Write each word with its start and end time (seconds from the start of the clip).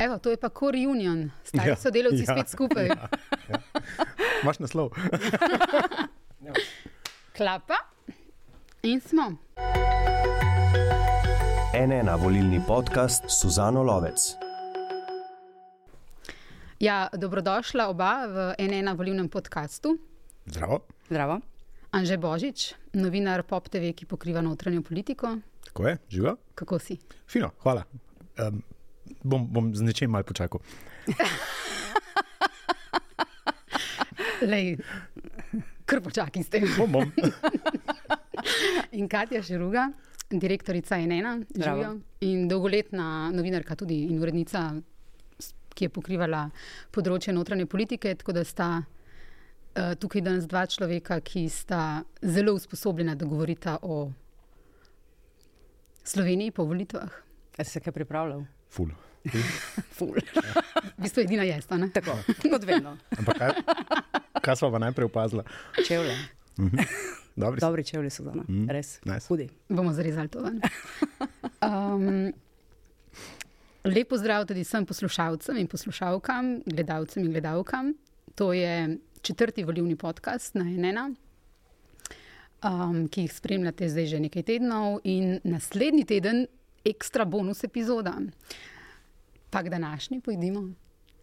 Evo, 0.00 0.18
to 0.18 0.30
je 0.30 0.36
pa 0.36 0.48
Core 0.48 0.88
Union, 0.88 1.30
stari 1.44 1.68
ja, 1.68 1.76
sodelavci 1.76 2.24
ja, 2.24 2.32
spet 2.32 2.48
skupaj. 2.48 2.86
Ja, 2.86 3.08
ja. 3.48 3.58
Imaš 4.42 4.58
naslov. 4.58 4.96
Klapa 7.36 7.76
in 8.82 9.00
smo. 9.00 9.36
NN 11.76 12.08
volilni 12.16 12.62
podcast 12.68 13.28
Suzano 13.28 13.82
Lovec. 13.82 14.40
Ja, 16.80 17.08
dobrodošla 17.12 17.88
oba 17.92 18.24
v 18.24 18.54
NN 18.56 18.96
volilnem 18.96 19.28
podkastu. 19.28 19.98
Zdravo. 20.46 20.80
Zdravo. 21.12 21.40
Anže 21.92 22.16
Božič, 22.16 22.72
novinar 22.96 23.42
Pop 23.42 23.68
TV, 23.68 23.92
ki 23.92 24.08
pokriva 24.08 24.40
notranjo 24.40 24.80
politiko. 24.80 25.36
Tako 25.68 25.88
je, 25.88 25.98
živa. 26.08 26.36
Kako 26.54 26.78
si? 26.78 26.96
Fino, 27.28 27.52
hvala. 27.60 27.84
Um, 28.40 28.62
bom, 29.22 29.46
bom 29.46 29.74
z 29.74 29.82
nečem 29.82 30.10
malo 30.10 30.24
počakal. 30.24 30.60
Lej, 34.40 34.78
kar 35.84 36.00
počakaj 36.00 36.42
s 36.42 36.48
tem. 36.48 36.64
Bom, 36.78 36.92
bom. 36.92 37.12
in 38.98 39.08
Katja 39.08 39.42
Širuga, 39.42 39.90
direktorica 40.30 40.96
Enena, 40.96 41.38
živijo. 41.54 41.98
In 42.20 42.48
dolgoletna 42.48 43.30
novinarka, 43.34 43.76
tudi 43.76 44.04
in 44.08 44.20
urednica, 44.22 44.70
ki 45.74 45.88
je 45.88 45.92
pokrivala 45.92 46.46
področje 46.92 47.34
notranje 47.36 47.66
politike. 47.70 48.14
Tako 48.20 48.32
da 48.36 48.44
sta 48.44 48.70
uh, 48.80 49.92
tukaj 50.00 50.24
danes 50.24 50.48
dva 50.50 50.64
človeka, 50.66 51.20
ki 51.20 51.46
sta 51.52 52.02
zelo 52.22 52.56
usposobljena, 52.56 53.14
da 53.14 53.28
govorita 53.28 53.78
o 53.82 54.08
Sloveniji 56.04 56.50
po 56.56 56.64
volitvah. 56.64 57.12
Ali 57.58 57.68
si 57.68 57.76
se 57.76 57.84
kaj 57.84 57.92
pripravljal? 57.92 58.44
Ful. 58.72 58.90
Ful. 59.90 60.14
V 60.16 60.98
bistvu 60.98 61.20
edina 61.20 61.42
je 61.42 61.60
sta. 61.60 61.78
Tako, 61.90 62.16
kot 62.42 62.64
vedno. 62.64 62.96
Ampak 63.12 63.36
kaj, 63.36 63.50
kaj 64.40 64.56
smo 64.56 64.70
pa 64.70 64.78
najprej 64.80 65.04
opazili? 65.06 65.42
Čevlje. 65.80 66.16
Mhm. 66.58 66.76
Dobri, 67.36 67.60
Dobri 67.60 67.84
čevlji 67.84 68.10
so 68.10 68.22
dano, 68.22 68.42
Mhm. 68.42 68.68
res. 68.68 69.00
Nice. 69.04 69.26
Hudi. 69.28 69.48
Bomo 69.68 69.92
zarezali 69.92 70.28
to 70.28 70.40
ven. 70.40 70.60
Um, 71.60 72.32
lep 73.84 74.08
pozdrav 74.08 74.44
tudi 74.44 74.60
vsem 74.60 74.84
poslušalcem 74.84 75.56
in 75.56 75.66
poslušalkam, 75.66 76.62
gledalcem 76.66 77.24
in 77.24 77.30
gledalkam. 77.30 77.94
To 78.34 78.52
je 78.52 78.96
četrti 79.22 79.64
volivni 79.64 79.96
podcast 79.96 80.54
na 80.54 80.64
NN, 80.64 81.14
um, 82.62 83.08
ki 83.08 83.20
jih 83.20 83.32
spremljate 83.32 83.88
zdaj 83.88 84.06
že 84.06 84.20
nekaj 84.20 84.42
tednov, 84.44 85.00
in 85.04 85.40
naslednji 85.44 86.04
teden 86.06 86.46
ekstra 86.84 87.24
bonus 87.24 87.64
epizoda. 87.64 88.14
Pa 89.50 89.62
današnji 89.62 90.20
pojdimo. 90.20 90.68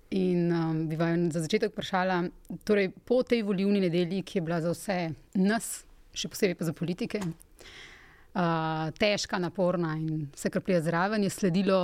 In 0.09 0.52
um, 0.53 0.88
bi 0.89 0.95
vam 0.95 1.31
za 1.31 1.42
začetek 1.44 1.72
vprašala, 1.72 2.23
torej 2.64 2.92
po 3.06 3.23
tej 3.23 3.42
volivni 3.44 3.80
nedelji, 3.80 4.22
ki 4.23 4.38
je 4.38 4.42
bila 4.42 4.61
za 4.61 4.72
vse 4.72 4.97
nas, 5.36 5.83
še 6.16 6.30
posebej 6.31 6.55
pa 6.55 6.67
za 6.67 6.73
politike, 6.73 7.20
uh, 7.23 8.88
težka, 9.00 9.39
naporna 9.39 9.98
in 10.00 10.30
vse, 10.36 10.52
kar 10.52 10.64
prija 10.64 10.80
zraven, 10.81 11.23
je 11.28 11.30
sledilo, 11.30 11.81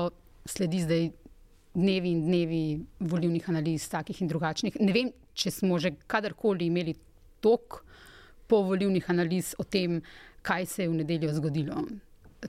sledi 0.47 0.83
zdaj 0.83 1.09
dnevi 1.73 2.11
in 2.15 2.25
dnevi 2.27 2.63
volivnih 2.99 3.49
analiz, 3.49 3.89
takih 3.91 4.21
in 4.21 4.31
drugačnih. 4.31 4.79
Ne 4.79 4.95
vem, 4.95 5.11
če 5.33 5.51
smo 5.51 5.79
že 5.79 5.95
kadarkoli 6.07 6.71
imeli 6.71 6.95
tok 7.43 7.83
po 8.47 8.61
volivnih 8.63 9.09
analiz 9.09 9.51
o 9.59 9.63
tem, 9.63 9.99
kaj 10.43 10.65
se 10.65 10.83
je 10.83 10.91
v 10.91 10.99
nedeljo 11.01 11.33
zgodilo. 11.33 11.83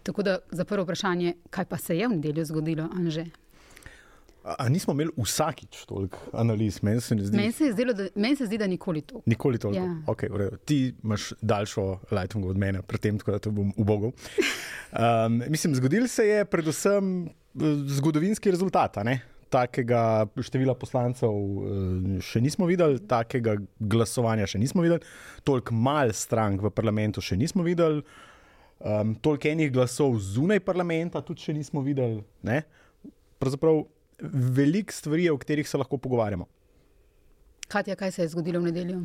Tako 0.03 0.22
da 0.22 0.39
za 0.50 0.65
prvo 0.65 0.84
vprašanje, 0.84 1.34
kaj 1.50 1.67
pa 1.70 1.78
se 1.78 1.98
je 1.98 2.09
v 2.09 2.19
nedeljo 2.19 2.45
zgodilo, 2.50 2.91
Anže? 2.95 3.31
A, 4.45 4.55
a 4.59 4.69
nismo 4.69 4.92
imeli 4.92 5.12
vsakič 5.17 5.87
toliko 5.89 6.19
analiz, 6.37 6.83
meni 6.84 7.00
se 7.00 7.17
zdi. 7.17 7.37
Meni 7.37 7.53
se, 7.53 7.70
zdelo, 7.73 7.95
da, 7.97 8.11
meni 8.14 8.37
se 8.37 8.45
zdi, 8.47 8.59
da 8.61 8.67
nikoli 8.69 9.00
to. 9.00 9.23
Nikoli 9.27 9.59
toliko. 9.59 9.84
Ja. 9.84 9.95
Okay, 10.12 10.28
v 10.28 10.41
redu. 10.42 10.59
Ti 10.69 10.78
imaš 11.05 11.31
daljšo 11.41 11.84
lajtungo 12.12 12.50
od 12.53 12.60
mene, 12.60 12.83
pri 12.84 13.00
tem, 13.00 13.19
tako 13.19 13.33
da 13.33 13.41
te 13.41 13.53
bom 13.54 13.72
ubogal. 13.81 14.12
Um, 14.94 15.41
mislim, 15.50 15.72
zgodil 15.75 16.04
se 16.06 16.22
je 16.22 16.44
predvsem 16.44 17.27
eh, 17.27 17.62
zgodovinski 17.97 18.50
rezultat. 18.50 18.94
Takega 19.50 20.27
števila 20.38 20.77
poslancev 20.78 21.33
eh, 21.34 22.21
še 22.22 22.38
nismo 22.44 22.69
videli, 22.71 23.00
takega 23.03 23.56
glasovanja 23.81 24.47
še 24.47 24.60
nismo 24.62 24.84
videli, 24.84 25.03
toliko 25.43 25.75
mal 25.75 26.12
strank 26.15 26.62
v 26.62 26.71
parlamentu 26.71 27.25
še 27.25 27.34
nismo 27.41 27.66
videli, 27.66 28.04
um, 28.78 29.16
toliko 29.19 29.50
enih 29.50 29.72
glasov 29.75 30.15
zunaj 30.22 30.62
parlamenta 30.62 31.25
tudi 31.27 31.43
še 31.43 31.56
nismo 31.59 31.83
videli. 31.83 32.22
Ne? 32.47 32.62
Pravzaprav 33.43 33.83
veliko 34.20 34.92
stvari, 34.92 35.28
o 35.30 35.38
katerih 35.38 35.69
se 35.69 35.78
lahko 35.78 35.98
pogovarjamo. 35.98 36.47
Katja, 37.69 37.97
kaj 37.97 38.12
se 38.12 38.22
je 38.22 38.28
zgodilo 38.28 38.60
v 38.60 38.70
nedeljo? 38.70 39.02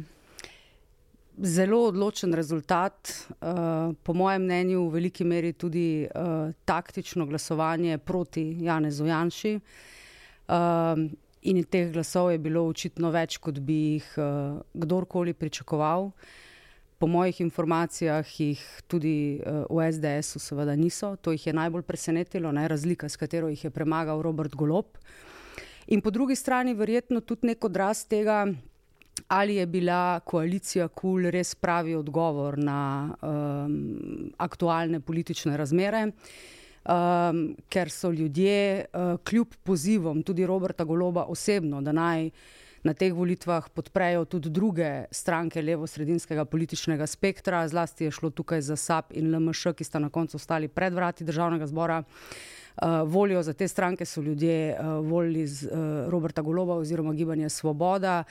Zelo 1.40 1.86
odločen 1.88 2.34
rezultat, 2.36 3.14
uh, 3.30 3.96
po 4.04 4.14
mojem 4.14 4.44
mnenju, 4.44 4.82
v 4.90 4.94
veliki 4.98 5.24
meri 5.24 5.54
tudi 5.54 6.04
uh, 6.04 6.52
taktično 6.66 7.26
glasovanje 7.26 7.98
proti 7.98 8.44
Janezu 8.66 9.08
Janši. 9.08 9.56
Uh, 10.50 11.08
in 11.42 11.64
teh 11.64 11.94
glasov 11.94 12.34
je 12.34 12.44
bilo 12.44 12.66
očitno 12.68 13.12
več, 13.16 13.38
kot 13.40 13.60
bi 13.64 13.80
jih 13.96 14.12
uh, 14.18 14.60
kdorkoli 14.74 15.34
pričakoval. 15.34 16.12
Po 17.00 17.08
mojih 17.08 17.42
informacijah 17.42 18.28
jih 18.40 18.62
tudi 18.88 19.40
uh, 19.40 19.64
v 19.72 19.92
SDS-u 19.92 20.40
seveda 20.40 20.76
niso, 20.76 21.14
to 21.16 21.32
jih 21.32 21.48
je 21.48 21.54
najbolj 21.54 21.86
presenetilo, 21.88 22.52
ne, 22.52 22.68
razlika, 22.68 23.10
s 23.10 23.16
katero 23.16 23.48
jih 23.48 23.64
je 23.64 23.72
premagal 23.72 24.22
Robert 24.22 24.56
Golob. 24.56 24.98
In 25.88 26.02
po 26.02 26.12
drugi 26.12 26.36
strani, 26.36 26.74
verjetno 26.76 27.22
tudi 27.22 27.48
nek 27.48 27.64
odraz 27.64 28.04
tega, 28.06 28.44
ali 29.28 29.56
je 29.56 29.66
bila 29.66 30.20
koalicija 30.20 30.88
KUL 30.88 31.24
cool 31.24 31.32
res 31.32 31.56
pravi 31.56 31.96
odgovor 31.96 32.58
na 32.58 33.10
um, 33.22 34.32
aktualne 34.38 35.00
politične 35.00 35.58
razmere. 35.58 36.06
Um, 36.90 37.56
ker 37.70 37.90
so 37.92 38.12
ljudje, 38.12 38.86
uh, 38.94 39.20
kljub 39.24 39.56
pozivom, 39.64 40.24
tudi 40.24 40.46
Roberta 40.46 40.84
Goloba 40.84 41.26
osebno, 41.30 41.82
da 41.82 41.92
naj 41.92 42.30
na 42.84 42.94
teh 42.94 43.14
volitvah 43.14 43.70
podprejo 43.70 44.26
tudi 44.26 44.50
druge 44.50 45.06
stranke 45.12 45.62
levo-sredinskega 45.62 46.46
političnega 46.46 47.08
spektra, 47.08 47.68
zlasti 47.68 48.08
je 48.08 48.12
šlo 48.12 48.30
tukaj 48.30 48.62
za 48.62 48.76
SAP 48.76 49.14
in 49.14 49.32
LMŠ, 49.36 49.74
ki 49.76 49.84
sta 49.84 50.00
na 50.00 50.10
koncu 50.10 50.38
ostali 50.38 50.68
pred 50.68 50.94
vrati 50.94 51.24
državnega 51.24 51.68
zbora. 51.68 52.04
Uh, 52.80 53.04
volijo 53.06 53.44
za 53.44 53.54
te 53.54 53.68
stranke 53.68 54.06
so 54.06 54.22
ljudje 54.22 54.78
uh, 54.80 54.86
volili 55.06 55.48
z 55.48 55.68
uh, 55.68 55.72
Roberta 56.08 56.42
Goloba 56.42 56.74
oziroma 56.80 57.14
Gibanje 57.14 57.50
Svoboda, 57.50 58.24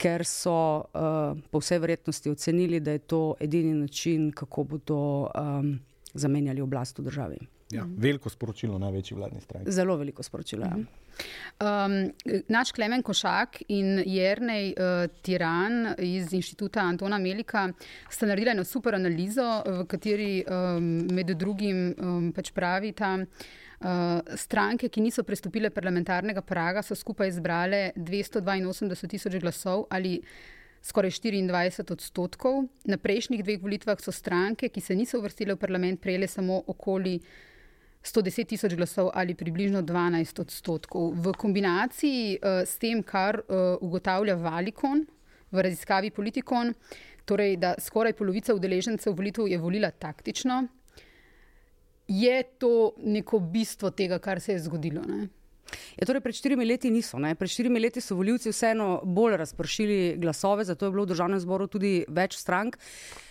ker 0.00 0.24
so 0.24 0.80
uh, 0.80 1.36
po 1.50 1.60
vsej 1.60 1.78
verjetnosti 1.78 2.30
ocenili, 2.30 2.80
da 2.80 2.96
je 2.96 2.98
to 2.98 3.34
edini 3.40 3.74
način, 3.74 4.30
kako 4.32 4.64
bodo 4.64 5.28
um, 5.28 5.78
zamenjali 6.14 6.60
oblast 6.60 6.98
v 6.98 7.02
državi. 7.02 7.59
Ja, 7.70 7.84
veliko 7.86 8.30
sporočilo 8.30 8.78
največji 8.82 9.16
vladni 9.16 9.40
stranki. 9.40 9.70
Zelo 9.70 9.94
veliko 9.96 10.22
sporočilo. 10.26 10.66
Ja. 10.66 10.78
Um, 11.60 11.94
naš 12.48 12.72
Klemen 12.72 13.02
Košak 13.06 13.60
in 13.68 14.00
Jrnej 14.06 14.72
uh, 14.72 15.06
Tiran 15.22 15.94
iz 15.98 16.32
inštituta 16.34 16.82
Antona 16.82 17.18
Melika 17.18 17.68
sta 18.10 18.26
naredila 18.26 18.56
eno 18.56 18.64
super 18.64 18.96
analizo, 18.98 19.46
v 19.66 19.86
kateri 19.90 20.30
um, 20.42 20.90
med 21.14 21.30
drugim 21.38 21.90
um, 21.92 22.30
pač 22.34 22.50
pravita, 22.56 23.12
uh, 23.20 24.36
stranke, 24.36 24.88
ki 24.88 25.04
niso 25.04 25.22
prestopile 25.26 25.70
parlamentarnega 25.70 26.42
praga, 26.42 26.82
so 26.82 26.98
skupaj 26.98 27.36
zbrale 27.38 27.90
282 27.96 29.12
tisoč 29.14 29.38
glasov 29.38 29.86
ali 29.94 30.18
skoraj 30.82 31.12
24 31.20 31.92
odstotkov. 31.92 32.64
Na 32.88 32.96
prejšnjih 32.96 33.44
dveh 33.44 33.62
volitvah 33.62 34.00
so 34.00 34.12
stranke, 34.12 34.72
ki 34.72 34.80
se 34.80 34.96
niso 34.96 35.20
uvrstile 35.20 35.54
v 35.54 35.60
parlament, 35.60 36.00
prejele 36.00 36.26
samo 36.26 36.62
okoli 36.66 37.20
110 38.02 38.48
tisoč 38.48 38.74
glasov 38.74 39.10
ali 39.14 39.34
približno 39.34 39.82
12 39.82 40.40
odstotkov. 40.40 41.12
V 41.14 41.32
kombinaciji 41.36 42.38
uh, 42.38 42.62
s 42.64 42.78
tem, 42.80 43.02
kar 43.02 43.42
uh, 43.42 43.76
ugotavlja 43.80 44.34
Valikon 44.40 45.04
v 45.50 45.62
raziskavi 45.62 46.10
Politikon, 46.10 46.72
torej 47.24 47.56
da 47.60 47.74
skoraj 47.78 48.16
polovica 48.16 48.54
udeležencev 48.54 49.14
volitev 49.16 49.48
je 49.48 49.58
volila 49.58 49.90
taktično, 49.90 50.66
je 52.08 52.42
to 52.58 52.92
neko 52.98 53.38
bistvo 53.38 53.90
tega, 53.90 54.18
kar 54.18 54.40
se 54.40 54.52
je 54.52 54.64
zgodilo. 54.64 55.02
Ne? 55.06 55.28
Ja, 55.96 56.06
torej 56.06 56.22
pred 56.24 56.34
štirimi 56.34 56.66
leti 56.66 56.90
niso. 56.90 57.18
Ne? 57.22 57.34
Pred 57.38 57.50
štirimi 57.50 57.80
leti 57.80 58.02
so 58.02 58.16
voljivci 58.18 58.50
vseeno 58.50 59.00
bolj 59.04 59.36
razpršili 59.36 60.16
glasove, 60.18 60.64
zato 60.64 60.86
je 60.86 60.90
bilo 60.90 61.04
v 61.04 61.12
državnem 61.12 61.40
zboru 61.40 61.68
tudi 61.70 62.04
več 62.08 62.34
strank. 62.40 62.78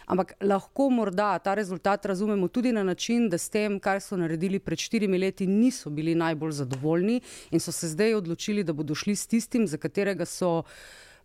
Ampak 0.09 0.33
lahko 0.41 0.89
morda 0.89 1.37
ta 1.39 1.53
rezultat 1.53 2.05
razumemo 2.05 2.47
tudi 2.47 2.71
na 2.71 2.83
način, 2.83 3.29
da 3.29 3.37
s 3.37 3.49
tem, 3.49 3.79
kar 3.79 4.01
so 4.01 4.17
naredili 4.17 4.59
pred 4.59 4.79
štirimi 4.81 5.17
leti, 5.17 5.47
niso 5.47 5.89
bili 5.89 6.15
najbolj 6.15 6.51
zadovoljni 6.51 7.19
in 7.51 7.59
so 7.59 7.71
se 7.71 7.87
zdaj 7.87 8.15
odločili, 8.17 8.63
da 8.63 8.73
bodo 8.73 8.95
šli 8.95 9.15
s 9.15 9.27
tistim, 9.27 9.67
za 9.67 9.77
katerega 9.77 10.25
so. 10.25 10.63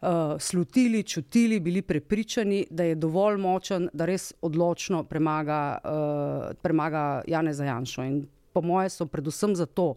Uh, 0.05 0.37
slutili, 0.39 1.03
čutili, 1.03 1.61
bili 1.61 1.83
prepričani, 1.83 2.67
da 2.71 2.85
je 2.85 2.95
dovolj 2.95 3.39
močen, 3.41 3.87
da 3.93 4.05
res 4.05 4.35
odločno 4.43 5.05
premaga, 5.09 5.79
uh, 5.81 6.57
premaga 6.63 7.23
Janeza 7.27 7.65
Janša. 7.65 8.05
In 8.05 8.19
po 8.55 8.63
moje 8.63 8.93
so 8.95 9.07
predvsem 9.11 9.57
zato, 9.59 9.95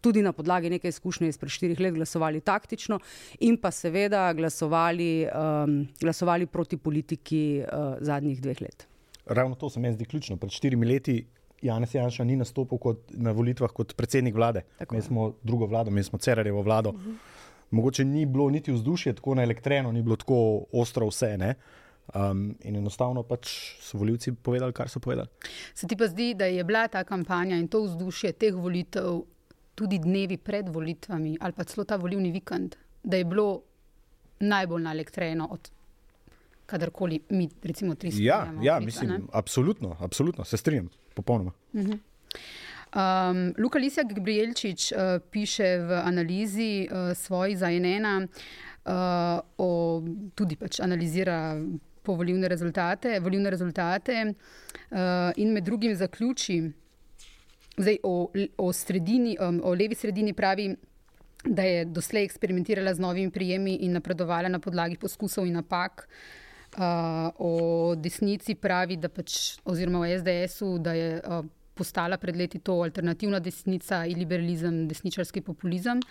tudi 0.00 0.22
na 0.22 0.32
podlagi 0.32 0.70
neke 0.70 0.90
izkušnje 0.90 1.28
izpred 1.30 1.52
štirih 1.54 1.80
let, 1.80 1.94
glasovali 1.94 2.40
taktično 2.40 2.98
in 3.40 3.56
pa 3.56 3.70
seveda 3.70 4.32
glasovali, 4.34 5.26
um, 5.30 5.84
glasovali 6.00 6.46
proti 6.46 6.76
politiki 6.76 7.62
uh, 7.62 7.94
zadnjih 8.00 8.42
dveh 8.42 8.62
let. 8.62 8.86
Ravno 9.26 9.54
to 9.54 9.70
se 9.70 9.80
mi 9.80 9.92
zdi 9.92 10.04
ključno. 10.04 10.36
Pred 10.36 10.50
štirimi 10.50 10.86
leti 10.86 11.22
Janez 11.62 11.94
Janša 11.94 12.24
ni 12.24 12.36
nastopil 12.36 12.78
kot, 12.78 13.12
na 13.14 13.32
volitvah 13.36 13.70
kot 13.70 13.94
predsednik 13.96 14.34
vlade. 14.34 14.64
Mi 14.90 15.02
smo 15.02 15.34
drugo 15.42 15.66
vlado, 15.66 15.90
mi 15.90 16.02
smo 16.02 16.18
Cerarjevo 16.18 16.62
vlado. 16.62 16.90
Uh 16.90 16.96
-huh. 16.96 17.14
Mogoče 17.70 18.04
ni 18.04 18.26
bilo 18.26 18.50
niti 18.50 18.72
vzdušje 18.72 19.12
tako 19.14 19.34
naelektreno, 19.34 19.92
ni 19.92 20.02
bilo 20.02 20.16
tako 20.16 20.64
ostro 20.72 21.06
vse. 21.06 21.36
Ne? 21.38 21.54
Um, 22.14 22.56
in 22.66 22.76
enostavno 22.76 23.22
pač 23.22 23.50
so 23.78 23.98
voljivci 23.98 24.32
povedali, 24.32 24.72
kar 24.72 24.88
so 24.90 24.98
povedali. 25.00 25.28
Se 25.74 25.86
ti 25.86 25.96
pa 25.96 26.08
zdi, 26.10 26.34
da 26.34 26.48
je 26.50 26.64
bila 26.64 26.88
ta 26.88 27.04
kampanja 27.04 27.56
in 27.56 27.68
to 27.68 27.84
vzdušje 27.84 28.32
teh 28.32 28.54
volitev 28.54 29.20
tudi 29.74 29.98
dnevi 29.98 30.36
pred 30.36 30.68
volitvami 30.68 31.36
ali 31.40 31.52
pa 31.52 31.64
celo 31.64 31.84
ta 31.84 31.96
volivni 31.96 32.32
vikend, 32.34 32.74
da 33.02 33.16
je 33.16 33.24
bilo 33.24 33.62
najbolj 34.40 34.82
naelektreno 34.82 35.46
od 35.50 35.70
kadarkoli 36.66 37.20
mi, 37.30 37.48
recimo, 37.62 37.94
tri 37.94 38.10
stvari. 38.10 38.26
Ja, 38.26 38.52
ja 38.62 38.80
mislim, 38.80 39.28
absolutno, 39.32 39.96
absolutno, 40.00 40.44
se 40.44 40.56
strinjam, 40.56 40.88
popolnoma. 41.14 41.52
Uh 41.72 41.80
-huh. 41.80 41.98
Um, 42.90 43.54
Luka 43.58 43.78
Lisjak 43.78 44.12
Gabrielčič 44.12 44.92
uh, 44.92 44.98
piše 45.30 45.78
v 45.78 45.92
analizi 46.04 46.88
uh, 46.90 47.16
svoji 47.16 47.56
za 47.56 47.70
enena, 47.70 48.26
uh, 48.84 50.02
tudi 50.34 50.56
pač 50.56 50.80
analizira 50.80 51.54
po 52.10 52.16
volivne 52.18 52.48
rezultate, 52.48 53.20
volivne 53.20 53.50
rezultate 53.50 54.22
uh, 54.26 55.30
in 55.36 55.52
med 55.54 55.64
drugim 55.64 55.94
zaključi, 55.94 56.58
zdaj 57.78 58.00
o, 58.02 58.14
o, 58.58 58.72
sredini, 58.72 59.36
um, 59.38 59.60
o 59.64 59.74
levi 59.74 59.94
sredini 59.94 60.34
pravi, 60.34 60.72
da 61.44 61.62
je 61.64 61.84
doslej 61.86 62.26
eksperimentirala 62.26 62.92
z 62.94 63.00
novimi 63.00 63.30
prijemi 63.30 63.78
in 63.86 63.94
napredovala 63.96 64.50
na 64.50 64.58
podlagi 64.58 64.98
poskusov 65.00 65.46
in 65.46 65.56
napak. 65.60 66.08
Uh, 66.70 67.30
o 67.42 67.94
desnici 67.98 68.54
pravi, 68.54 68.98
da 69.00 69.08
pač, 69.10 69.56
oziroma 69.66 70.04
o 70.04 70.06
SDS-u, 70.06 70.76
da 70.78 70.92
je 70.94 71.16
uh, 71.18 71.40
postala 71.74 72.18
pred 72.20 72.36
leti 72.36 72.60
to 72.62 72.76
alternativna 72.84 73.40
desnica 73.42 74.04
in 74.06 74.20
liberalizem, 74.20 74.84
desničarski 74.90 75.42
populizem. 75.42 76.02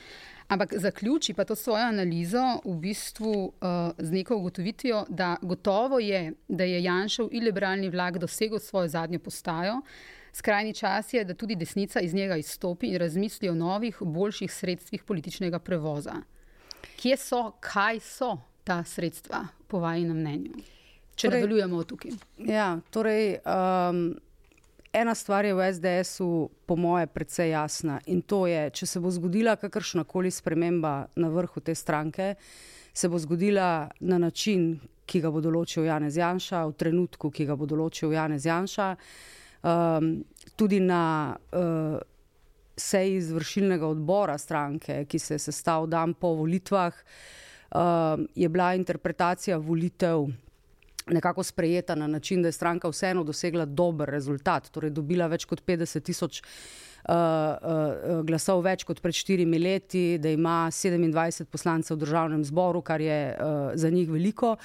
Ampak 0.49 0.73
zaključi 0.77 1.33
pa 1.33 1.45
to 1.45 1.55
svojo 1.55 1.85
analizo 1.85 2.41
v 2.65 2.75
bistvu 2.75 3.31
uh, 3.45 3.51
z 3.97 4.11
neko 4.11 4.37
ugotovitvijo, 4.37 5.05
da 5.09 5.35
gotovo 5.41 5.99
je, 5.99 6.33
da 6.47 6.63
je 6.63 6.83
Janšov 6.83 7.29
iliberalni 7.31 7.89
vlak 7.89 8.17
dosegel 8.17 8.59
svojo 8.59 8.87
zadnjo 8.87 9.19
postajo. 9.19 9.81
Skrajni 10.33 10.73
čas 10.73 11.13
je, 11.13 11.23
da 11.25 11.33
tudi 11.33 11.55
desnica 11.55 11.99
iz 11.99 12.13
njega 12.13 12.37
izstopi 12.37 12.87
in 12.87 12.97
razmisli 12.97 13.49
o 13.49 13.55
novih, 13.55 13.97
boljših 14.01 14.53
sredstvih 14.53 15.03
političnega 15.03 15.59
prevoza. 15.59 16.15
Kje 16.97 17.17
so, 17.17 17.51
kaj 17.59 17.99
so 17.99 18.37
ta 18.63 18.83
sredstva, 18.83 19.47
po 19.67 19.79
vašem 19.79 20.17
mnenju? 20.17 20.51
Če 21.15 21.27
torej, 21.27 21.41
nadaljujemo 21.41 21.83
tukaj. 21.83 22.11
Ja, 22.37 22.79
torej. 22.89 23.37
Um, 23.45 24.17
Ena 24.93 25.15
stvar 25.15 25.45
je 25.45 25.53
v 25.53 25.73
SDS-u, 25.73 26.49
po 26.65 26.75
moje, 26.75 27.07
precej 27.07 27.49
jasna. 27.49 27.99
In 28.09 28.21
to 28.21 28.47
je, 28.47 28.69
če 28.73 28.85
se 28.85 28.99
bo 28.99 29.11
zgodila 29.13 29.53
kakršna 29.55 30.03
koli 30.03 30.31
sprememba 30.33 31.05
na 31.15 31.29
vrhu 31.29 31.61
te 31.61 31.75
stranke, 31.75 32.33
se 32.93 33.09
bo 33.09 33.19
zgodila 33.21 33.89
na 33.99 34.17
način, 34.17 34.79
ki 35.05 35.21
ga 35.21 35.29
bo 35.29 35.41
določil 35.45 35.85
Janez 35.85 36.17
Janša, 36.17 36.63
v 36.71 36.73
trenutku, 36.73 37.29
ki 37.29 37.45
ga 37.45 37.57
bo 37.57 37.69
določil 37.69 38.15
Janez 38.17 38.49
Janša, 38.49 38.89
um, 39.61 40.09
tudi 40.57 40.81
na 40.81 41.37
uh, 41.37 42.01
seji 42.73 43.19
izvršilnega 43.21 43.85
odbora 43.85 44.37
stranke, 44.41 45.03
ki 45.05 45.19
se 45.21 45.37
je 45.37 45.45
sestavil 45.45 45.89
dan 45.89 46.17
po 46.17 46.33
volitvah, 46.41 46.97
um, 47.77 48.25
je 48.33 48.49
bila 48.49 48.73
interpretacija 48.73 49.61
volitev 49.61 50.31
nekako 51.09 51.43
sprejeta 51.43 51.95
na 51.95 52.07
način, 52.07 52.41
da 52.41 52.47
je 52.47 52.51
stranka 52.51 52.89
vseeno 52.89 53.23
dosegla 53.23 53.65
dober 53.65 54.09
rezultat, 54.09 54.69
torej 54.69 54.91
dobila 54.91 55.27
več 55.27 55.45
kot 55.45 55.63
50 55.65 56.03
tisoč. 56.03 56.41
Uh, 56.99 57.15
uh, 57.15 58.21
glasov 58.27 58.59
več 58.65 58.83
kot 58.83 58.99
pred 58.99 59.15
štirimi 59.15 59.59
leti, 59.59 60.17
da 60.19 60.33
ima 60.35 60.67
27 60.67 61.47
poslancev 61.47 61.95
v 61.95 62.01
državnem 62.03 62.43
zboru, 62.43 62.81
kar 62.83 63.01
je 63.01 63.19
uh, 63.31 63.71
za 63.79 63.89
njih 63.89 64.09
veliko. 64.11 64.57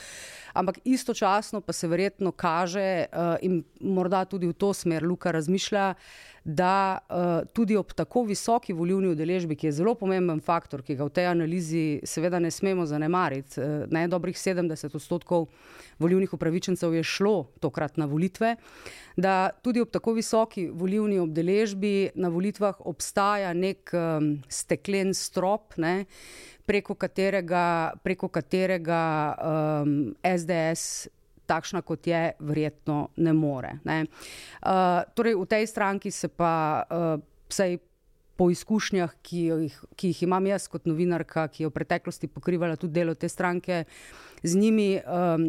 Ampak 0.55 0.83
istočasno 0.85 1.61
pa 1.61 1.73
se 1.73 1.89
verjetno 1.89 2.33
kaže, 2.33 3.07
uh, 3.07 3.37
in 3.43 3.63
morda 3.81 4.25
tudi 4.25 4.51
v 4.51 4.53
to 4.53 4.75
smer 4.75 5.07
Luka 5.07 5.31
razmišlja, 5.31 5.95
da 6.45 6.99
uh, 6.99 7.49
tudi 7.53 7.77
ob 7.77 7.93
tako 7.97 8.23
visoki 8.29 8.73
volivni 8.73 9.09
udeležbi, 9.09 9.57
ki 9.57 9.67
je 9.67 9.77
zelo 9.81 9.95
pomemben 9.95 10.43
faktor, 10.45 10.83
ki 10.85 10.99
ga 10.99 11.07
v 11.09 11.15
tej 11.17 11.31
analizi 11.31 11.85
seveda 12.05 12.39
ne 12.39 12.51
smemo 12.51 12.85
zanemariti, 12.87 13.57
uh, 13.61 13.87
ne 13.89 14.05
dobrih 14.09 14.37
70 14.37 14.95
odstotkov 14.95 15.49
volivnih 15.99 16.35
upravičencev 16.35 16.95
je 16.95 17.03
šlo 17.03 17.47
tokrat 17.61 17.97
na 17.97 18.07
volitve, 18.07 18.57
da 19.17 19.51
tudi 19.63 19.81
ob 19.81 19.91
tako 19.91 20.13
visoki 20.13 20.69
volivni 20.69 21.21
udeležbi 21.21 22.11
na 22.15 22.29
volitvah 22.29 22.81
obstaja 22.87 23.53
nek 23.55 23.91
um, 23.95 24.31
steklen 24.49 25.15
strop. 25.15 25.77
Ne, 25.77 26.05
Preko 26.65 26.95
katerega, 26.97 27.93
preko 28.01 28.31
katerega 28.33 29.01
um, 29.37 30.15
SDS 30.25 31.11
takšna, 31.45 31.83
kot 31.85 32.07
je, 32.09 32.31
verjetno 32.41 33.11
ne 33.21 33.35
more. 33.37 33.75
Ne. 33.85 34.07
Uh, 34.65 35.05
torej, 35.13 35.37
v 35.37 35.45
tej 35.45 35.67
stranki 35.69 36.11
se 36.11 36.29
pa 36.33 36.85
uh, 36.89 37.19
vsej. 37.53 37.79
Po 38.35 38.49
izkušnjah, 38.51 39.13
ki 39.23 39.41
jih, 39.47 39.75
ki 39.95 40.09
jih 40.11 40.25
imam 40.27 40.43
jaz 40.51 40.65
kot 40.67 40.89
novinarka, 40.91 41.45
ki 41.55 41.63
je 41.63 41.69
v 41.69 41.75
preteklosti 41.77 42.27
pokrivala 42.27 42.75
tudi 42.75 42.97
delo 42.97 43.13
te 43.15 43.29
stranke, 43.31 43.85
z 44.43 44.59
njimi 44.59 44.89
um, 44.99 45.45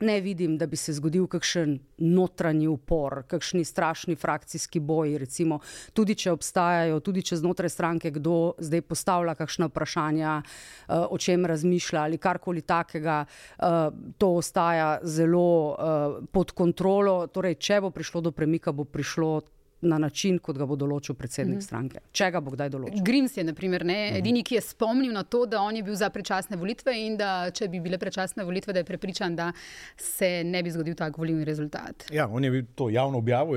ne 0.00 0.20
vidim, 0.20 0.58
da 0.58 0.66
bi 0.66 0.76
se 0.76 0.92
zgodil 0.92 1.26
kakšen 1.30 1.78
notranji 1.98 2.66
upor, 2.68 3.22
kakšni 3.30 3.64
strašni 3.64 4.16
frakcijski 4.16 4.80
boji. 4.80 5.18
Recimo, 5.18 5.60
tudi 5.92 6.14
če 6.18 6.32
obstajajo, 6.34 7.00
tudi 7.00 7.22
če 7.22 7.38
znotraj 7.38 7.70
stranke 7.70 8.10
kdo 8.10 8.54
zdaj 8.58 8.82
postavlja 8.90 9.34
kakšna 9.38 9.68
vprašanja, 9.70 10.34
uh, 10.42 11.06
o 11.10 11.18
čem 11.18 11.46
razmišlja 11.46 12.02
ali 12.02 12.18
karkoli 12.18 12.62
takega, 12.62 13.24
uh, 13.24 13.88
to 14.18 14.34
ostaja 14.40 14.98
zelo 15.02 15.46
uh, 15.70 16.18
pod 16.32 16.52
kontrolo. 16.52 17.26
Torej, 17.26 17.58
če 17.62 17.80
bo 17.84 17.90
prišlo 17.94 18.20
do 18.28 18.32
premika, 18.34 18.72
bo 18.72 18.84
prišlo 18.84 19.40
na 19.80 19.98
način, 19.98 20.38
kot 20.38 20.58
ga 20.58 20.66
bo 20.66 20.76
določil 20.76 21.14
predsednik 21.14 21.56
mm 21.56 21.60
-hmm. 21.60 21.66
stranke. 21.66 21.98
Če 22.12 22.30
ga 22.30 22.40
bo 22.40 22.50
kdaj 22.50 22.70
določil. 22.70 23.02
Grims 23.04 23.36
je 23.36 23.44
naprimer, 23.44 23.84
ne, 23.84 24.10
mhm. 24.10 24.16
edini, 24.16 24.42
ki 24.42 24.54
je 24.54 24.60
spomnil 24.60 25.12
na 25.12 25.22
to, 25.22 25.46
da 25.46 25.60
on 25.60 25.76
je 25.76 25.82
bil 25.82 25.94
za 25.94 26.10
predčasne 26.10 26.56
volitve 26.56 27.06
in 27.06 27.16
da 27.16 27.50
če 27.50 27.68
bi 27.68 27.80
bile 27.80 27.98
predčasne 27.98 28.44
volitve, 28.44 28.72
da 28.72 28.78
je 28.78 28.84
prepričan, 28.84 29.36
da 29.36 29.52
se 29.96 30.44
ne 30.44 30.62
bi 30.62 30.70
zgodil 30.70 30.94
tak 30.94 31.18
volilni 31.18 31.44
rezultat. 31.44 32.06
Ja, 32.10 32.28
on 32.28 32.44
je 32.44 32.50
bil 32.50 32.64
to 32.74 32.90
javno 32.90 33.18
objavil 33.18 33.56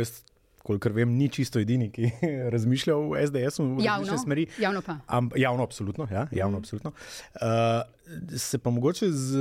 kolikor 0.67 0.91
vem, 0.95 1.15
ni 1.17 1.29
čisto 1.31 1.61
edini, 1.63 1.89
ki 1.93 2.11
razmišlja 2.53 2.95
v 2.95 3.25
SDS-u 3.27 3.67
v 3.77 3.85
javno 3.85 4.17
smeri. 4.19 4.47
Javno 4.59 4.81
pa. 4.85 4.99
Am, 5.07 5.29
javno, 5.35 5.63
absolutno. 5.63 6.07
Ja, 6.11 6.27
javno, 6.31 6.57
mm. 6.57 6.61
absolutno. 6.61 6.91
Uh, 7.35 7.41
se 8.37 8.57
pa 8.57 8.69
mogoče 8.69 9.09
z 9.11 9.37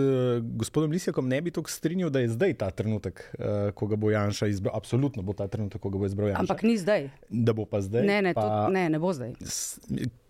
gospodom 0.58 0.90
Lisjakom 0.90 1.28
ne 1.28 1.40
bi 1.40 1.50
tako 1.50 1.70
strinjal, 1.70 2.10
da 2.10 2.20
je 2.22 2.28
zdaj 2.28 2.54
ta 2.54 2.70
trenutek, 2.70 3.22
uh, 3.38 3.44
ko 3.74 3.86
ga 3.86 3.96
bo 3.96 4.10
Janša 4.10 4.46
izbral. 4.50 4.76
Absolutno 4.76 5.22
bo 5.22 5.34
ta 5.38 5.48
trenutek, 5.48 5.80
ko 5.82 5.90
ga 5.90 5.98
bo 5.98 6.06
izbral 6.06 6.28
Janša. 6.28 6.46
Ampak 6.46 6.62
ni 6.62 6.76
zdaj. 6.78 7.08
Da 7.30 7.52
bo 7.52 7.66
pa 7.66 7.80
zdaj. 7.80 8.06
Ne, 8.06 8.20
ne, 8.22 8.34
pa, 8.34 8.42
to, 8.42 8.72
ne, 8.74 8.88
ne 8.90 8.98
bo 9.02 9.12
zdaj. 9.14 9.34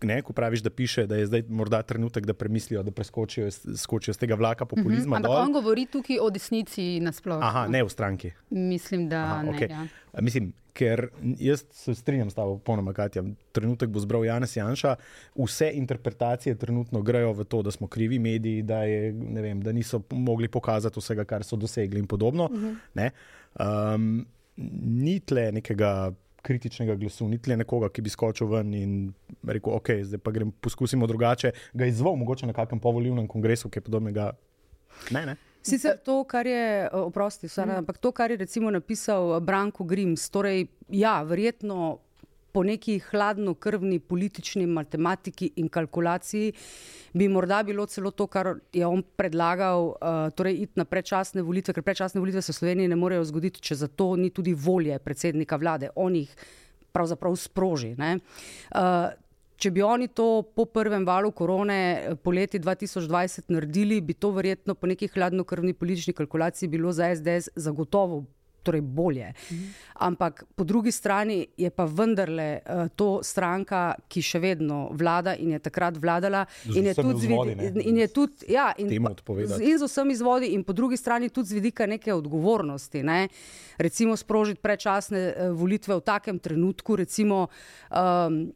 Ne, 0.01 0.21
ko 0.21 0.33
praviš, 0.33 0.65
da 0.65 0.69
piše, 0.69 1.07
da 1.09 1.17
je 1.21 1.29
zdaj 1.29 1.45
morda 1.49 1.81
trenutek, 1.81 2.25
da 2.25 2.33
premislijo, 2.33 2.83
da 2.83 2.91
preskočijo 2.91 3.49
z 4.13 4.17
tega 4.17 4.35
vlaka 4.35 4.65
populizma. 4.65 5.19
Mm 5.19 5.23
-hmm. 5.23 5.25
Ampak 5.25 5.31
dol. 5.31 5.41
on 5.41 5.53
govori 5.53 5.85
tukaj 5.85 6.19
o 6.21 6.29
desnici 6.29 6.99
nasplošno. 6.99 7.47
Aha, 7.47 7.67
ne 7.67 7.83
v 7.83 7.89
stranki. 7.89 8.31
Mislim, 8.49 9.09
da 9.09 9.23
Aha, 9.23 9.43
okay. 9.43 9.69
ne. 9.69 9.75
Ja. 10.13 10.21
Mislim, 10.21 10.53
ker 10.77 11.07
jaz 11.41 11.63
se 11.73 11.95
strinjam 11.95 12.29
s 12.29 12.37
tabo, 12.37 12.57
ponoma, 12.63 12.93
Katja. 12.93 13.23
Trenutek 13.55 13.89
bo 13.93 14.01
zbral 14.03 14.25
Janes 14.25 14.53
Janša. 14.55 14.95
Vse 15.37 15.71
interpretacije 15.79 16.57
trenutno 16.59 17.01
grejo 17.01 17.33
v 17.39 17.47
to, 17.49 17.63
da 17.65 17.73
smo 17.73 17.87
krivi 17.87 18.19
mediji, 18.19 18.61
da, 18.67 18.83
je, 18.85 19.11
vem, 19.41 19.61
da 19.65 19.73
niso 19.73 20.01
mogli 20.11 20.47
pokazati 20.47 21.01
vsega, 21.01 21.25
kar 21.25 21.45
so 21.45 21.57
dosegli 21.57 21.99
in 21.99 22.07
podobno. 22.07 22.45
Uh 22.45 22.57
mhm. 22.57 22.75
-huh. 22.95 23.11
um, 23.95 24.25
ni 25.01 25.19
tle 25.19 25.51
nekega. 25.51 26.13
Kritičnega 26.47 26.93
glasu, 26.95 27.25
ni 27.27 27.41
tle 27.43 27.57
nekoga, 27.57 27.89
ki 27.89 28.01
bi 28.01 28.09
skočil 28.09 28.47
ven 28.47 28.73
in 28.73 28.91
rekel: 29.43 29.73
Ok, 29.73 29.89
zdaj 30.03 30.19
pa 30.23 30.31
gremo 30.31 30.51
poskusimo 30.61 31.07
drugače. 31.07 31.51
Ga 31.73 31.85
izval, 31.85 32.15
mogoče 32.15 32.47
na 32.47 32.53
kakšnem 32.53 32.79
povoljivnem 32.79 33.27
kongresu, 33.27 33.69
ki 33.69 33.77
je 33.77 33.83
podobnega. 33.83 34.29
Ne, 35.11 35.25
ne. 35.25 35.35
Sicer 35.67 35.97
to, 36.03 36.21
kar 36.23 36.47
je, 36.47 36.89
oprosti, 36.91 37.47
Sara, 37.47 37.73
mm. 37.73 37.83
ampak 37.83 37.97
to, 37.97 38.11
kar 38.11 38.31
je 38.31 38.37
recimo 38.37 38.71
napisal 38.71 39.35
eh, 39.35 39.39
Branko 39.39 39.83
Grims, 39.83 40.29
torej, 40.29 40.67
ja, 40.89 41.21
verjetno 41.23 41.99
po 42.51 42.63
neki 42.63 42.99
hladno-krvni 43.11 43.99
politični 43.99 44.65
matematiki 44.65 45.51
in 45.61 45.67
kalkulaciji 45.69 46.53
bi 47.13 47.27
morda 47.29 47.59
bilo 47.63 47.85
celo 47.85 48.11
to, 48.11 48.25
kar 48.27 48.55
je 48.73 48.85
on 48.85 49.03
predlagal, 49.03 49.91
uh, 49.91 50.31
torej 50.33 50.63
iti 50.63 50.79
na 50.79 50.85
predčasne 50.85 51.43
volitve, 51.45 51.75
ker 51.75 51.85
predčasne 51.85 52.21
volitve 52.21 52.41
se 52.41 52.55
v 52.55 52.55
Sloveniji 52.55 52.89
ne 52.89 52.97
morejo 52.97 53.27
zgoditi, 53.29 53.61
če 53.61 53.75
za 53.75 53.87
to 53.87 54.15
ni 54.15 54.31
tudi 54.33 54.55
volje 54.57 54.97
predsednika 54.99 55.59
vlade. 55.61 55.91
On 55.95 56.15
jih 56.15 56.33
pravzaprav 56.97 57.35
sproži. 57.37 57.93
Uh, 57.93 59.11
če 59.57 59.71
bi 59.73 59.81
oni 59.81 60.07
to 60.07 60.43
po 60.55 60.65
prvem 60.69 61.05
valu 61.05 61.31
korone 61.31 62.15
poleti 62.23 62.59
2020 62.59 63.51
naredili, 63.53 64.01
bi 64.01 64.13
to 64.13 64.31
verjetno 64.31 64.75
po 64.75 64.87
neki 64.87 65.09
hladnokrvni 65.13 65.73
politični 65.73 66.13
kalkulaciji 66.13 66.69
bilo 66.69 66.93
za 66.93 67.09
SDS 67.15 67.49
zagotovo 67.55 68.23
torej 68.67 68.81
bolje. 68.81 69.31
Ampak 69.93 70.43
po 70.55 70.63
drugi 70.63 70.91
strani 70.91 71.47
je 71.57 71.69
pa 71.71 71.85
vendarle 71.87 72.59
uh, 72.59 72.87
to 72.95 73.23
stranka, 73.23 73.95
ki 74.11 74.21
še 74.21 74.41
vedno 74.43 74.89
vlada 74.91 75.37
in 75.39 75.55
je 75.55 75.61
takrat 75.63 75.95
vladala. 75.97 76.43
Z 76.65 76.75
In 76.75 76.91
je 76.91 76.95
tudi, 76.99 77.23
vzvodi, 77.23 77.55
in 77.87 78.01
je 78.03 78.07
tudi, 78.11 78.51
ja, 78.51 78.73
in, 78.77 78.91
in 78.91 79.79
z 79.79 79.87
vsemi 79.87 80.13
izvodi, 80.17 80.51
in 80.57 80.65
po 80.67 80.75
drugi 80.75 80.99
strani 80.99 81.31
tudi 81.31 81.53
z 81.53 81.61
vidika 81.61 81.87
neke 81.87 82.11
odgovornosti. 82.13 83.03
Ne? 83.07 83.27
Recimo 83.79 84.17
sprožiti 84.19 84.61
predčasne 84.61 85.21
eh, 85.31 85.49
volitve 85.55 85.95
v 85.95 86.03
takem 86.03 86.39
trenutku, 86.41 86.99
recimo, 86.99 87.47
um, 87.89 88.51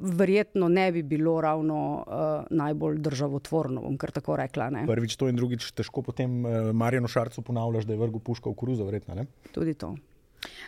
verjetno 0.00 0.68
ne 0.68 0.92
bi 0.92 1.02
bilo 1.02 1.40
ravno 1.40 1.78
uh, 2.06 2.46
najbolj 2.50 2.98
državotvorno, 2.98 3.80
bom 3.82 3.96
kar 3.98 4.10
tako 4.10 4.36
rekla. 4.36 4.70
Ne? 4.70 4.84
Prvič 4.86 5.16
to 5.16 5.28
in 5.28 5.36
drugič 5.36 5.70
težko 5.76 6.02
potem 6.06 6.44
uh, 6.44 6.70
Marjanu 6.72 7.08
Šarcu 7.08 7.42
ponavljaš, 7.42 7.88
da 7.88 7.96
je 7.96 8.02
vrgel 8.02 8.20
puško 8.20 8.52
v 8.54 8.60
koruzo, 8.60 8.86
verjetno. 8.86 9.14
Ne? 9.18 9.26
Tudi 9.54 9.74
to. 9.74 9.96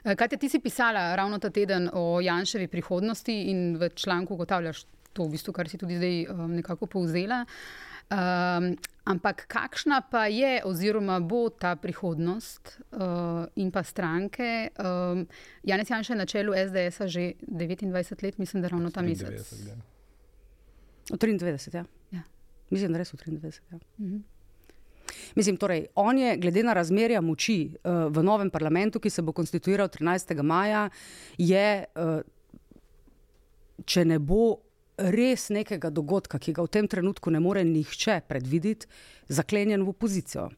Eh, 0.05 0.15
Kaj 0.17 0.37
ti 0.39 0.49
si 0.49 0.61
pisala 0.61 1.15
ravno 1.17 1.39
ta 1.39 1.51
teden 1.51 1.91
o 1.93 2.21
Janševi 2.21 2.69
prihodnosti 2.69 3.35
in 3.51 3.77
v 3.77 3.91
članku 3.95 4.35
ugotavljaš 4.35 4.85
to, 5.13 5.25
v 5.25 5.35
bistvu, 5.37 5.53
kar 5.53 5.69
si 5.69 5.79
tudi 5.79 5.97
zdaj 5.97 6.27
um, 6.31 6.55
nekako 6.59 6.87
povzela. 6.87 7.45
Um, 8.09 8.73
ampak 9.09 9.47
kakšna 9.49 10.03
pa 10.11 10.27
je, 10.29 10.61
oziroma 10.65 11.21
bo 11.21 11.49
ta 11.49 11.77
prihodnost 11.77 12.77
uh, 12.93 13.49
in 13.57 13.73
pa 13.73 13.83
stranke? 13.83 14.69
Um, 14.77 15.25
Janez 15.65 15.91
Janša 15.91 16.13
je 16.13 16.19
na 16.19 16.27
čelu 16.29 16.53
SDS-a 16.53 17.09
že 17.09 17.33
29 17.49 18.23
let, 18.23 18.39
mislim, 18.39 18.63
da 18.63 18.69
ravno 18.69 18.91
ta 18.91 19.03
mesec. 19.03 19.33
93, 19.33 19.69
ja. 19.69 19.77
V 21.11 21.17
93, 21.17 21.75
ja. 21.75 21.85
Ja. 22.13 22.23
Mislim, 22.71 22.93
da 22.93 23.01
res 23.01 23.13
v 23.13 23.17
93. 23.17 23.61
Ja. 23.73 23.79
Mislim, 25.35 25.57
torej, 25.57 25.87
on 25.97 26.19
je, 26.19 26.37
glede 26.37 26.63
na 26.63 26.77
razmerja 26.77 27.21
moči 27.25 27.73
uh, 27.73 28.13
v 28.13 28.23
novem 28.23 28.51
parlamentu, 28.51 29.01
ki 29.01 29.11
se 29.11 29.25
bo 29.25 29.33
konstituiral 29.33 29.89
13. 29.89 30.37
maja, 30.43 30.89
je, 31.39 31.85
uh, 31.97 32.21
če 33.89 34.05
ne 34.05 34.19
bo 34.21 34.68
res 34.99 35.49
nekega 35.55 35.91
dogodka, 35.95 36.39
ki 36.39 36.53
ga 36.53 36.65
v 36.67 36.73
tem 36.75 36.89
trenutku 36.91 37.31
ne 37.31 37.41
more 37.41 37.63
nihče 37.65 38.21
predvideti, 38.29 38.91
zaklenjen 39.29 39.85
v 39.87 39.95
opozicijo. 39.95 40.49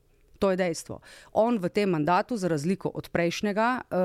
To 0.40 0.50
je 0.50 0.56
dejstvo. 0.56 1.00
On 1.37 1.59
v 1.61 1.68
tem 1.68 1.90
mandatu, 1.92 2.37
za 2.40 2.49
razliko 2.49 2.88
od 2.88 3.11
prejšnjega, 3.12 3.68
uh, 3.80 3.99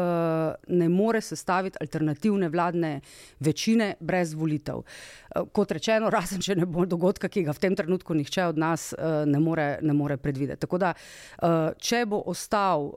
ne 0.67 0.89
more 0.91 1.21
sestaviti 1.21 1.79
alternativne 1.81 2.49
vladne 2.51 2.99
večine 3.39 3.95
brez 3.99 4.33
volitev. 4.35 4.83
Uh, 4.83 5.47
kot 5.55 5.71
rečeno, 5.71 6.09
razen 6.17 6.43
če 6.43 6.57
ne 6.59 6.67
bo 6.67 6.83
dogodka, 6.85 7.31
ki 7.31 7.45
ga 7.47 7.55
v 7.55 7.63
tem 7.63 7.75
trenutku 7.75 8.13
nihče 8.13 8.49
od 8.51 8.59
nas 8.59 8.91
uh, 8.91 9.23
ne, 9.23 9.39
more, 9.39 9.79
ne 9.81 9.95
more 9.95 10.17
predvideti. 10.17 10.65
Tako 10.65 10.77
da, 10.81 10.93
če 11.77 11.99
bo 12.09 12.17
ostal 12.31 12.87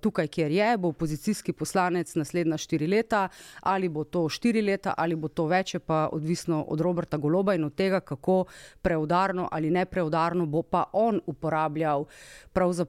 tukaj, 0.00 0.28
kjer 0.32 0.52
je, 0.54 0.68
bo 0.80 0.90
opozicijski 0.94 1.52
poslanec 1.52 2.12
naslednja 2.16 2.56
štiri 2.58 2.86
leta, 2.88 3.26
ali 3.66 3.88
bo 3.88 4.04
to 4.04 4.24
štiri 4.30 4.62
leta, 4.62 4.94
ali 4.96 5.18
bo 5.18 5.28
to 5.28 5.46
več, 5.50 5.76
pa 5.84 6.08
odvisno 6.12 6.62
od 6.68 6.80
Roberta 6.80 7.18
Goloba 7.20 7.54
in 7.54 7.66
od 7.66 7.74
tega, 7.76 8.00
kako 8.00 8.44
preudarno 8.82 9.48
ali 9.50 9.70
ne 9.70 9.84
preudarno 9.86 10.46
bo 10.46 10.62
pa 10.62 10.84
on 10.92 11.20
uporabljal 11.26 12.06
pravzaprav 12.52 12.79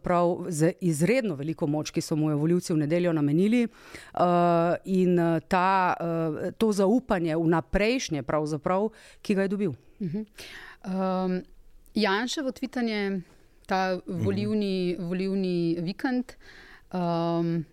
z 0.50 0.74
izredno 0.81 1.36
veliko 1.36 1.67
moč, 1.67 1.91
ki 1.91 2.01
so 2.01 2.15
mu 2.15 2.31
jo 2.31 2.38
voljivci 2.38 2.74
v 2.74 2.77
nedeljo 2.83 3.13
namenili. 3.13 3.65
Uh, 3.65 4.75
in 4.86 5.19
uh, 5.19 5.39
ta, 5.48 5.95
uh, 6.00 6.51
to 6.57 6.71
zaupanje 6.71 7.36
v 7.36 7.48
naprejšnje, 7.48 8.24
ki 9.21 9.36
ga 9.36 9.41
je 9.41 9.48
dobil. 9.48 9.74
Um, 10.01 11.41
Janševo 11.93 12.51
tvitanje, 12.51 13.21
ta 13.67 14.00
volivni, 14.07 14.95
volivni 15.00 15.77
vikend, 15.81 16.33
um, 16.93 17.65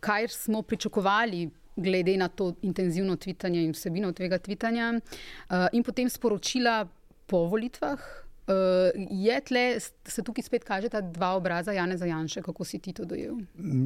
kaj 0.00 0.28
smo 0.28 0.62
pričakovali, 0.62 1.48
glede 1.76 2.16
na 2.16 2.28
to 2.28 2.54
intenzivno 2.62 3.16
tvitanje 3.16 3.62
in 3.62 3.72
vsebino 3.72 4.12
tega 4.12 4.38
tvitanja, 4.38 4.92
uh, 4.94 5.66
in 5.72 5.82
potem 5.82 6.10
sporočila 6.10 6.88
po 7.26 7.46
volitvah. 7.46 8.27
Uh, 8.48 8.54
je 9.10 9.40
tle, 9.44 9.62
se 10.08 10.22
tukaj 10.24 10.46
spet 10.46 10.62
kaže 10.64 10.88
ta 10.88 11.02
dva 11.04 11.34
obraza 11.36 11.72
Janeza 11.76 12.06
Janše, 12.08 12.40
kako 12.42 12.64
si 12.64 12.78
ti 12.80 12.94
to 12.96 13.04
dojel? 13.04 13.42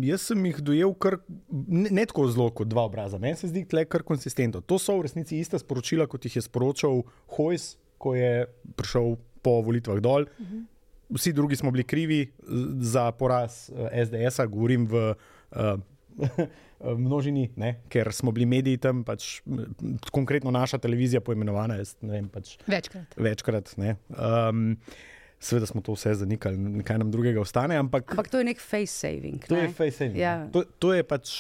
Jaz 0.06 0.28
sem 0.30 0.44
jih 0.46 0.60
dojel 0.62 0.92
kar 0.94 1.16
ne, 1.50 1.90
ne 1.90 2.04
tako 2.06 2.28
zelo 2.30 2.46
kot 2.54 2.70
dva 2.70 2.84
obraza. 2.86 3.18
Meni 3.18 3.40
se 3.40 3.50
zdi 3.50 3.64
tle 3.66 3.82
kar 3.90 4.04
konsistentno. 4.06 4.62
To 4.62 4.78
so 4.78 4.94
v 5.00 5.08
resnici 5.08 5.40
ista 5.42 5.58
sporočila, 5.58 6.06
kot 6.06 6.28
jih 6.28 6.38
je 6.38 6.44
sporočal 6.46 7.02
Hojs, 7.34 7.72
ko 7.98 8.14
je 8.14 8.46
prišel 8.78 9.16
po 9.42 9.58
volitvah 9.66 9.98
dol. 9.98 10.30
Vsi 11.10 11.34
drugi 11.34 11.58
smo 11.58 11.74
bili 11.74 11.84
krivi 11.84 12.20
za 12.80 13.10
poraz 13.12 13.66
eh, 13.70 14.06
SDS-a, 14.06 14.46
govorim 14.46 14.86
v 14.86 15.10
uh, 15.10 15.74
množini, 16.82 17.48
ne? 17.56 17.76
ker 17.92 18.12
smo 18.12 18.32
bili 18.34 18.46
mediji 18.46 18.80
tam, 18.82 19.04
pač, 19.04 19.40
konkretno 20.10 20.50
naša 20.50 20.78
televizija, 20.82 21.20
poimenovana, 21.24 21.78
jaz 21.80 21.94
vem, 22.02 22.28
pač 22.32 22.56
Večkrat. 22.66 23.16
večkrat. 23.16 23.74
ne. 23.76 23.96
Um, 24.10 24.76
Seveda 25.42 25.66
smo 25.66 25.80
to 25.82 25.96
vse 25.96 26.12
zanikali, 26.14 26.54
kaj 26.86 27.00
nam 27.02 27.08
drugega 27.10 27.40
ostane, 27.42 27.74
ampak 27.74 28.12
Ampak 28.14 28.28
to 28.30 28.38
je 28.38 28.46
nek 28.46 28.60
face 28.62 28.94
saving. 28.94 29.42
To 29.50 29.56
ne? 29.58 29.64
je 29.64 29.72
face 29.74 29.96
saving. 29.98 30.18
Ja. 30.20 30.36
To, 30.54 30.62
to 30.78 30.92
je 30.94 31.02
pač 31.02 31.32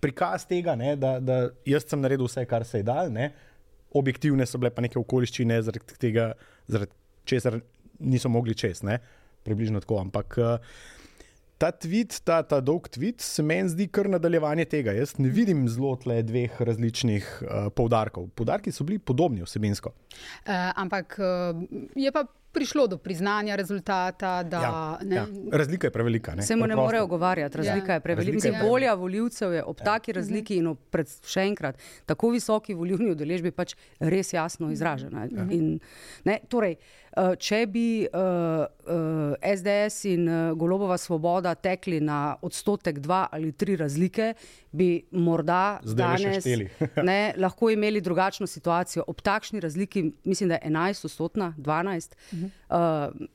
prikaz 0.00 0.46
tega, 0.46 0.76
ne, 0.78 0.94
da, 0.96 1.16
da 1.18 1.38
jaz 1.66 1.86
sem 1.88 2.00
naredil 2.00 2.28
vse, 2.28 2.44
kar 2.46 2.64
se 2.68 2.78
je 2.78 2.86
dal. 2.86 3.10
Ne. 3.10 3.32
Objektivne 3.96 4.46
so 4.46 4.60
bile 4.62 4.70
pa 4.70 4.84
neke 4.84 5.00
okoliščine, 5.00 5.58
zaradi 5.66 5.98
tega, 5.98 6.28
zaradi 6.70 6.94
česar 7.26 7.58
niso 7.98 8.30
mogli 8.30 8.54
čez. 8.54 8.84
Ne. 8.86 9.00
Približno 9.46 9.82
tako. 9.82 9.98
Ampak 10.02 10.38
uh, 10.38 10.76
ta 11.58 11.70
tweet, 11.72 12.20
ta, 12.24 12.42
ta 12.42 12.60
dolg 12.60 12.88
tweet, 12.92 13.20
se 13.24 13.42
meni 13.42 13.68
zdi 13.72 13.88
kar 13.88 14.10
nadaljevanje 14.12 14.64
tega. 14.68 14.92
Jaz 14.96 15.16
ne 15.18 15.30
vidim 15.32 15.66
zelo 15.72 15.94
tle 16.00 16.20
dveh 16.26 16.60
različnih 16.60 17.28
uh, 17.42 17.68
poudarkov. 17.76 18.28
Poudarki 18.36 18.72
so 18.72 18.84
bili 18.84 18.98
podobni 18.98 19.44
vsebinsko. 19.46 19.92
Uh, 19.92 20.52
ampak 20.76 21.18
uh, 21.20 21.62
je 21.96 22.12
pa 22.12 22.26
prišlo 22.56 22.86
do 22.88 22.96
priznanja 22.96 23.56
rezultata, 23.56 24.42
da 24.42 24.60
Ja, 24.60 24.98
ne, 25.02 25.16
ja. 25.16 25.26
Razlika 25.52 25.86
je 25.86 25.90
prevelika. 25.90 26.34
Ne. 26.34 26.42
Se 26.42 26.56
mu 26.56 26.66
ne 26.66 26.76
more 26.76 27.00
ogovarjati, 27.00 27.58
razlika 27.58 27.92
Ja. 27.92 27.94
je 27.94 28.00
prevelika. 28.00 28.32
Razlika 28.32 28.48
je 28.48 28.52
Mislim, 28.52 28.70
volja 28.70 28.94
voljivcev 28.94 29.52
je 29.52 29.64
ob 29.64 29.76
taki 29.84 30.12
razliki 30.12 30.56
in 30.56 30.66
ob, 30.66 30.78
pred, 30.90 31.10
še 31.26 31.44
enkrat, 31.44 31.76
tako 32.06 32.30
visoki 32.32 32.74
volivni 32.74 33.10
udeležbi 33.12 33.50
pač 33.50 33.74
res 34.00 34.32
jasno 34.32 34.70
izražena. 34.72 35.26
In, 35.50 35.78
ne, 36.24 36.38
torej, 36.48 36.78
če 37.16 37.60
bi 37.72 37.86
uh, 38.04 38.64
uh, 38.64 39.34
SDS 39.40 40.04
in 40.10 40.28
Golobova 40.58 40.98
svoboda 41.00 41.54
tekli 41.54 42.00
na 42.00 42.36
odstotek 42.42 42.98
dva 43.00 43.26
ali 43.32 43.52
tri 43.52 43.76
razlike, 43.76 44.34
bi 44.72 44.90
morda 45.10 45.78
Zdajle 45.84 46.18
še 46.18 46.56
danes 46.56 47.04
ne, 47.08 47.20
lahko 47.40 47.70
imeli 47.72 48.00
drugačno 48.04 48.46
situacijo. 48.46 49.04
Ob 49.06 49.22
takšni 49.24 49.60
razliki, 49.60 50.10
mislim, 50.24 50.52
da 50.52 50.60
je 50.60 50.70
11 50.70 51.08
odstotna, 51.08 51.54
12. 51.58 52.16
Uh, 52.68 53.26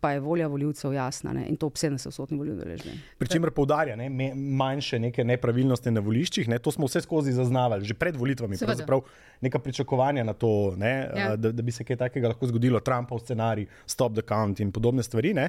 Pa 0.00 0.10
je 0.12 0.20
volja 0.20 0.46
voljivcev 0.46 0.92
jasna 0.92 1.32
ne? 1.32 1.42
in 1.48 1.56
to 1.56 1.66
ob 1.66 1.74
70-odstotni 1.74 2.38
volilni 2.38 2.58
udeležbi. 2.58 2.90
Pričemer 3.18 3.50
poudarja 3.50 3.96
ne, 3.96 4.08
me- 4.08 4.30
manjše 4.34 4.98
neke 4.98 5.24
nepravilnosti 5.24 5.90
na 5.90 6.00
voliščih. 6.00 6.48
Ne, 6.48 6.58
to 6.58 6.70
smo 6.70 6.86
vse 6.86 7.00
skozi 7.00 7.32
zaznavali, 7.32 7.84
že 7.84 7.94
pred 7.94 8.16
volitvami. 8.16 8.56
Pravzaprav 8.56 9.02
Neka 9.40 9.58
pričakovanja 9.58 10.24
na 10.24 10.32
to, 10.32 10.74
ne, 10.76 10.88
Ja. 10.88 11.18
ja. 11.18 11.36
da, 11.36 11.52
da 11.52 11.62
bi 11.62 11.72
se 11.72 11.84
kaj 11.84 11.96
takega 11.98 12.28
lahko 12.28 12.46
zgodilo, 12.46 12.80
Trumpov 12.80 13.20
scenarij, 13.20 13.66
stop 13.86 14.14
the 14.14 14.22
count 14.22 14.60
in 14.60 14.72
podobne 14.72 15.02
stvari. 15.02 15.34
Ne. 15.34 15.48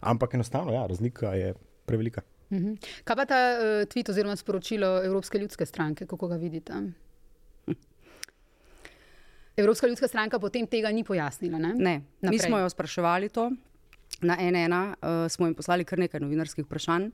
Ampak 0.00 0.34
enostavno, 0.34 0.72
ja, 0.72 0.86
razlika 0.86 1.32
je 1.32 1.54
prevelika. 1.86 2.22
Mhm. 2.50 2.74
Kaj 3.04 3.16
pa 3.16 3.24
ta 3.24 3.38
uh, 3.52 3.64
tweet 3.86 4.10
oziroma 4.10 4.36
sporočilo 4.36 5.04
Evropske 5.04 5.38
ljudske 5.38 5.66
stranke, 5.66 6.06
kako 6.06 6.28
ga 6.28 6.36
vidite? 6.36 6.72
Evropska 9.56 9.86
ljudska 9.86 10.08
stranka 10.08 10.38
potem 10.38 10.66
tega 10.66 10.90
ni 10.90 11.04
pojasnila. 11.04 11.58
Ne? 11.58 11.74
Ne, 11.74 11.94
mi 11.98 12.04
Naprej. 12.22 12.38
smo 12.38 12.58
jo 12.58 12.68
spraševali 12.68 13.28
to, 13.28 13.50
na 14.20 14.36
NN 14.40 14.72
uh, 14.72 15.28
smo 15.28 15.46
jim 15.46 15.54
poslali 15.54 15.84
kar 15.84 15.98
nekaj 15.98 16.20
novinarskih 16.20 16.66
vprašanj. 16.66 17.10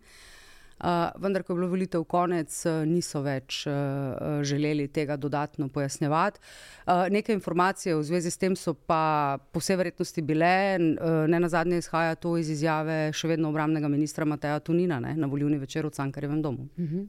Uh, 0.75 1.13
vendar, 1.23 1.45
ko 1.47 1.53
je 1.53 1.57
bilo 1.57 1.69
volitev 1.71 2.03
konec, 2.11 2.51
uh, 2.67 2.83
niso 2.89 3.21
več 3.23 3.61
uh, 3.71 4.43
želeli 4.43 4.89
tega 4.91 5.17
dodatno 5.17 5.69
pojasnjevati. 5.69 6.41
Uh, 6.87 7.07
nekaj 7.15 7.35
informacije 7.39 7.95
v 7.95 8.03
zvezi 8.03 8.31
s 8.31 8.41
tem 8.43 8.57
so 8.59 8.75
pa 8.75 9.39
po 9.53 9.63
vsej 9.63 9.79
verjetnosti 9.79 10.23
bile, 10.27 10.55
uh, 10.99 11.29
ne 11.31 11.41
na 11.41 11.49
zadnje 11.49 11.79
izhaja 11.79 12.19
to 12.19 12.35
iz 12.37 12.51
izjave 12.51 13.13
še 13.15 13.31
vedno 13.31 13.55
obramnega 13.55 13.89
ministra 13.89 14.27
Mateja 14.27 14.59
Tunina 14.59 14.99
ne, 15.01 15.15
na 15.15 15.31
volivni 15.31 15.63
večer 15.63 15.87
v 15.87 15.95
Cankarjevem 15.95 16.43
domu. 16.43 16.67
Uh 16.77 16.85
-huh. 16.85 17.07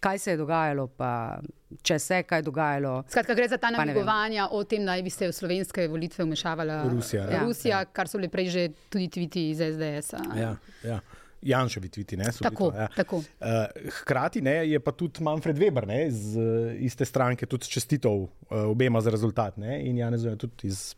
Kaj 0.00 0.18
se 0.18 0.30
je 0.30 0.36
dogajalo, 0.36 0.86
pa 0.86 1.40
če 1.82 1.98
se 1.98 2.20
je 2.20 2.22
kaj 2.22 2.42
dogajalo. 2.46 3.02
Skratka, 3.10 3.34
gre 3.34 3.48
za 3.50 3.58
ta 3.58 3.70
namigovanja 3.74 4.48
o 4.54 4.62
tem, 4.64 4.84
da 4.86 4.96
bi 5.02 5.10
se 5.10 5.28
v 5.28 5.34
slovenske 5.34 5.88
volitve 5.90 6.24
vmešavala 6.24 6.82
Rusija, 6.92 7.26
ja. 7.30 7.42
Rusija 7.42 7.84
kar 7.92 8.10
so 8.10 8.20
bili 8.20 8.30
prej 8.32 8.50
že 8.54 8.66
tudi 8.90 9.08
tviti 9.10 9.48
iz 9.50 9.62
SDS-a. 9.62 10.22
Ja, 10.38 10.56
ja. 10.86 11.00
Janševi 11.46 11.88
tviti. 11.92 12.16
Ne, 12.16 12.30
so 12.32 12.42
bili 12.42 12.50
Tako, 12.50 12.70
to, 12.70 12.78
ja. 12.78 12.86
tako. 12.96 13.16
Uh, 13.16 13.90
hkrati 14.00 14.40
ne, 14.42 14.54
je 14.70 14.80
pa 14.80 14.92
tudi 14.92 15.22
Manfred 15.22 15.58
Weber 15.58 15.86
ne, 15.86 16.06
iz 16.08 16.36
uh, 16.36 16.72
iste 16.78 17.04
stranke 17.04 17.46
tudi 17.46 17.68
čestitev 17.70 18.10
uh, 18.10 18.30
obema 18.70 19.00
za 19.00 19.10
rezultat 19.10 19.56
ne, 19.56 19.82
in 19.86 19.98
Janez 19.98 20.24
je 20.24 20.36
tudi 20.36 20.70
iz 20.72 20.94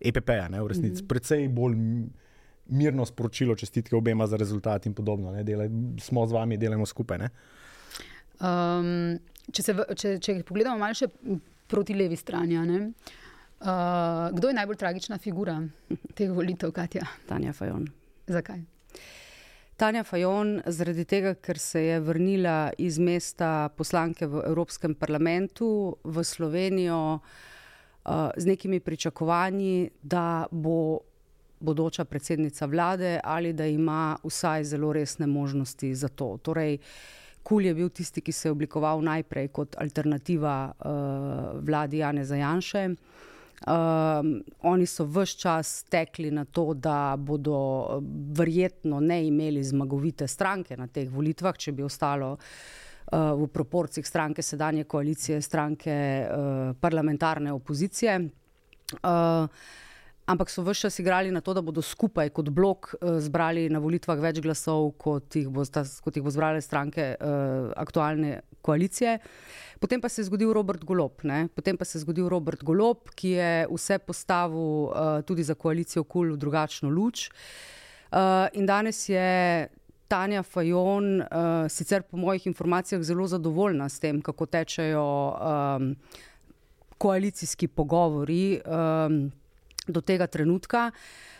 EPP-ja, 0.00 0.48
ne, 0.48 0.62
v 0.62 0.66
resnici. 0.66 1.02
Mm 1.02 1.04
-hmm. 1.04 1.08
Predvsej 1.08 1.48
bolj 1.48 1.76
mirno 2.68 3.06
sporočilo 3.06 3.56
čestitke 3.56 3.96
obema 3.96 4.26
za 4.26 4.36
rezultat 4.36 4.86
in 4.86 4.94
podobno. 4.94 5.32
Ne, 5.32 5.44
delaj, 5.44 5.68
smo 6.00 6.26
z 6.26 6.32
vami, 6.32 6.56
delamo 6.56 6.86
skupaj. 6.86 7.18
Ne. 7.18 7.30
Um, 8.40 9.18
če, 9.52 9.62
se, 9.62 9.74
če, 9.94 10.16
če 10.22 10.40
pogledamo 10.46 10.80
malo 10.80 10.96
še 10.96 11.08
proti 11.68 11.96
levi 11.96 12.16
strani, 12.16 12.58
ne, 12.66 12.80
uh, 13.60 14.28
kdo 14.34 14.50
je 14.50 14.56
najbolj 14.56 14.80
tragična 14.80 15.18
figura 15.22 15.58
teh 16.14 16.32
volitev, 16.32 16.72
Katja? 16.76 17.06
Tanja 17.28 17.52
Fajon. 17.56 17.86
Zakaj? 18.28 18.62
Tanja 19.78 20.02
Fajon, 20.02 20.56
zaradi 20.66 21.04
tega, 21.06 21.36
ker 21.38 21.60
se 21.62 21.84
je 21.84 22.00
vrnila 22.02 22.72
iz 22.82 22.98
mesta 22.98 23.68
poslanke 23.78 24.26
v 24.26 24.42
Evropskem 24.48 24.96
parlamentu 24.98 25.68
v 26.02 26.24
Slovenijo 26.26 27.02
uh, 27.18 28.30
z 28.34 28.48
nekimi 28.48 28.80
pričakovanji, 28.80 29.90
da 30.02 30.48
bo 30.50 30.98
bodoča 31.60 32.04
predsednica 32.04 32.66
vlade 32.66 33.20
ali 33.24 33.52
da 33.52 33.66
ima 33.66 34.16
vsaj 34.24 34.64
zelo 34.64 34.92
resne 34.92 35.26
možnosti 35.26 35.94
za 35.94 36.08
to. 36.08 36.38
Torej, 36.42 36.78
Kul 37.48 37.64
je 37.64 37.74
bil 37.74 37.88
tisti, 37.88 38.20
ki 38.20 38.32
se 38.32 38.48
je 38.48 38.52
oblikoval 38.52 39.00
najprej 39.00 39.48
kot 39.56 39.78
alternativa 39.80 40.68
uh, 40.68 41.60
vladi 41.64 42.02
Jane 42.02 42.24
Zajanše. 42.24 42.82
Um, 43.58 44.42
oni 44.70 44.86
so 44.86 45.06
vse 45.08 45.38
čas 45.40 45.70
tekli 45.90 46.30
na 46.30 46.44
to, 46.44 46.74
da 46.74 47.16
bodo 47.18 47.56
eh, 47.82 48.04
verjetno 48.38 49.00
ne 49.00 49.26
imeli 49.26 49.64
zmagovite 49.64 50.28
stranke 50.28 50.76
na 50.76 50.86
teh 50.86 51.08
volitvah, 51.10 51.56
če 51.58 51.72
bi 51.72 51.82
ostalo 51.82 52.36
uh, 52.36 53.32
v 53.34 53.48
proporcijah 53.50 54.06
stranke 54.06 54.42
sedanje 54.42 54.84
koalicije, 54.84 55.40
stranke 55.42 55.96
uh, 56.22 56.76
parlamentarne 56.80 57.52
opozicije. 57.52 58.20
Uh, 59.02 59.48
ampak 60.28 60.50
so 60.52 60.62
vse 60.62 60.86
čas 60.86 60.98
igrali 61.00 61.32
na 61.32 61.40
to, 61.40 61.54
da 61.56 61.62
bodo 61.64 61.82
skupaj 61.82 62.30
kot 62.36 62.50
blok 62.52 62.92
uh, 62.94 63.16
zbrali 63.24 63.68
na 63.72 63.80
volitvah 63.80 64.20
več 64.20 64.42
glasov, 64.44 64.92
kot 65.00 65.36
jih, 65.36 65.48
bo, 65.48 65.64
sta, 65.64 65.86
kot 66.04 66.16
jih 66.16 66.24
bo 66.24 66.32
zbrale 66.34 66.60
stranke 66.64 67.14
uh, 67.16 67.72
aktualne 67.76 68.42
koalicije. 68.62 69.18
Potem 69.80 70.00
pa 70.00 70.10
se 70.10 70.20
je 70.20 70.28
zgodil 70.28 70.52
Robert 70.52 70.84
Golop. 70.84 71.24
Ne? 71.24 71.46
Potem 71.54 71.78
pa 71.78 71.86
se 71.88 71.96
je 71.98 72.04
zgodil 72.04 72.28
Robert 72.28 72.62
Golop, 72.66 73.08
ki 73.16 73.34
je 73.38 73.50
vse 73.72 73.98
postavil 73.98 74.90
uh, 74.90 75.18
tudi 75.24 75.46
za 75.46 75.54
koalicijo 75.54 76.04
KUL 76.04 76.34
v 76.34 76.40
drugačno 76.40 76.90
luč. 76.90 77.28
Uh, 78.12 78.48
in 78.52 78.66
danes 78.66 79.08
je 79.08 79.68
Tanja 80.08 80.42
Fajon, 80.42 81.20
uh, 81.20 81.68
sicer 81.68 82.02
po 82.02 82.16
mojih 82.16 82.46
informacijah, 82.46 83.02
zelo 83.02 83.26
zadovoljna 83.26 83.88
s 83.88 84.00
tem, 84.00 84.22
kako 84.22 84.46
tečejo 84.46 85.04
um, 85.36 85.92
koalicijski 86.98 87.68
pogovori 87.68 88.60
um, 88.64 89.30
do 89.88 90.00
tega 90.00 90.26
trenutka. 90.26 90.90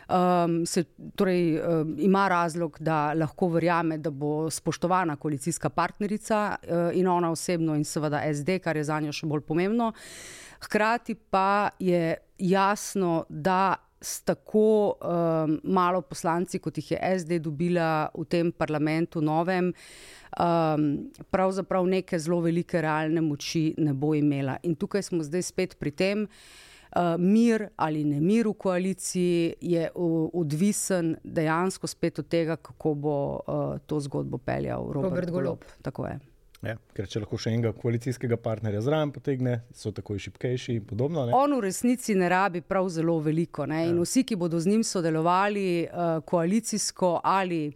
Um, 0.08 0.66
se, 0.66 0.84
torej, 1.16 1.60
um, 1.60 1.94
ima 1.98 2.28
razlog, 2.28 2.78
da 2.80 3.12
lahko 3.12 3.50
verjame, 3.52 3.98
da 3.98 4.10
bo 4.10 4.50
spoštovana 4.50 5.16
koalicijska 5.16 5.68
partnerica 5.68 6.56
uh, 6.62 6.96
in 6.96 7.08
ona 7.08 7.30
osebno, 7.30 7.74
in 7.76 7.84
seveda 7.84 8.22
SD, 8.34 8.56
kar 8.64 8.76
je 8.76 8.86
za 8.88 9.00
njo 9.04 9.12
še 9.12 9.28
bolj 9.28 9.42
pomembno. 9.44 9.90
Hkrati 10.64 11.14
pa 11.14 11.68
je 11.78 12.16
jasno, 12.38 13.26
da 13.28 13.74
s 14.00 14.22
tako 14.22 14.94
um, 14.96 15.58
malo 15.64 16.00
poslanci, 16.00 16.58
kot 16.58 16.78
jih 16.78 16.92
je 16.92 17.00
SD 17.18 17.40
dobila 17.44 18.08
v 18.14 18.24
tem 18.24 18.52
parlamentu 18.52 19.20
novem, 19.20 19.74
um, 20.38 20.88
pravzaprav 21.30 21.84
neke 21.86 22.18
zelo 22.18 22.40
velike 22.40 22.80
realne 22.80 23.20
moči 23.20 23.74
ne 23.76 23.92
bo 23.92 24.14
imela. 24.14 24.56
In 24.62 24.78
tukaj 24.78 25.04
smo 25.10 25.20
zdaj 25.26 25.42
spet 25.50 25.76
pri 25.76 25.92
tem. 25.92 26.24
Uh, 26.24 26.67
mir 27.18 27.68
ali 27.76 28.04
ne 28.04 28.20
mir 28.20 28.48
v 28.48 28.54
koaliciji 28.54 29.54
je 29.60 29.90
uh, 29.94 30.30
odvisen 30.32 31.16
dejansko 31.24 31.86
spet 31.86 32.18
od 32.18 32.28
tega, 32.28 32.56
kako 32.56 32.94
bo 32.94 33.18
uh, 33.34 33.78
to 33.86 34.00
zgodbo 34.00 34.38
peljal 34.38 34.92
Robert, 34.92 35.10
Robert 35.10 35.30
Golob. 35.30 35.44
Golob. 35.44 35.82
Tako 35.82 36.06
je. 36.06 36.18
Ja, 36.66 36.74
ker 36.90 37.06
če 37.06 37.20
lahko 37.22 37.38
še 37.38 37.52
enega 37.54 37.70
koalicijskega 37.78 38.34
partnerja 38.42 38.80
zraven 38.82 39.12
potegne, 39.14 39.60
so 39.78 39.92
takoj 39.94 40.18
šipkejši 40.24 40.74
in 40.80 40.86
podobno. 40.88 41.28
Ne. 41.28 41.34
On 41.36 41.54
v 41.54 41.60
resnici 41.68 42.16
ne 42.18 42.26
rabi 42.32 42.64
prav 42.66 42.88
zelo 42.90 43.14
veliko. 43.22 43.66
Ne? 43.70 43.84
In 43.92 44.00
vsi, 44.02 44.24
ki 44.26 44.38
bodo 44.40 44.58
z 44.58 44.72
njim 44.72 44.82
sodelovali 44.82 45.68
uh, 45.86 46.18
koalicijsko 46.26 47.20
ali 47.22 47.68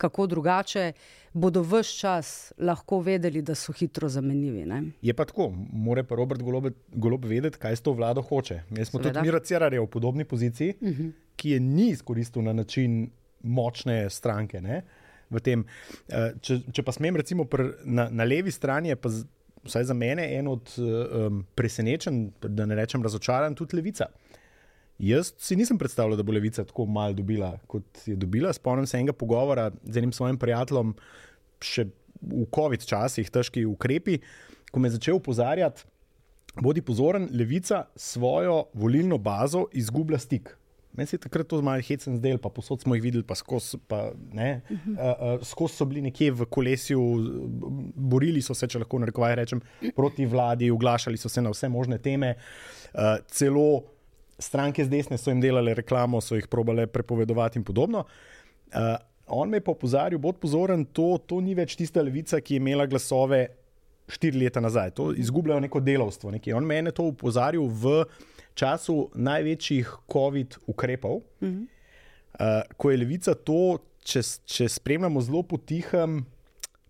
kako 0.00 0.26
drugače, 0.26 0.92
bodo 1.32 1.62
vse 1.62 1.98
čas 1.98 2.52
lahko 2.58 3.00
vedeli, 3.00 3.42
da 3.42 3.54
so 3.54 3.72
hitro 3.72 4.08
zamenljivi. 4.08 4.64
Ne? 4.66 4.82
Je 5.02 5.14
pa 5.14 5.24
tako, 5.24 5.50
mora 5.72 6.04
pa 6.04 6.14
Robert 6.14 6.42
Golob, 6.42 6.72
Golob 6.92 7.24
vedeti, 7.24 7.58
kaj 7.58 7.76
s 7.76 7.86
to 7.86 7.92
vlado 7.92 8.22
hoče. 8.22 8.62
Mi 8.70 8.84
smo 8.84 8.98
Seveda. 8.98 9.20
tudi 9.20 9.26
Mira 9.26 9.40
Cerarja 9.40 9.82
v 9.82 9.86
podobni 9.86 10.24
poziciji, 10.24 10.74
uh 10.80 10.88
-huh. 10.88 11.12
ki 11.36 11.50
je 11.50 11.60
ni 11.60 11.88
izkoristil 11.90 12.42
na 12.42 12.52
način 12.52 13.10
močne 13.42 14.10
stranke. 14.10 14.60
Ne? 14.60 14.82
V 15.30 15.40
tem, 15.40 15.64
eh, 16.08 16.32
če, 16.40 16.60
če 16.72 16.82
pa 16.82 16.92
smem, 16.92 17.16
recimo 17.16 17.44
pr, 17.44 17.62
na, 17.84 18.08
na 18.10 18.24
levi 18.24 18.50
strani 18.50 18.88
je 18.88 18.96
pa 18.96 19.08
vsaj 19.64 19.84
za 19.84 19.94
mene 19.94 20.38
en 20.38 20.48
od 20.48 20.74
um, 20.78 21.46
presenečen, 21.54 22.32
da 22.40 22.66
ne 22.66 22.74
rečem 22.74 23.02
razočaran, 23.02 23.54
tudi 23.54 23.76
levica. 23.76 24.06
Jaz 25.00 25.32
si 25.40 25.56
nisem 25.56 25.78
predstavljal, 25.80 26.18
da 26.20 26.24
bo 26.26 26.32
levica 26.32 26.64
tako 26.64 26.84
malo 26.86 27.16
dobila, 27.16 27.54
kot 27.66 28.02
je 28.06 28.16
dobila. 28.16 28.52
Spomnim 28.52 28.86
se 28.86 28.98
enega 28.98 29.12
pogovora 29.16 29.70
z 29.82 29.96
enim 29.96 30.12
svojim 30.12 30.36
prijateljem, 30.38 30.92
še 31.64 31.86
v 32.20 32.44
COVID 32.52 32.84
časih, 32.84 33.30
težki 33.32 33.64
ukrepi, 33.64 34.18
ko 34.70 34.80
me 34.80 34.90
je 34.90 34.98
začel 34.98 35.16
opozarjati, 35.16 35.86
bodi 36.60 36.82
pozoren, 36.84 37.28
levica 37.32 37.86
svojo 37.96 38.66
volilno 38.76 39.18
bazo 39.18 39.70
izgublja 39.72 40.18
stik. 40.20 40.50
Meni 40.92 41.06
se 41.06 41.16
je 41.16 41.22
takrat 41.22 41.46
to 41.48 41.60
malo 41.62 41.80
hecen 41.86 42.16
zdel, 42.18 42.36
pa 42.42 42.50
posod 42.50 42.82
smo 42.82 42.96
jih 42.96 43.02
videli, 43.04 43.24
pa 43.24 43.36
skozi 43.38 43.78
uh, 43.78 44.10
uh, 44.10 45.44
skos 45.46 45.76
so 45.78 45.86
bili 45.86 46.02
nekje 46.02 46.32
v 46.34 46.48
kolesju, 46.50 47.04
borili 47.94 48.42
so 48.42 48.56
se, 48.58 48.68
če 48.68 48.82
lahko 48.82 48.98
narekovaj 49.00 49.36
rečem, 49.38 49.62
proti 49.96 50.26
vladi, 50.26 50.70
oglašali 50.74 51.16
so 51.16 51.30
se 51.30 51.40
na 51.40 51.54
vse 51.54 51.70
možne 51.70 52.00
teme. 52.02 52.34
Uh, 52.90 53.22
celo 53.30 53.84
stranke 54.40 54.84
z 54.84 54.90
desne 54.90 55.18
so 55.18 55.30
jim 55.30 55.40
delale 55.40 55.74
reklamo, 55.74 56.20
so 56.20 56.38
jih 56.38 56.48
probale 56.48 56.86
prepovedovati 56.86 57.60
in 57.60 57.64
podobno. 57.64 58.04
Uh, 58.74 58.96
on 59.26 59.50
me 59.50 59.60
je 59.60 59.64
pa 59.64 59.72
opozoril, 59.72 60.18
bod 60.18 60.40
pozoren, 60.42 60.84
to, 60.84 61.18
to 61.26 61.40
ni 61.40 61.54
več 61.54 61.76
tista 61.78 62.02
levica, 62.02 62.40
ki 62.40 62.56
je 62.56 62.62
imela 62.62 62.86
glasove 62.90 63.46
štiri 64.10 64.42
leta 64.44 64.60
nazaj. 64.60 64.94
To 64.98 65.10
izgubljajo 65.14 65.60
neko 65.66 65.80
delovstvo. 65.80 66.32
Nekaj. 66.34 66.56
On 66.58 66.66
me 66.66 66.80
je 66.80 66.94
to 66.96 67.10
opozoril 67.12 67.68
v 67.68 68.04
času 68.58 69.10
največjih 69.14 69.92
COVID 70.12 70.56
ukrepov, 70.66 71.22
uh 71.22 71.48
-huh. 71.48 71.62
uh, 71.62 72.62
ko 72.76 72.90
je 72.90 72.96
levica 72.96 73.34
to, 73.34 73.78
če, 74.02 74.20
če 74.44 74.68
spremljamo 74.68 75.20
zelo 75.20 75.42
potihem, 75.42 76.24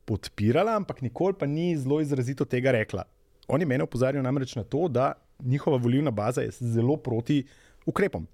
podpirala, 0.04 0.76
ampak 0.76 1.02
nikoli 1.02 1.34
pa 1.38 1.46
ni 1.46 1.76
zelo 1.76 2.00
izrazito 2.00 2.44
tega 2.44 2.72
rekla. 2.72 3.04
Oni 3.48 3.64
mene 3.64 3.84
opozarjajo 3.84 4.22
namreč 4.22 4.56
na 4.56 4.64
to, 4.64 4.88
da 4.88 5.12
njihova 5.44 5.76
volilna 5.76 6.10
baza 6.10 6.42
je 6.42 6.50
zelo 6.50 6.96
proti 6.96 7.44
ukrepom. 7.86 8.26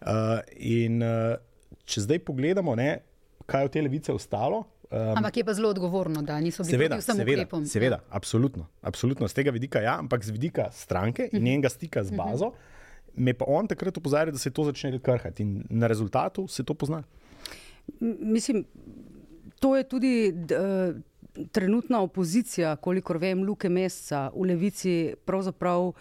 Uh, 0.00 0.08
in 0.56 1.02
uh, 1.02 1.36
če 1.84 2.00
zdaj 2.06 2.18
pogledamo, 2.26 2.74
ne, 2.74 2.98
kaj 3.46 3.62
je 3.62 3.64
od 3.64 3.72
te 3.72 3.82
levice 3.82 4.12
ostalo. 4.12 4.64
Um, 4.92 5.16
ampak 5.16 5.36
je 5.36 5.44
pa 5.44 5.54
zelo 5.54 5.70
odgovorno, 5.72 6.22
da 6.22 6.40
niso 6.40 6.62
bili 6.62 6.74
seveda, 6.76 6.96
proti 6.96 7.04
vsem 7.04 7.16
seveda, 7.16 7.42
ukrepom. 7.42 7.66
Seveda, 7.66 8.00
absolutno, 8.10 8.66
absolutno. 8.82 9.28
Z 9.28 9.38
tega 9.38 9.54
vidika 9.54 9.80
ja, 9.80 9.96
ampak 9.98 10.24
z 10.24 10.34
vidika 10.34 10.68
stranke 10.72 11.28
in 11.32 11.42
njenega 11.42 11.70
stika 11.72 12.04
z 12.04 12.10
bazo, 12.16 12.46
uh 12.46 12.52
-huh. 12.52 13.24
me 13.24 13.34
pa 13.34 13.44
on 13.48 13.68
takrat 13.68 13.98
opozarja, 13.98 14.32
da 14.32 14.38
se 14.38 14.50
to 14.50 14.64
začne 14.64 14.98
krhati 14.98 15.42
in 15.42 15.64
na 15.70 15.86
rezultatu 15.86 16.48
se 16.48 16.64
to 16.64 16.74
pozna. 16.74 17.02
M 18.00 18.16
mislim, 18.20 18.64
to 19.60 19.76
je 19.76 19.88
tudi. 19.88 20.34
Uh, 20.34 21.11
Trenutna 21.52 22.02
opozicija, 22.02 22.76
kolikor 22.76 23.16
vem, 23.16 23.44
Luke 23.44 23.68
Mesca 23.68 24.26
v 24.34 24.50
levici 24.50 25.14
pravzaprav 25.24 25.92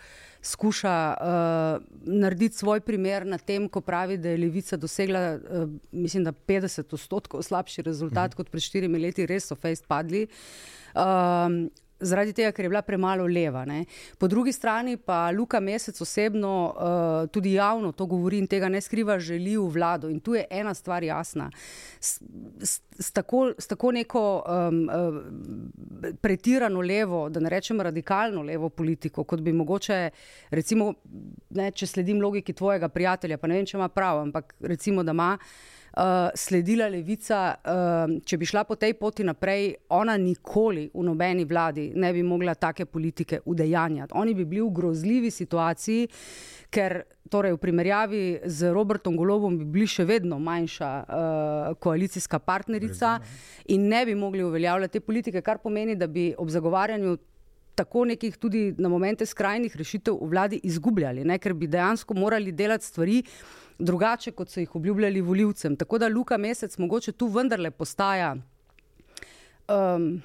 skuša 0.41 0.95
uh, 1.13 1.83
narediti 2.01 2.57
svoj 2.57 2.81
primer 2.81 3.25
na 3.25 3.37
tem, 3.37 3.69
ko 3.69 3.81
pravi, 3.81 4.17
da 4.17 4.33
je 4.33 4.41
levica 4.41 4.77
dosegla, 4.77 5.21
uh, 5.37 5.69
mislim, 5.91 6.23
da 6.23 6.33
50 6.33 6.93
odstotkov 6.93 7.45
slabši 7.45 7.85
rezultat 7.85 8.33
mm. 8.33 8.37
kot 8.37 8.49
pred 8.49 8.63
štirimi 8.63 8.99
leti, 8.99 9.25
res 9.29 9.47
so 9.47 9.55
fejst 9.55 9.87
padli. 9.87 10.27
Um, 10.95 11.69
Zaradi 12.01 12.33
tega, 12.33 12.51
ker 12.51 12.65
je 12.65 12.69
bila 12.69 12.81
premalo 12.81 13.25
leva. 13.27 13.65
Ne. 13.65 13.85
Po 14.17 14.27
drugi 14.27 14.51
strani 14.53 14.97
pa 14.97 15.31
Luka 15.31 15.59
Mesec 15.59 16.01
osebno 16.01 16.51
uh, 16.73 17.29
tudi 17.29 17.53
javno 17.53 17.91
to 17.91 18.05
govori 18.05 18.37
in 18.41 18.47
tega 18.47 18.69
ne 18.69 18.81
skriva, 18.81 19.19
želi 19.19 19.57
v 19.57 19.67
vlado. 19.69 20.09
In 20.09 20.19
tu 20.19 20.35
je 20.35 20.45
ena 20.49 20.73
stvar 20.73 21.03
jasna. 21.03 21.49
S, 21.99 22.19
s, 22.59 22.81
s, 22.99 23.11
tako, 23.11 23.51
s 23.57 23.67
tako 23.67 23.91
neko 23.91 24.23
um, 24.41 24.89
uh, 24.89 26.13
pretirano 26.21 26.81
levo, 26.81 27.29
da 27.29 27.39
ne 27.39 27.49
rečem 27.49 27.81
radikalno 27.81 28.41
levo 28.41 28.69
politiko, 28.69 29.23
kot 29.23 29.41
bi 29.41 29.53
mogoče, 29.53 30.09
recimo, 30.49 30.93
ne, 31.49 31.71
če 31.71 31.87
sledim 31.87 32.21
logiki 32.21 32.53
tvojega 32.53 32.89
prijatelja, 32.89 33.37
pa 33.37 33.47
ne 33.47 33.59
vem, 33.59 33.65
če 33.65 33.77
ima 33.77 33.89
prav, 33.89 34.25
ampak 34.25 34.55
recimo, 34.59 35.03
da 35.03 35.11
ima. 35.11 35.35
Uh, 35.97 36.29
sledila 36.35 36.87
levica, 36.87 37.41
uh, 37.55 38.15
če 38.25 38.37
bi 38.37 38.47
šla 38.47 38.63
po 38.67 38.75
tej 38.79 38.95
poti 38.99 39.25
naprej, 39.27 39.75
ona 39.89 40.17
nikoli 40.17 40.89
v 40.93 41.05
nobeni 41.05 41.45
vladi 41.45 41.91
ne 41.95 42.13
bi 42.13 42.23
mogla 42.23 42.55
take 42.55 42.85
politike 42.85 43.41
udejanjati. 43.45 44.13
Oni 44.15 44.35
bi 44.35 44.45
bili 44.45 44.61
v 44.61 44.73
grozljivi 44.75 45.31
situaciji, 45.31 46.07
ker 46.71 47.01
torej, 47.31 47.55
v 47.55 47.61
primerjavi 47.63 48.23
z 48.45 48.71
Robertom 48.75 49.15
Golobom 49.15 49.55
bi 49.57 49.65
bili 49.65 49.87
še 49.87 50.03
vedno 50.07 50.39
manjša 50.39 50.91
uh, 50.91 51.79
koalicijska 51.79 52.39
partnerica 52.43 53.17
in 53.71 53.87
ne 53.87 54.03
bi 54.05 54.15
mogli 54.15 54.43
uveljavljati 54.43 54.99
te 54.99 55.05
politike, 55.05 55.41
kar 55.41 55.61
pomeni, 55.63 55.95
da 55.95 56.07
bi 56.07 56.33
ob 56.37 56.51
zagovarjanju 56.51 57.17
tako 57.81 58.05
nekih 58.05 58.37
tudi 58.37 58.69
na 58.77 58.89
momente 58.89 59.25
skrajnih 59.25 59.75
rešitev 59.77 60.19
v 60.21 60.29
vladi 60.29 60.59
izgubljali, 60.63 61.25
ne? 61.25 61.39
ker 61.41 61.53
bi 61.57 61.67
dejansko 61.67 62.13
morali 62.13 62.53
delati 62.53 62.85
stvari 62.85 63.23
drugače, 63.81 64.35
kot 64.37 64.53
so 64.53 64.61
jih 64.61 64.75
obljubljali 64.77 65.21
voljivcem. 65.25 65.75
Tako 65.75 65.97
da 65.97 66.09
Luka 66.09 66.37
Mesec 66.37 66.77
mogoče 66.77 67.11
tu 67.11 67.27
vendarle 67.33 67.71
postaja. 67.71 68.35
Um, 69.71 70.21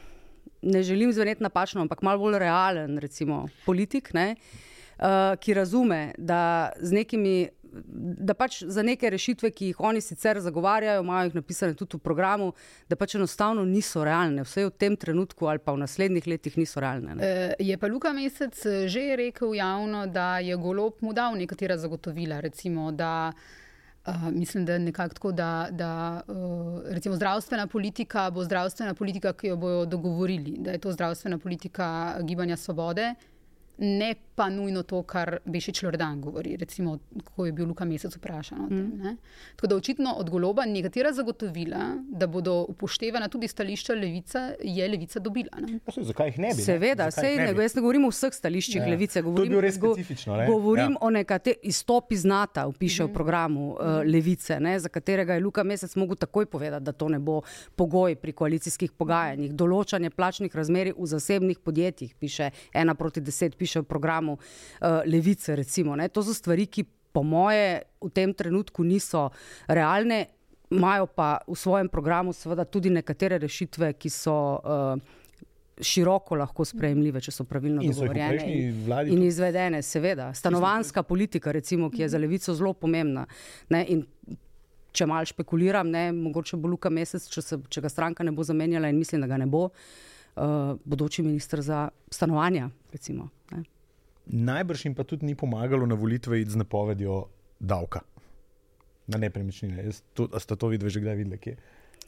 Ne 0.67 0.83
želim 0.83 1.13
zveneti 1.13 1.43
napačno, 1.43 1.81
ampak 1.81 2.03
malo 2.03 2.19
bolj 2.19 2.39
realen, 2.39 2.99
recimo, 2.99 3.45
politik, 3.67 4.09
ne, 4.15 4.35
uh, 4.99 5.37
ki 5.39 5.55
razume, 5.55 6.15
da 6.19 6.73
z 6.81 6.93
nekimi 6.93 7.49
da 7.85 8.35
pač 8.35 8.63
za 8.63 8.83
neke 8.83 9.11
rešitve, 9.11 9.51
ki 9.51 9.71
jih 9.71 9.81
oni 9.81 10.01
sicer 10.01 10.41
zagovarjajo, 10.41 11.03
imajo 11.03 11.31
jih 11.31 11.35
napisane 11.41 11.75
tudi 11.75 11.97
v 11.97 12.05
programu, 12.05 12.53
da 12.89 12.97
pač 12.97 13.17
enostavno 13.19 13.65
niso 13.65 14.05
realne, 14.05 14.45
vse 14.47 14.67
v 14.67 14.73
tem 14.79 14.97
trenutku 14.97 15.49
ali 15.51 15.63
pa 15.63 15.75
v 15.77 15.83
naslednjih 15.85 16.27
letih 16.27 16.57
niso 16.59 16.81
realne. 16.81 17.17
Ne. 17.19 17.31
Je 17.59 17.77
pa 17.79 17.91
Luka 17.93 18.13
Mesec 18.17 18.59
eh, 18.67 18.89
že 18.89 19.17
rekel 19.17 19.55
javno, 19.55 20.07
da 20.07 20.39
je 20.39 20.57
golob 20.57 21.01
mu 21.01 21.13
dal 21.13 21.37
nekatera 21.37 21.79
zagotovila, 21.79 22.41
recimo, 22.41 22.91
da. 22.93 23.33
Uh, 24.07 24.31
mislim, 24.31 24.63
da 24.65 24.73
je 24.73 24.79
nekako 24.79 25.15
tako, 25.15 25.31
da, 25.33 25.69
da 25.71 26.23
uh, 26.29 26.79
recimo 26.95 27.17
zdravstvena 27.17 27.67
politika 27.67 28.29
bo 28.31 28.45
zdravstvena 28.45 28.95
politika, 28.95 29.33
ki 29.33 29.49
jo 29.51 29.57
bodo 29.57 29.87
dogovorili, 29.97 30.55
da 30.63 30.77
je 30.77 30.79
to 30.79 30.93
zdravstvena 30.93 31.39
politika 31.39 32.15
Gibanja 32.23 32.57
Svobode, 32.57 33.15
ne 33.79 34.15
pa 34.37 34.51
nujno 34.51 34.83
to, 34.83 35.03
kar 35.03 35.39
Bešič 35.45 35.83
Lordan 35.83 36.21
govori, 36.21 36.57
recimo, 36.57 36.99
ko 37.25 37.47
je 37.47 37.53
bil 37.53 37.67
Luka 37.67 37.85
Mesec 37.85 38.17
vprašan 38.17 38.65
o 38.65 38.69
tem. 38.69 38.79
Mm. 38.79 39.17
Tako 39.57 39.67
da 39.67 39.77
očitno 39.77 40.13
od 40.13 40.31
goloba 40.31 40.67
nekatera 40.67 41.13
zagotovila, 41.13 41.95
da 42.09 42.27
bodo 42.27 42.67
upoštevana 42.69 43.29
tudi 43.29 43.49
stališča 43.49 43.95
levice, 43.95 44.43
je 44.61 44.89
levica 44.89 45.21
dobila. 45.21 45.63
Se, 45.95 46.03
zakaj 46.05 46.29
jih 46.29 46.39
ne 46.39 46.51
bi? 46.57 46.63
Seveda, 46.63 47.11
sej, 47.11 47.37
ne, 47.37 47.63
jaz 47.63 47.75
ne 47.75 47.81
govorim 47.81 48.05
o 48.05 48.11
vseh 48.13 48.35
stališčih 48.35 48.83
ja. 48.83 48.91
levice, 48.91 49.23
govorim, 49.23 49.73
specifično. 49.73 50.37
Ne? 50.37 50.47
Govorim 50.51 50.99
ja. 50.99 51.01
o 51.01 51.11
nekaterih 51.11 51.65
izstopi 51.73 52.17
znata, 52.17 52.67
piše 52.79 53.05
mm. 53.05 53.09
v 53.09 53.15
programu 53.15 53.71
uh, 53.71 53.79
levice, 54.05 54.61
ne, 54.61 54.77
za 54.81 54.93
katerega 54.93 55.35
je 55.35 55.45
Luka 55.47 55.65
Mesec 55.65 55.97
mogel 55.97 56.21
takoj 56.21 56.47
povedati, 56.47 56.85
da 56.85 56.93
to 56.93 57.09
ne 57.09 57.19
bo 57.19 57.41
pogoj 57.77 58.19
pri 58.21 58.37
koalicijskih 58.37 58.93
pogajanjih. 58.93 59.57
Določanje 59.57 60.13
plačnih 60.13 60.57
razmeri 60.57 60.93
v 60.99 61.09
zasebnih 61.09 61.65
podjetjih, 61.65 62.15
piše 62.21 62.51
ena 62.75 62.95
proti 62.95 63.25
deset, 63.25 63.57
piše 63.57 63.81
v 63.81 63.89
programu 63.89 64.26
programu 64.27 64.39
uh, 64.81 65.03
Levice. 65.07 65.57
Recimo, 65.57 65.97
to 66.09 66.23
so 66.23 66.35
stvari, 66.35 66.67
ki 66.67 66.85
po 67.13 67.23
moje 67.23 67.83
v 68.01 68.11
tem 68.11 68.35
trenutku 68.35 68.85
niso 68.85 69.31
realne, 69.69 70.27
imajo 70.71 71.07
pa 71.07 71.41
v 71.47 71.55
svojem 71.55 71.89
programu 71.89 72.33
seveda 72.33 72.65
tudi 72.65 72.91
nekatere 72.91 73.39
rešitve, 73.39 73.95
ki 73.95 74.11
so. 74.11 74.61
Uh, 74.65 75.23
Široko 75.77 76.39
lahko 76.41 76.65
sprejemljive, 76.65 77.21
če 77.21 77.33
so 77.37 77.45
pravilno 77.45 77.83
dogovorjene 77.85 78.47
in, 78.49 78.79
in 79.13 79.27
izvedene, 79.27 79.83
seveda. 79.85 80.31
Stanovanska 80.33 81.03
politika, 81.05 81.53
recimo, 81.53 81.91
ki 81.93 82.01
je 82.01 82.09
za 82.09 82.17
levico 82.17 82.55
zelo 82.57 82.73
pomembna. 82.73 83.27
Ne, 83.69 83.83
če 84.97 85.05
malo 85.05 85.29
špekuliram, 85.29 85.93
ne, 85.93 86.07
mogoče 86.17 86.57
bo 86.57 86.73
Luka 86.73 86.89
Mesec, 86.89 87.29
če, 87.29 87.45
se, 87.45 87.61
če 87.69 87.85
ga 87.85 87.93
stranka 87.93 88.25
ne 88.25 88.33
bo 88.33 88.41
zamenjala, 88.41 88.89
in 88.89 88.97
mislim, 88.97 89.21
da 89.21 89.29
ga 89.29 89.37
ne 89.37 89.51
bo, 89.53 89.67
uh, 89.69 90.81
bodoči 90.81 91.27
ministr 91.29 91.61
za 91.61 91.91
stanovanja. 92.09 92.71
Recimo, 92.97 93.29
Najbrž 94.27 94.85
jim 94.85 94.95
pa 94.95 95.05
tudi 95.05 95.27
ni 95.27 95.35
pomagalo 95.35 95.87
na 95.87 95.95
volitve 95.95 96.41
iti 96.41 96.51
z 96.51 96.57
napovedjo 96.57 97.25
davka 97.61 98.01
na 99.07 99.19
nepremičnine. 99.19 99.87
Ste 100.39 100.55
to 100.57 100.67
videli 100.67 100.91
že 100.91 101.01
kdaj 101.01 101.17
videli? 101.17 101.39
Kje? 101.39 101.57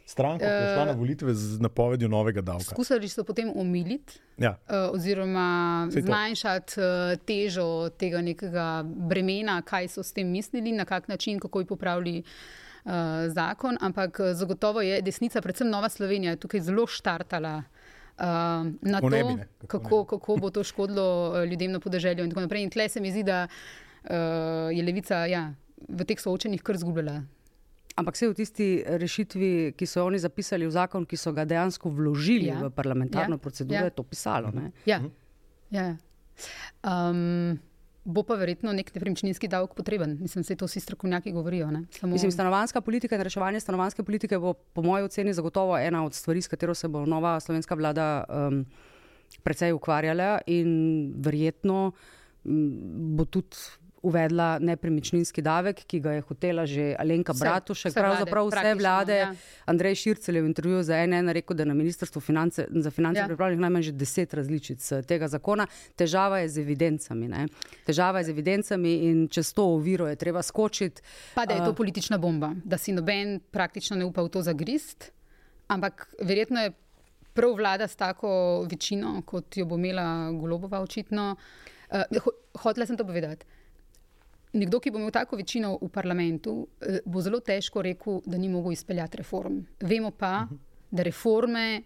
Stranka 0.09 0.45
je 0.45 0.75
šla 0.75 0.85
na 0.85 0.93
eh, 0.93 0.97
volitve 0.97 1.35
z 1.35 1.61
napovedjo 1.61 2.09
novega 2.09 2.41
davka. 2.41 2.73
Skušali 2.73 3.09
so 3.09 3.25
potem 3.29 3.53
omiliti, 3.55 4.19
ja. 4.39 4.57
uh, 4.65 4.95
oziroma 4.97 5.89
zmanjšati 5.93 6.81
uh, 6.81 7.13
težo 7.29 7.91
tega 7.93 8.23
nekega 8.25 8.83
bremena, 8.87 9.61
kaj 9.63 9.89
so 9.93 10.03
s 10.03 10.17
tem 10.17 10.31
mislili, 10.33 10.73
na 10.73 10.89
kak 10.89 11.09
način, 11.13 11.37
kako 11.39 11.61
bi 11.61 11.69
popravili 11.69 12.23
uh, 12.23 12.93
zakon. 13.29 13.77
Ampak 13.81 14.21
zagotovo 14.33 14.81
je 14.81 15.03
desnica, 15.03 15.45
predvsem 15.45 15.69
Nova 15.69 15.89
Slovenija, 15.89 16.37
tukaj 16.37 16.61
zelo 16.61 16.87
štartala 16.87 17.63
uh, 18.19 18.67
na 18.81 19.01
to, 19.01 19.09
kako, 19.67 19.89
kako, 19.89 20.05
kako 20.05 20.37
bo 20.37 20.51
to 20.51 20.65
škodilo 20.65 21.33
uh, 21.33 21.45
ljudem 21.51 21.73
na 21.73 21.81
podeželju. 21.81 22.25
In 22.25 22.31
tako 22.31 22.41
naprej. 22.41 22.63
In 22.63 22.71
tle 22.71 22.89
se 22.89 23.01
mi 23.01 23.11
zdi, 23.11 23.23
da 23.23 23.47
uh, 23.47 24.11
je 24.75 24.83
levica 24.83 25.25
ja, 25.27 25.53
v 25.89 26.05
teh 26.05 26.21
soočenjih 26.21 26.63
kar 26.63 26.79
zgubljala. 26.79 27.23
Ampak 27.99 28.15
vse 28.15 28.29
v 28.31 28.35
tisti 28.39 28.67
rešitvi, 28.87 29.73
ki 29.75 29.87
so 29.87 30.05
oni 30.07 30.21
zapisali 30.23 30.67
v 30.69 30.71
zakon, 30.71 31.07
ki 31.07 31.19
so 31.19 31.33
ga 31.35 31.43
dejansko 31.49 31.91
vložili 31.91 32.47
ja. 32.47 32.61
v 32.63 32.71
parlamentarno 32.71 33.39
ja. 33.39 33.43
proceduro, 33.43 33.81
ja. 33.81 33.89
je 33.91 33.95
to 33.97 34.05
pisalo. 34.07 34.53
Ja. 34.87 35.01
Ja. 35.75 35.97
Um, 36.87 37.59
bo 38.09 38.23
pa 38.25 38.39
verjetno 38.41 38.73
nek 38.73 38.89
nepremičninski 38.95 39.51
davek 39.53 39.75
potreben. 39.77 40.17
Mislim, 40.21 40.45
da 40.49 40.57
to 40.57 40.67
vsi 40.67 40.81
strokovnjaki 40.81 41.33
govorijo. 41.33 41.69
Samo... 41.91 42.13
Mislim, 42.13 42.33
stanovanska 42.33 42.81
politika 42.81 43.17
in 43.17 43.23
reševanje 43.23 43.61
stanovanske 43.61 44.03
politike 44.03 44.39
bo, 44.39 44.55
po 44.55 44.83
mojem 44.83 45.05
oceni, 45.05 45.35
zagotovo 45.35 45.79
ena 45.79 46.05
od 46.05 46.15
stvari, 46.15 46.43
s 46.43 46.49
katero 46.49 46.75
se 46.75 46.89
bo 46.89 47.07
nova 47.07 47.41
slovenska 47.41 47.75
vlada 47.75 48.25
um, 48.29 48.65
precej 49.43 49.73
ukvarjala 49.73 50.39
in 50.47 51.13
verjetno 51.17 51.93
um, 52.45 53.17
bo 53.17 53.25
tudi 53.25 53.57
uvedla 54.03 54.59
nepremičninski 54.59 55.43
davek, 55.43 55.83
ki 55.87 56.01
ga 56.01 56.13
je 56.19 56.23
hotela 56.29 56.67
že 56.67 56.95
Alenka 56.99 57.33
vse, 57.33 57.45
Bratušek, 57.45 57.91
vse 57.91 58.01
pravzaprav 58.01 58.47
vlade, 58.47 58.61
vse 58.61 58.75
vlade. 58.79 59.17
Ja. 59.19 59.33
Andrej 59.67 59.95
Šircel 59.95 60.37
je 60.37 60.43
v 60.43 60.47
intervjuju 60.47 60.83
za 60.83 61.01
NN 61.07 61.33
rekel, 61.35 61.57
da 61.57 61.63
je 61.63 61.67
na 61.67 61.75
Ministrstvu 61.75 62.21
finance, 62.21 62.67
za 62.71 62.91
finance 62.91 63.21
ja. 63.21 63.27
pripravljenih 63.27 63.61
najmanj 63.61 63.83
že 63.83 63.93
deset 63.93 64.35
različic 64.35 64.93
eh, 64.93 65.03
tega 65.03 65.29
zakona. 65.29 65.67
Težava 65.97 66.39
je 66.39 66.49
z 66.49 66.63
evidencami. 66.63 67.29
Ne? 67.29 67.47
Težava 67.87 68.23
je 68.23 68.31
z 68.31 68.37
evidencami 68.37 68.95
in 69.11 69.29
čez 69.29 69.53
to 69.55 69.67
oviro 69.75 70.07
je 70.07 70.17
treba 70.17 70.43
skočiti. 70.43 71.03
Pa 71.35 71.47
da 71.47 71.59
je 71.59 71.65
to 71.65 71.71
uh, 71.71 71.77
politična 71.77 72.19
bomba, 72.19 72.53
da 72.65 72.79
si 72.79 72.93
noben 72.93 73.41
praktično 73.51 73.97
ne 73.97 74.05
upa 74.05 74.23
v 74.23 74.29
to 74.29 74.43
zagrist, 74.43 75.11
ampak 75.69 76.07
verjetno 76.23 76.61
je 76.61 76.73
prav 77.35 77.55
vlada 77.55 77.89
s 77.89 77.97
tako 77.97 78.63
večino, 78.71 79.23
kot 79.27 79.57
jo 79.57 79.67
bo 79.67 79.77
imela 79.79 80.31
Golobova 80.33 80.81
očitno. 80.81 81.37
Uh, 81.91 82.03
Hotela 82.59 82.87
sem 82.87 82.97
to 82.97 83.05
povedati 83.07 83.47
nekdo, 84.53 84.81
ki 84.81 84.91
bo 84.91 84.99
imel 84.99 85.13
tako 85.13 85.37
večino 85.37 85.79
v 85.83 85.89
parlamentu, 85.93 86.67
eh, 86.81 87.01
bo 87.05 87.21
zelo 87.21 87.41
težko 87.41 87.83
rekel, 87.83 88.21
da 88.27 88.39
ni 88.39 88.49
mogel 88.49 88.73
izpeljati 88.73 89.17
reform. 89.17 89.61
Vemo 89.81 90.11
pa, 90.11 90.47
uh 90.51 90.51
-huh. 90.51 90.59
da 90.91 91.03
reforme, 91.03 91.83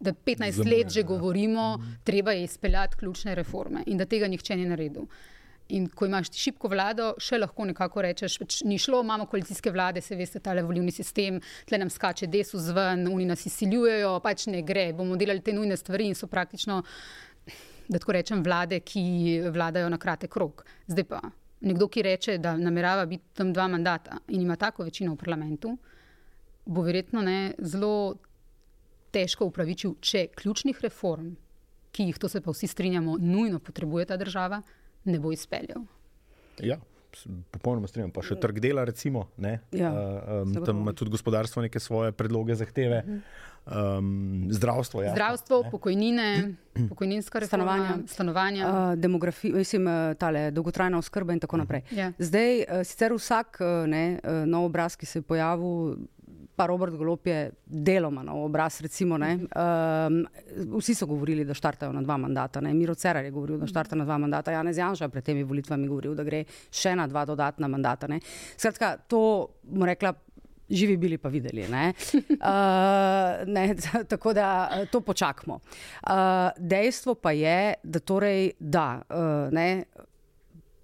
da 0.00 0.12
15 0.12 0.50
Zamne, 0.50 0.70
let 0.70 0.90
že 0.90 1.00
ja. 1.00 1.06
govorimo, 1.06 1.74
uh 1.74 1.84
-huh. 1.84 1.96
treba 2.04 2.32
je 2.32 2.44
izpeljati 2.44 2.96
ključne 2.96 3.34
reforme 3.34 3.82
in 3.86 3.98
da 3.98 4.04
tega 4.04 4.28
nihče 4.28 4.56
ni 4.56 4.66
naredil. 4.66 5.02
In 5.68 5.88
ko 5.88 6.06
imaš 6.06 6.28
ti 6.28 6.38
šibko 6.38 6.68
vlado, 6.68 7.14
še 7.18 7.38
lahko 7.38 7.64
nekako 7.64 8.02
rečeš, 8.02 8.38
pač 8.38 8.62
ni 8.62 8.78
šlo, 8.78 9.00
imamo 9.00 9.26
koalicijske 9.26 9.70
vlade, 9.70 10.00
se 10.00 10.16
veste, 10.16 10.38
ta 10.38 10.52
volivni 10.52 10.92
sistem, 10.92 11.40
tle 11.64 11.78
nam 11.78 11.90
skače 11.90 12.26
desu 12.26 12.58
zven, 12.58 13.08
oni 13.08 13.24
nas 13.24 13.46
izsiljujejo, 13.46 14.20
pač 14.20 14.46
ne 14.46 14.62
gre, 14.62 14.92
bomo 14.92 15.16
delali 15.16 15.40
te 15.40 15.52
nujne 15.52 15.76
stvari 15.76 16.06
in 16.06 16.14
so 16.14 16.26
praktično, 16.26 16.82
da 17.88 17.98
tako 17.98 18.12
rečem, 18.12 18.42
vlade, 18.42 18.80
ki 18.80 19.40
vladajo 19.52 19.88
na 19.88 19.98
kratek 19.98 20.36
rok. 20.36 20.64
Zdaj 20.86 21.04
pa 21.04 21.20
nekdo, 21.64 21.88
ki 21.88 22.04
reče, 22.04 22.38
da 22.38 22.56
namerava 22.56 23.06
biti 23.06 23.24
tam 23.34 23.52
dva 23.52 23.68
mandata 23.68 24.20
in 24.28 24.42
ima 24.42 24.56
tako 24.56 24.84
večino 24.84 25.14
v 25.14 25.20
parlamentu, 25.20 25.76
bo 26.66 26.82
verjetno 26.82 27.22
ne, 27.22 27.54
zelo 27.58 28.14
težko 29.14 29.48
upravičil, 29.50 29.96
če 30.00 30.26
ključnih 30.34 30.80
reform, 30.82 31.34
ki 31.94 32.08
jih, 32.08 32.18
to 32.18 32.28
se 32.28 32.40
pa 32.42 32.54
vsi 32.54 32.66
strinjamo, 32.70 33.18
nujno 33.20 33.60
potrebuje 33.62 34.08
ta 34.10 34.18
država, 34.18 34.62
ne 35.04 35.20
bo 35.20 35.32
izpeljal. 35.32 35.86
Ja. 36.62 36.80
Popolnoma 37.54 37.86
strinjam. 37.86 38.10
Pa 38.10 38.24
še 38.26 38.34
trg 38.42 38.56
dela, 38.58 38.82
recimo, 38.88 39.28
ja, 39.38 39.92
uh, 39.94 40.40
um, 40.42 40.54
tam 40.66 40.80
ima 40.82 40.90
tudi 40.98 41.12
gospodarstvo 41.14 41.62
neke 41.62 41.78
svoje 41.78 42.10
predloge, 42.10 42.56
zahteve. 42.58 43.04
Uh 43.06 43.12
-huh 43.12 43.52
um, 43.66 44.46
zdravstvo. 44.50 45.02
Ja, 45.02 45.12
zdravstvo, 45.12 45.62
ne? 45.62 45.70
pokojnine, 45.70 46.54
pokojninska 46.90 47.38
reforma, 47.38 47.76
stanovanja. 47.76 48.06
stanovanja. 48.06 48.68
Uh, 48.68 48.98
demografija, 48.98 49.54
mislim, 49.56 49.86
uh, 49.86 50.14
tale, 50.18 50.50
dolgotrajna 50.50 50.98
oskrba 50.98 51.32
in 51.32 51.40
tako 51.40 51.56
naprej. 51.56 51.82
Ja. 51.90 52.12
Zdaj, 52.18 52.58
uh, 52.58 52.82
sicer 52.84 53.12
vsak 53.12 53.60
uh, 53.60 53.88
ne, 53.88 54.18
uh, 54.24 54.44
nov 54.48 54.64
obraz, 54.64 54.96
ki 54.96 55.06
se 55.06 55.18
je 55.18 55.22
pojavil. 55.22 55.96
Pa 56.56 56.68
Robert 56.70 56.94
Golop 56.94 57.26
je 57.26 57.50
deloma 57.66 58.22
na 58.22 58.34
obraz. 58.34 58.76
Recimo, 58.80 59.16
um, 59.18 60.20
vsi 60.78 60.94
so 60.94 61.06
govorili, 61.06 61.44
da 61.44 61.54
štartajo 61.54 61.92
na 61.92 62.02
dva 62.02 62.16
mandata. 62.16 62.60
Ne? 62.60 62.70
Miro 62.74 62.94
Cerar 62.94 63.24
je 63.24 63.30
govoril, 63.30 63.58
da 63.58 63.66
štartajo 63.66 63.98
na 63.98 64.04
dva 64.04 64.18
mandata. 64.18 64.52
Janez 64.52 64.78
Janša 64.78 65.08
pred 65.08 65.24
temi 65.24 65.42
volitvami 65.42 65.88
govoril, 65.88 66.14
da 66.14 66.22
gre 66.22 66.44
še 66.70 66.94
na 66.94 67.08
dva 67.10 67.24
dodatna 67.26 67.68
mandata. 67.68 68.06
Ne? 68.06 68.20
Skratka, 68.54 68.92
to, 69.10 69.48
rekla, 69.82 70.14
živi 70.70 70.96
bili 70.96 71.18
pa 71.18 71.28
videli. 71.28 71.68
Ne? 71.68 71.92
Uh, 72.14 73.48
ne, 73.54 73.74
tako 74.12 74.32
da 74.32 74.70
to 74.92 75.00
počakamo. 75.00 75.54
Uh, 75.54 76.12
dejstvo 76.58 77.14
pa 77.14 77.32
je, 77.32 77.74
da 77.82 77.98
torej 77.98 78.50
da. 78.58 79.02
Uh, 79.08 79.52
ne, 79.52 79.84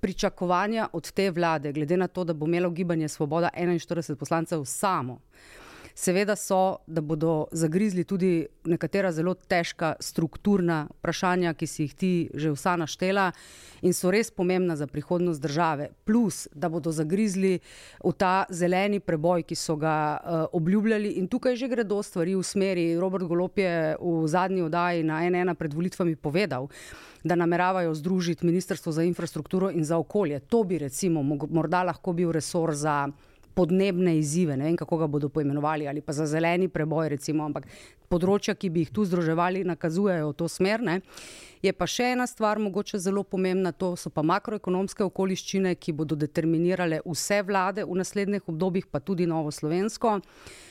Pričakovanja 0.01 0.89
od 0.93 1.11
te 1.13 1.31
vlade, 1.31 1.73
glede 1.73 1.97
na 1.97 2.07
to, 2.09 2.25
da 2.25 2.33
bo 2.33 2.47
imelo 2.47 2.71
gibanje 2.71 3.09
Svoboda 3.09 3.51
41 3.57 4.15
poslancev 4.15 4.65
samo, 4.65 5.19
Seveda 5.95 6.37
so, 6.37 6.77
da 6.87 7.01
bodo 7.01 7.47
zagrizli 7.53 8.05
tudi 8.05 8.47
nekatera 8.65 9.13
zelo 9.13 9.35
težka 9.35 9.95
strukturna 10.01 10.87
vprašanja, 10.99 11.55
ki 11.55 11.67
si 11.67 11.83
jih 11.83 11.95
ti 11.95 12.13
že 12.35 12.53
vsa 12.55 12.77
naštela 12.77 13.31
in 13.83 13.95
so 13.97 14.11
res 14.11 14.31
pomembna 14.31 14.77
za 14.77 14.87
prihodnost 14.87 15.43
države. 15.43 15.91
Plus, 16.05 16.49
da 16.55 16.69
bodo 16.69 16.93
zagrizli 16.93 17.59
v 18.05 18.13
ta 18.13 18.45
zeleni 18.51 19.01
preboj, 19.01 19.43
ki 19.43 19.57
so 19.57 19.77
ga 19.77 19.97
uh, 20.17 20.45
obljubljali 20.53 21.17
in 21.21 21.29
tukaj 21.29 21.57
že 21.57 21.69
gredo 21.69 22.03
stvari 22.03 22.37
v 22.37 22.43
smeri. 22.43 22.87
Robert 23.01 23.25
Golop 23.25 23.59
je 23.59 23.97
v 24.01 24.27
zadnji 24.29 24.63
oddaji 24.63 25.03
na 25.03 25.23
NN 25.31 25.57
pred 25.57 25.75
volitvami 25.75 26.17
povedal, 26.17 26.69
da 27.25 27.35
nameravajo 27.35 27.95
združiti 27.95 28.47
Ministrstvo 28.47 28.93
za 28.93 29.03
infrastrukturo 29.03 29.71
in 29.71 29.85
za 29.85 29.99
okolje. 29.99 30.41
To 30.41 30.65
bi 30.65 30.79
recimo 30.79 31.23
morda 31.23 31.83
lahko 31.83 32.13
bil 32.13 32.33
resor 32.33 32.75
za 32.75 33.09
podnebne 33.55 34.17
izzive, 34.19 34.57
ne 34.57 34.69
vem, 34.69 34.77
kako 34.79 35.03
ga 35.03 35.07
bodo 35.11 35.29
poimenovali, 35.29 35.89
ali 35.89 36.01
pa 36.01 36.13
za 36.13 36.27
zeleni 36.27 36.69
preboj, 36.69 37.09
recimo, 37.17 37.45
ampak 37.45 37.67
področja, 38.11 38.55
ki 38.55 38.71
bi 38.71 38.85
jih 38.85 38.93
tu 38.95 39.07
združevali, 39.07 39.65
nakazujejo 39.69 40.33
v 40.33 40.37
to 40.39 40.49
smer. 40.51 40.83
Ne. 40.83 41.01
Je 41.61 41.73
pa 41.77 41.85
še 41.85 42.15
ena 42.15 42.25
stvar, 42.25 42.57
mogoče 42.57 42.99
zelo 42.99 43.21
pomembna, 43.21 43.75
to 43.77 43.93
so 44.01 44.09
pa 44.09 44.23
makroekonomske 44.25 45.05
okoliščine, 45.05 45.75
ki 45.77 45.93
bodo 45.93 46.17
determinirale 46.17 47.03
vse 47.05 47.43
vlade 47.45 47.85
v 47.85 47.99
naslednjih 48.01 48.47
obdobjih, 48.49 48.87
pa 48.89 49.03
tudi 49.05 49.27
novo 49.29 49.53
slovensko. 49.53 50.15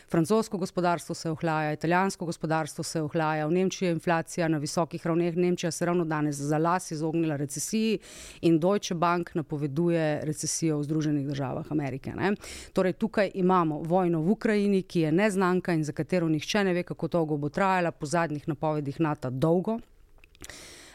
Francosko 0.09 0.57
gospodarstvo 0.57 1.13
se 1.13 1.29
ohlaja, 1.29 1.75
italijansko 1.77 2.25
gospodarstvo 2.25 2.83
se 2.83 3.01
ohlaja, 3.05 3.45
v 3.45 3.53
Nemčiji 3.59 3.87
je 3.87 3.91
inflacija 3.93 4.47
na 4.49 4.57
visokih 4.57 5.05
ravneh, 5.05 5.37
Nemčija 5.37 5.69
se 5.71 5.85
ravno 5.85 6.07
danes 6.09 6.41
za 6.41 6.57
las 6.57 6.89
izognila 6.91 7.37
recesiji 7.37 7.99
in 8.41 8.57
Deutsche 8.59 8.97
Bank 8.97 9.35
napoveduje 9.37 10.25
recesijo 10.25 10.79
v 10.79 10.87
Združenih 10.89 11.27
državah 11.29 11.69
Amerike. 11.69 12.15
Ne? 12.17 12.33
Torej, 12.73 12.97
tukaj 12.97 13.29
imamo 13.33 13.83
vojno 13.85 14.23
v 14.25 14.33
Ukrajini, 14.33 14.81
ki 14.81 15.05
je 15.05 15.11
neznanka 15.11 15.77
in 15.77 15.85
za 15.85 15.93
katero 15.93 16.29
nihče 16.29 16.63
ne 16.63 16.73
ve, 16.73 16.83
kako 16.83 17.07
dolgo 17.07 17.37
bo 17.37 17.53
trajala, 17.53 17.91
po 17.91 18.09
zadnjih 18.09 18.49
napovedih 18.49 18.99
NATO 18.99 19.29
dolgo. 19.29 19.77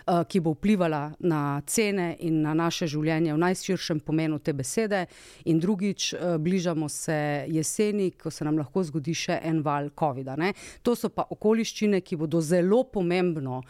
Eh, 0.07 0.25
ki 0.29 0.41
bo 0.41 0.53
vplivala 0.53 1.15
na 1.19 1.63
cene 1.67 2.11
in 2.21 2.43
na 2.45 2.53
naše 2.53 2.85
življenje 2.93 3.33
v 3.33 3.41
najširšem 3.41 4.03
pomenu 4.05 4.37
te 4.37 4.53
besede. 4.53 5.07
In 5.49 5.57
drugič, 5.61 6.13
eh, 6.13 6.37
bližamo 6.39 6.89
se 6.93 7.47
jeseni, 7.49 8.11
ko 8.11 8.31
se 8.31 8.45
nam 8.45 8.59
lahko 8.59 8.83
zgodi 8.85 9.15
še 9.15 9.41
en 9.43 9.63
val 9.63 9.89
COVID-a. 9.97 10.53
To 10.83 10.95
so 10.95 11.09
pa 11.09 11.25
okoliščine, 11.25 12.03
ki 12.05 12.17
bodo 12.17 12.43
zelo 12.45 12.85
pomembno 12.85 13.63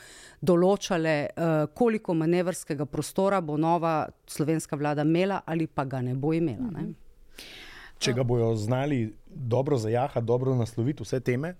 določale, 0.42 1.30
eh, 1.30 1.66
koliko 1.72 2.14
manevrskega 2.14 2.84
prostora 2.84 3.40
bo 3.40 3.56
nova 3.56 4.08
slovenska 4.26 4.76
vlada 4.76 5.02
imela 5.02 5.42
ali 5.46 5.68
pa 5.68 5.84
ga 5.84 6.00
ne 6.00 6.14
bo 6.14 6.32
imela. 6.32 6.70
Ne? 6.72 6.94
Če 7.98 8.12
ga 8.12 8.24
bojo 8.24 8.56
znali 8.56 9.14
dobro 9.28 9.78
zajahati, 9.78 10.26
dobro 10.26 10.54
nasloviti 10.56 11.04
vse 11.04 11.20
teme, 11.20 11.54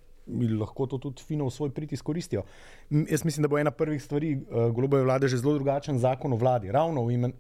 lahko 0.61 0.87
to 0.87 0.99
tudi 0.99 1.23
fino 1.23 1.47
v 1.47 1.51
svoj 1.51 1.71
prid 1.71 1.93
izkoristijo. 1.93 2.43
Jaz 2.91 3.25
mislim, 3.25 3.43
da 3.43 3.49
bo 3.49 3.59
ena 3.59 3.71
prvih 3.71 4.03
stvari 4.03 4.35
uh, 4.37 4.71
globove 4.75 5.03
vlade 5.05 5.29
že 5.29 5.37
zelo 5.37 5.55
drugačen 5.55 5.99
zakon 5.99 6.33
o 6.33 6.37
vladi, 6.37 6.73
ravno 6.73 7.11
imen, 7.11 7.33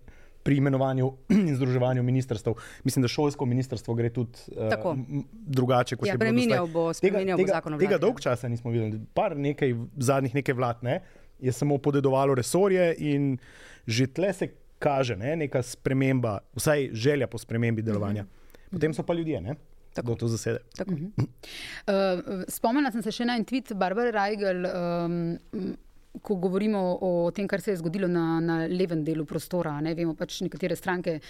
pri 0.43 0.57
imenovanju 0.57 1.13
in 1.49 1.57
združevanju 1.57 2.03
ministrstv. 2.03 2.51
Mislim, 2.85 3.03
da 3.03 3.09
šolsko 3.09 3.47
ministrstvo 3.47 3.95
gre 3.95 4.11
tudi 4.11 4.39
uh, 4.57 4.97
drugače. 5.33 5.97
Ja, 6.05 6.19
preminjal 6.19 6.67
bo, 6.67 6.93
tega, 6.93 7.25
tega, 7.25 7.53
zakon 7.57 7.73
o 7.73 7.77
vladi. 7.77 7.89
Tega 7.89 7.99
dolg 7.99 8.21
časa 8.21 8.49
nismo 8.49 8.71
videli, 8.71 9.01
par 9.15 9.37
nekaj 9.37 9.75
zadnjih 9.97 10.35
nekaj 10.35 10.55
vlad 10.55 10.85
ne, 10.85 11.01
je 11.41 11.53
samo 11.53 11.79
podedovalo 11.79 12.35
resorje 12.35 12.95
in 12.99 13.39
že 13.87 14.07
tle 14.07 14.33
se 14.33 14.49
kaže 14.79 15.17
ne, 15.17 15.37
neka 15.37 15.63
sprememba, 15.63 16.39
vsaj 16.57 16.91
želja 16.93 17.27
po 17.27 17.39
spremembi 17.39 17.83
delovanja. 17.83 18.23
Mm 18.23 18.27
-hmm. 18.27 18.73
Potem 18.73 18.95
so 18.95 19.03
pa 19.03 19.15
ljudje. 19.15 19.41
Ne. 19.41 19.55
Tako 19.95 20.15
to 20.15 20.29
zasede. 20.29 20.59
Uh 20.81 20.87
-huh. 20.87 21.11
uh, 21.19 22.45
spomnila 22.49 22.91
sem 22.91 23.03
se 23.03 23.13
še 23.13 23.25
na 23.25 23.37
en 23.37 23.45
tweet 23.45 23.75
Barbara 23.75 24.11
Reigel. 24.11 24.67
Um, 24.67 25.77
Ko 26.23 26.37
govorimo 26.37 26.99
o 27.01 27.31
tem, 27.31 27.49
kar 27.49 27.61
se 27.61 27.71
je 27.71 27.77
zgodilo 27.77 28.09
na, 28.09 28.41
na 28.41 28.67
levem 28.67 29.05
delu 29.05 29.25
prostora, 29.25 29.81
ne 29.81 29.95
vemo, 29.95 30.15
pač 30.15 30.41
nekatere 30.41 30.77
stranke 30.77 31.21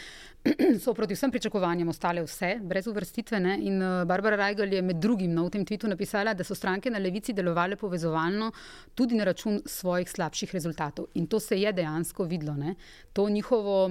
so 0.83 0.93
proti 0.93 1.15
vsem 1.15 1.31
pričakovanjem 1.31 1.89
ostale 1.89 2.23
vse, 2.23 2.61
brez 2.63 2.87
uvrstitve. 2.87 3.41
Ne? 3.41 3.55
In 3.65 3.83
uh, 3.83 4.05
Barbara 4.05 4.37
Reigel 4.37 4.73
je 4.73 4.83
med 4.83 4.97
drugim 4.97 5.33
na 5.35 5.49
tem 5.49 5.65
tvitu 5.65 5.89
napisala, 5.89 6.35
da 6.35 6.45
so 6.45 6.55
stranke 6.55 6.91
na 6.91 6.99
levici 6.99 7.33
delovale 7.33 7.77
povezovalno 7.77 8.51
tudi 8.95 9.15
na 9.15 9.25
račun 9.25 9.63
svojih 9.67 10.11
slabših 10.11 10.53
rezultatov. 10.53 11.07
In 11.15 11.27
to 11.27 11.41
se 11.41 11.57
je 11.57 11.73
dejansko 11.73 12.25
videlo. 12.25 12.55
Ne? 12.57 12.75
To 13.13 13.29
njihovo 13.29 13.91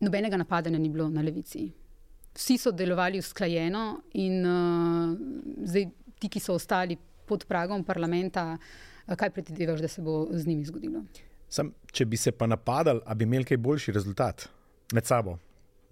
nobenega 0.00 0.36
napadanja 0.36 0.78
ni 0.78 0.88
bilo 0.88 1.08
na 1.08 1.22
levici 1.22 1.72
vsi 2.34 2.58
so 2.58 2.72
delovali 2.72 3.18
usklajeno, 3.18 4.00
in 4.12 4.46
uh, 4.46 5.14
zdaj 5.64 5.88
ti, 6.18 6.28
ki 6.28 6.40
so 6.40 6.54
ostali 6.54 6.96
pod 7.26 7.46
pragom 7.48 7.84
parlamenta, 7.84 8.52
uh, 9.06 9.16
kaj 9.16 9.30
predvidevaš, 9.30 9.80
da 9.80 9.88
se 9.88 10.02
bo 10.02 10.26
z 10.30 10.46
njimi 10.46 10.64
zgodilo? 10.64 11.04
Sam, 11.48 11.72
če 11.92 12.04
bi 12.04 12.16
se 12.16 12.32
pa 12.32 12.46
napadali, 12.46 13.00
bi 13.14 13.24
imeli 13.24 13.44
kaj 13.44 13.56
boljši 13.56 13.92
rezultat 13.92 14.48
med 14.92 15.06
sabo. 15.06 15.38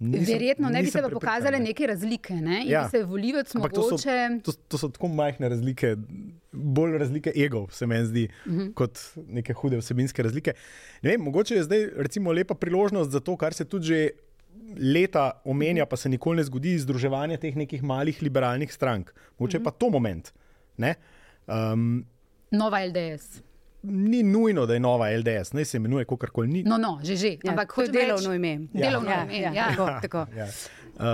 Nisem, 0.03 0.33
Verjetno 0.33 0.69
ne 0.69 0.81
bi 0.83 0.89
se 0.91 1.01
pa 1.01 1.09
pokazale 1.09 1.59
neke 1.59 1.87
razlike. 1.87 2.33
Ne? 2.33 2.63
Ja. 2.67 2.89
Se 2.89 3.03
volivec 3.07 3.53
mogoče... 3.53 3.75
to, 3.75 3.97
so, 3.97 4.51
to, 4.51 4.55
to 4.67 4.77
so 4.77 4.89
tako 4.91 5.07
majhne 5.07 5.49
razlike, 5.49 5.95
bolj 6.51 6.97
razlike 6.97 7.31
ego, 7.45 7.67
se 7.71 7.87
meni 7.87 8.05
zdi, 8.05 8.27
uh 8.27 8.51
mhm. 8.51 8.61
-huh. 8.61 8.73
kot 8.73 8.99
neke 9.27 9.53
hude 9.53 9.77
vsebinske 9.77 10.23
razlike. 10.23 10.53
Vem, 11.01 11.21
mogoče 11.21 11.55
je 11.55 11.63
zdaj 11.63 11.89
recimo, 11.95 12.31
lepa 12.31 12.55
priložnost 12.55 13.11
za 13.11 13.19
to, 13.19 13.37
kar 13.37 13.53
se 13.53 13.65
tudi 13.65 13.85
že 13.85 14.09
leta 14.77 15.41
omenja, 15.45 15.85
pa 15.85 15.97
se 15.97 16.09
nikoli 16.09 16.37
ne 16.37 16.43
zgodi 16.43 16.77
združevanje 16.79 17.37
teh 17.37 17.55
nekih 17.55 17.83
malih 17.83 18.21
liberalnih 18.21 18.73
strank. 18.73 19.13
Moče 19.39 19.63
pa 19.63 19.71
to 19.71 19.89
moment. 19.89 20.33
Um, 21.47 22.05
Nova 22.51 22.85
LDS. 22.85 23.41
Ni 23.83 24.23
nujno, 24.23 24.65
da 24.65 24.73
je 24.73 24.79
nova 24.79 25.09
LDS, 25.17 25.53
ne 25.53 25.65
se 25.65 25.77
imenuje 25.77 26.05
kako 26.05 26.27
koli. 26.33 26.63
No, 26.63 26.77
no, 26.77 26.99
že 27.03 27.15
že. 27.15 27.27
Ja, 27.43 27.51
Ampak 27.51 27.73
kot 27.73 27.91
delovno 27.91 28.33
ime. 28.33 28.51
Ja. 28.73 28.89
Delovno 28.89 29.09
ja, 29.11 29.23
ime. 29.23 29.41
Ja, 29.41 29.53
ja. 29.53 29.67
Tako, 29.69 29.87
tako. 30.01 30.25
Ja. 30.37 30.47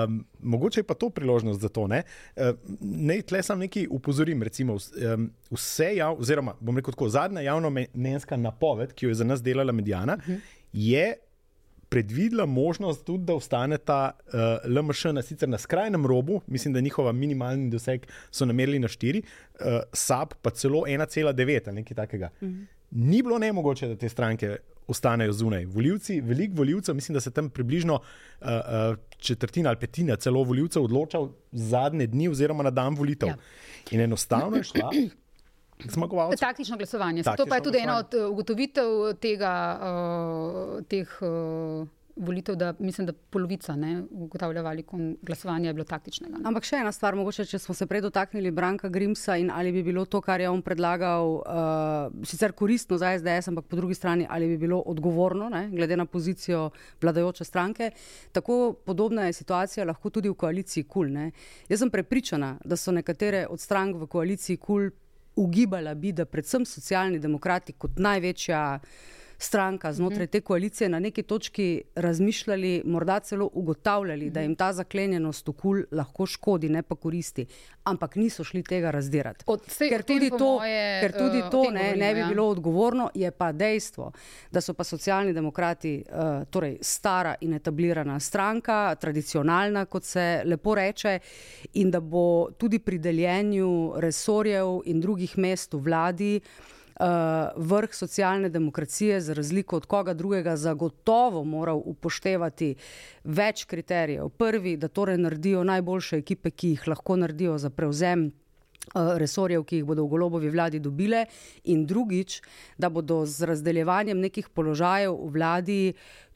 Um, 0.04 0.26
mogoče 0.40 0.80
je 0.80 0.84
pa 0.84 0.94
to 0.94 1.10
priložnost 1.10 1.62
za 1.62 1.70
to. 1.70 1.88
Ne, 1.88 2.04
uh, 2.36 2.44
ne 2.82 3.22
tle 3.22 3.42
sem 3.44 3.60
nekaj 3.60 3.88
upozorim. 3.90 4.44
Recimo, 4.44 4.74
um, 4.76 5.32
vse 5.52 5.96
jav, 5.96 6.20
oziroma, 6.20 6.54
bom 6.60 6.78
rekel 6.78 6.94
tako, 6.94 7.10
zadnja 7.10 7.42
javno 7.42 7.72
menjska 7.94 8.38
napoved, 8.38 8.94
ki 8.94 9.06
jo 9.06 9.10
je 9.10 9.16
za 9.16 9.24
nas 9.24 9.44
delala 9.44 9.72
Medijana, 9.72 10.20
uh. 10.20 10.28
-huh. 10.28 10.40
je 10.74 11.16
predvidela 11.90 12.46
možnost 12.46 13.06
tudi, 13.06 13.24
da 13.26 13.34
ostane 13.34 13.78
ta 13.78 14.12
uh, 14.12 14.34
eh, 14.34 14.68
LMŠ 14.70 15.04
na, 15.04 15.22
na 15.48 15.58
skrajnem 15.58 16.06
robu, 16.06 16.42
mislim, 16.48 16.74
da 16.74 16.80
njihova 16.80 17.12
minimalni 17.12 17.70
doseg 17.70 18.06
so 18.32 18.46
namerili 18.46 18.80
na 18.80 18.88
4, 18.88 19.22
uh, 19.22 19.66
SAP 19.94 20.34
pa 20.42 20.50
celo 20.50 20.82
1,9 20.88 21.62
ali 21.68 21.76
nekaj 21.76 21.96
takega. 21.96 22.30
Mm 22.42 22.48
-hmm. 22.48 22.66
Ni 22.92 23.22
bilo 23.22 23.38
ne 23.40 23.54
mogoče, 23.54 23.88
da 23.88 23.96
te 23.96 24.10
stranke 24.10 24.58
ostanejo 24.88 25.34
zunaj. 25.34 25.66
Voljivci, 25.66 26.22
veliko 26.22 26.56
voljivcev, 26.56 26.96
mislim, 26.96 27.14
da 27.14 27.22
se 27.22 27.32
tam 27.32 27.50
približno 27.50 27.94
uh, 27.94 28.48
uh, 28.48 28.98
četrtina 29.18 29.70
ali 29.70 29.80
petina 29.80 30.16
celo 30.16 30.44
voljivcev 30.44 30.84
odloča 30.84 31.18
zadnje 31.52 32.08
dni 32.08 32.28
oziroma 32.28 32.64
na 32.64 32.70
dan 32.70 32.96
volitev. 32.96 33.30
Ja. 33.30 33.36
In 33.92 34.02
enostavno 34.02 34.58
je 34.58 34.64
šla. 34.64 34.90
Zmagovalce. 35.86 36.38
Taktično 36.38 36.78
glasovanje. 36.78 37.24
Taktično 37.24 37.46
to 37.46 37.50
pa 37.50 37.56
je 37.56 37.64
tudi 37.64 37.78
ena 37.78 37.98
od 37.98 38.14
uh, 38.14 38.32
ugotovitev 38.32 39.14
tega, 39.22 39.80
uh, 39.80 40.84
teh 40.84 41.08
uh, 41.22 41.88
volitev, 42.16 42.56
da 42.56 42.74
mislim, 42.80 43.08
da 43.08 43.14
polovica 43.14 43.76
ne, 43.76 44.04
ugotavlja 44.12 44.62
valikom 44.62 45.18
glasovanja 45.22 45.70
je 45.70 45.74
bilo 45.74 45.86
taktičnega. 45.88 46.38
Ne. 46.38 46.44
Ampak 46.50 46.68
še 46.68 46.82
ena 46.84 46.92
stvar, 46.92 47.16
mogoče, 47.16 47.46
če 47.48 47.62
smo 47.64 47.76
se 47.76 47.88
prej 47.88 48.04
dotaknili 48.04 48.52
Branka 48.52 48.90
Grimsa 48.92 49.38
in 49.40 49.52
ali 49.56 49.72
bi 49.72 49.84
bilo 49.84 50.04
to, 50.06 50.20
kar 50.22 50.44
je 50.44 50.50
on 50.52 50.62
predlagal, 50.62 51.40
uh, 51.40 52.28
sicer 52.28 52.52
koristno 52.52 53.00
za 53.00 53.14
SDS, 53.16 53.48
ampak 53.54 53.72
po 53.72 53.80
drugi 53.80 53.96
strani 53.96 54.28
ali 54.30 54.52
bi 54.52 54.58
bilo 54.68 54.84
odgovorno, 54.86 55.48
ne, 55.50 55.70
glede 55.72 55.98
na 55.98 56.06
pozicijo 56.06 56.70
vladajoče 57.02 57.48
stranke. 57.48 57.92
Tako 58.36 58.74
podobna 58.86 59.30
je 59.30 59.40
situacija 59.40 59.88
lahko 59.88 60.10
tudi 60.10 60.30
v 60.30 60.36
koaliciji 60.36 60.84
KUL. 60.84 61.14
Ne. 61.16 61.32
Jaz 61.70 61.80
sem 61.80 61.92
prepričana, 61.92 62.58
da 62.66 62.76
so 62.76 62.92
nekatere 62.92 63.48
od 63.48 63.64
strank 63.64 63.96
v 63.96 64.12
koaliciji 64.12 64.58
KUL 64.58 64.92
ugibala 65.40 65.96
bi, 65.96 66.12
da 66.12 66.26
predvsem 66.26 66.66
socialni 66.66 67.20
demokrati 67.20 67.74
kot 67.74 68.00
največja 68.00 68.64
stranka 69.40 69.94
znotraj 69.94 70.28
te 70.28 70.42
koalicije 70.42 70.90
na 70.90 71.00
neki 71.00 71.24
točki 71.24 71.82
razmišljali, 71.96 72.82
morda 72.86 73.20
celo 73.20 73.50
ugotavljali, 73.54 74.30
da 74.30 74.42
jim 74.42 74.56
ta 74.56 74.74
zaklenjenost 74.74 75.48
v 75.48 75.54
kul 75.54 75.84
lahko 75.92 76.26
škodi, 76.26 76.70
ne 76.70 76.82
pa 76.84 76.96
koristi, 76.96 77.46
ampak 77.84 78.16
niso 78.16 78.44
šli 78.44 78.64
tega 78.64 78.92
razdirati. 78.92 79.46
Od- 79.48 79.64
sej 79.68 79.88
o 79.88 79.90
Ker 79.90 80.04
tudi 80.04 80.30
to, 80.30 80.56
moje, 80.60 81.02
ker 81.02 81.12
tudi 81.12 81.38
eh, 81.38 81.50
to 81.52 81.64
ne, 81.72 81.80
govorimo, 81.80 82.06
ne 82.06 82.14
bi 82.14 82.20
ja. 82.20 82.28
bilo 82.28 82.48
odgovorno, 82.50 83.10
je 83.14 83.32
pa 83.32 83.52
dejstvo, 83.52 84.12
da 84.52 84.62
so 84.62 84.74
pa 84.74 84.84
socialni 84.84 85.34
demokrati 85.34 86.04
uh, 86.04 86.44
torej 86.50 86.78
stara 86.82 87.36
in 87.42 87.54
etablirana 87.54 88.20
stranka, 88.20 88.96
tradicionalna, 88.96 89.86
kot 89.86 90.04
se 90.04 90.42
lepo 90.46 90.76
reče, 90.76 91.20
in 91.74 91.92
da 91.92 92.00
bo 92.00 92.50
tudi 92.58 92.80
pri 92.80 92.98
deljenju 93.00 93.94
resorjev 93.98 94.82
in 94.86 95.00
drugih 95.00 95.38
mest 95.38 95.74
v 95.74 95.80
vladi. 95.80 96.42
Uh, 97.00 97.06
vrh 97.56 97.94
socialne 97.96 98.50
demokracije, 98.50 99.22
za 99.22 99.34
razliko 99.34 99.78
od 99.78 99.86
koga 99.86 100.14
drugega, 100.14 100.58
zagotovo 100.58 101.44
moral 101.44 101.80
upoštevati 101.86 102.74
več 103.24 103.64
kriterijev. 103.66 104.28
Prvi, 104.30 104.76
da 104.78 104.88
torej 104.88 105.18
naredijo 105.18 105.64
najboljše 105.64 106.20
ekipe, 106.20 106.52
ki 106.52 106.74
jih 106.74 106.88
lahko 106.92 107.16
naredijo 107.16 107.58
za 107.58 107.70
prevzem 107.70 108.26
uh, 108.28 109.16
resorjev, 109.16 109.64
ki 109.64 109.80
jih 109.80 109.86
bodo 109.88 110.04
v 110.04 110.12
golobovi 110.12 110.52
vladi 110.52 110.80
dobile, 110.84 111.26
in 111.64 111.86
drugič, 111.88 112.42
da 112.78 112.90
bodo 112.90 113.22
z 113.26 113.48
razdeljevanjem 113.48 114.20
nekih 114.20 114.50
položajev 114.50 115.16
v 115.16 115.32
vladi 115.40 115.80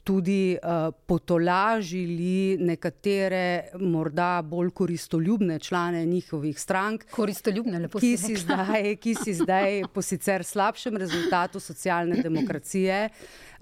tudi 0.03 0.57
uh, 0.57 0.91
potolažili 1.05 2.57
nekatere 2.59 3.69
morda 3.79 4.41
bolj 4.41 4.69
koristoljubne 4.69 5.59
člane 5.59 6.05
njihovih 6.05 6.59
strank, 6.59 7.05
Koristoljubne, 7.11 7.79
lepo 7.79 7.99
ki 7.99 8.17
si 8.17 8.35
zdaj, 8.35 8.95
ki 8.95 9.15
si 9.15 9.33
zdaj 9.33 9.83
po 9.93 10.01
sicer 10.01 10.43
slabšem 10.43 10.97
rezultatu 10.97 11.59
socialne 11.59 12.21
demokracije, 12.23 13.09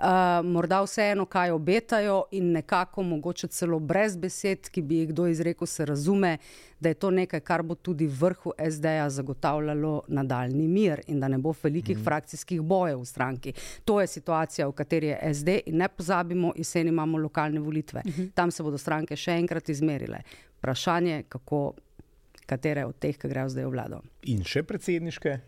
uh, 0.01 0.45
morda 0.45 0.81
vseeno 0.81 1.25
kaj 1.25 1.51
obetajo 1.51 2.23
in 2.31 2.51
nekako 2.51 3.03
mogoče 3.03 3.47
celo 3.47 3.79
brez 3.79 4.17
besed, 4.17 4.69
ki 4.69 4.81
bi 4.81 5.01
jih 5.01 5.09
kdo 5.09 5.27
izrekel, 5.27 5.67
se 5.67 5.85
razume, 5.85 6.37
da 6.79 6.89
je 6.89 6.93
to 6.93 7.11
nekaj, 7.11 7.39
kar 7.39 7.63
bo 7.63 7.75
tudi 7.75 8.07
vrhu 8.07 8.53
SD-ja 8.69 9.09
zagotavljalo 9.09 10.01
nadaljni 10.07 10.67
mir 10.67 11.01
in 11.07 11.19
da 11.19 11.27
ne 11.27 11.37
bo 11.37 11.53
velikih 11.63 11.97
mm. 11.97 12.03
frakcijskih 12.03 12.61
bojev 12.61 12.99
v 12.99 13.05
stranki. 13.05 13.53
To 13.85 14.01
je 14.01 14.07
situacija, 14.07 14.67
v 14.67 14.71
kateri 14.71 15.07
je 15.07 15.33
SD 15.33 15.59
in 15.65 15.77
ne 15.77 15.87
pozabimo, 15.87 16.53
jeseni 16.57 16.89
imamo 16.89 17.17
lokalne 17.17 17.59
volitve. 17.59 18.01
Mm 18.05 18.11
-hmm. 18.11 18.31
Tam 18.33 18.51
se 18.51 18.63
bodo 18.63 18.77
stranke 18.77 19.15
še 19.15 19.31
enkrat 19.31 19.69
izmerile. 19.69 20.21
Vprašanje, 20.57 21.23
kako, 21.29 21.73
katere 22.45 22.85
od 22.85 22.99
teh, 22.99 23.17
ki 23.17 23.27
grejo 23.27 23.49
zdaj 23.49 23.65
v 23.65 23.69
vlado. 23.69 24.01
In 24.21 24.43
še 24.43 24.63
predsedniške, 24.63 25.39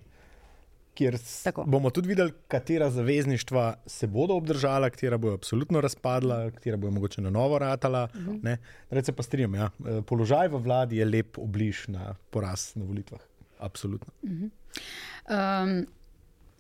kjer 0.94 1.18
Tako. 1.44 1.64
bomo 1.68 1.90
tudi 1.90 2.08
videli, 2.08 2.32
katera 2.48 2.90
zavezništva 2.90 3.76
se 3.86 4.08
bodo 4.08 4.36
obdržala, 4.36 4.90
katera 4.90 5.18
bojo 5.18 5.34
absolutno 5.34 5.82
razpadla, 5.82 6.52
katera 6.52 6.78
bojo 6.78 6.92
mogoče 6.92 7.22
na 7.22 7.30
novo 7.30 7.60
ratala. 7.60 8.08
Uh 8.14 8.22
-huh. 8.22 8.58
Rece 8.90 9.12
pa 9.12 9.24
strinjam, 9.24 9.56
ja. 9.56 9.70
eh, 9.86 10.02
položaj 10.02 10.48
v 10.48 10.58
vladi 10.58 10.98
je 10.98 11.06
lep 11.06 11.38
obliž 11.38 11.88
na 11.88 12.16
poraz 12.30 12.76
na 12.76 12.86
volitvah. 12.86 13.22
Absolutno. 13.60 14.14
Um, 14.24 15.86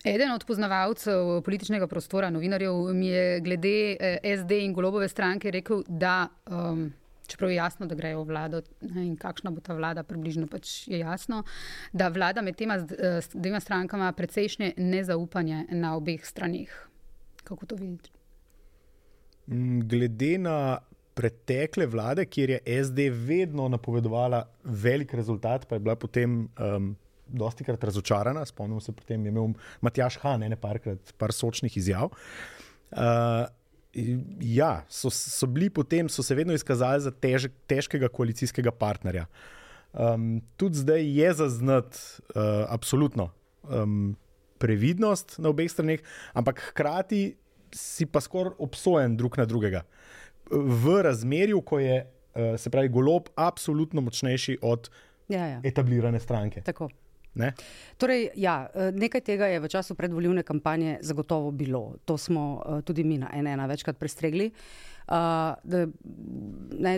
eden 0.03 0.31
od 0.31 0.45
poznavalcev 0.45 1.41
političnega 1.41 1.87
prostora, 1.87 2.29
novinarjev, 2.29 2.73
mi 2.93 3.07
je 3.07 3.39
glede 3.39 3.97
eh, 3.99 4.37
SD 4.37 4.51
in 4.51 4.73
golobove 4.73 5.07
stranke 5.07 5.51
rekel, 5.51 5.83
da. 5.87 6.27
Um, 6.45 6.93
Čeprav 7.27 7.49
je 7.49 7.55
jasno, 7.55 7.87
da 7.87 7.95
grejo 7.95 8.23
v 8.23 8.27
vlado 8.27 8.61
ne, 8.81 9.05
in 9.07 9.15
kakšna 9.17 9.51
bo 9.51 9.61
ta 9.63 9.73
vlada, 9.73 10.03
približno 10.03 10.47
pač 10.51 10.87
je 10.91 10.99
jasno, 10.99 11.43
da 11.93 12.09
vlada 12.11 12.41
med 12.41 12.57
tema 12.59 12.75
eh, 12.75 13.21
dvema 13.33 13.59
strankama 13.63 14.11
precejšnje 14.11 14.73
nezaupanje 14.77 15.65
na 15.71 15.95
obeh 15.95 16.25
straneh. 16.25 16.73
Kako 17.43 17.65
to 17.65 17.79
vidite? 17.79 18.11
Mm, 19.47 19.87
Glede 19.87 20.37
na 20.37 20.57
pretekle 21.13 21.85
vlade, 21.85 22.25
kjer 22.25 22.55
je 22.55 22.83
SD 22.83 23.07
vedno 23.13 23.67
napovedovala 23.69 24.43
velik 24.63 25.13
rezultat, 25.13 25.67
pa 25.69 25.75
je 25.75 25.79
bila 25.79 25.95
potem 25.95 26.47
um, 26.57 26.95
dosti 27.27 27.63
krat 27.63 27.83
razočarana. 27.83 28.45
Spomnim 28.45 28.81
se, 28.81 28.91
pri 28.91 29.05
tem 29.05 29.25
je 29.25 29.31
imel 29.31 29.53
Matjaš 29.81 30.17
Han 30.23 30.43
ene 30.43 30.57
parkrat 30.59 31.13
par 31.17 31.33
sočnih 31.33 31.77
izjav. 31.77 32.09
Uh, 32.91 33.45
ja, 34.39 34.83
so, 34.89 35.11
so 35.13 35.47
bili 35.47 35.69
potem, 35.69 36.09
so 36.09 36.23
se 36.23 36.35
vedno 36.35 36.53
izkazali 36.53 37.01
za 37.01 37.11
težek, 37.11 37.53
težkega 37.69 38.09
koalicijskega 38.09 38.71
partnerja. 38.71 39.27
Um, 39.93 40.41
tudi 40.57 40.81
zdaj 40.81 41.05
je 41.05 41.33
zaznati 41.33 41.99
uh, 42.33 42.65
absolutno 42.73 43.29
um, 43.63 44.15
previdnost 44.57 45.37
na 45.37 45.51
obeh 45.53 45.69
straneh, 45.71 46.01
ampak 46.33 46.63
hkrati 46.71 47.35
si 47.73 48.05
pa 48.05 48.21
skoraj 48.21 48.57
obsojen 48.61 49.17
drug 49.17 49.37
na 49.37 49.45
drugega. 49.45 49.83
V 50.49 51.01
razmerju, 51.05 51.61
ko 51.61 51.79
je, 51.79 52.01
uh, 52.01 52.55
se 52.57 52.69
pravi, 52.73 52.89
golob 52.89 53.29
absolutno 53.35 54.01
močnejši 54.01 54.57
od 54.61 54.89
Ja, 55.29 55.45
ja. 55.47 55.61
etablirane 55.63 56.19
stranke. 56.19 56.61
Tako. 56.61 56.89
Ne? 57.35 57.53
Torej, 57.97 58.29
ja, 58.35 58.69
eh, 58.73 58.91
nekaj 58.91 59.21
tega 59.21 59.47
je 59.49 59.59
v 59.59 59.67
času 59.67 59.95
predvoljivne 59.95 60.43
kampanje 60.43 60.97
zagotovo 61.01 61.51
bilo. 61.51 61.95
To 62.05 62.17
smo 62.17 62.61
eh, 62.61 62.81
tudi 62.81 63.03
mi 63.03 63.17
na 63.17 63.31
NN 63.33 63.67
večkrat 63.67 63.97
prestregli. 63.97 64.51
Uh, 64.53 64.92
da, 65.07 65.85
ne, 66.79 66.93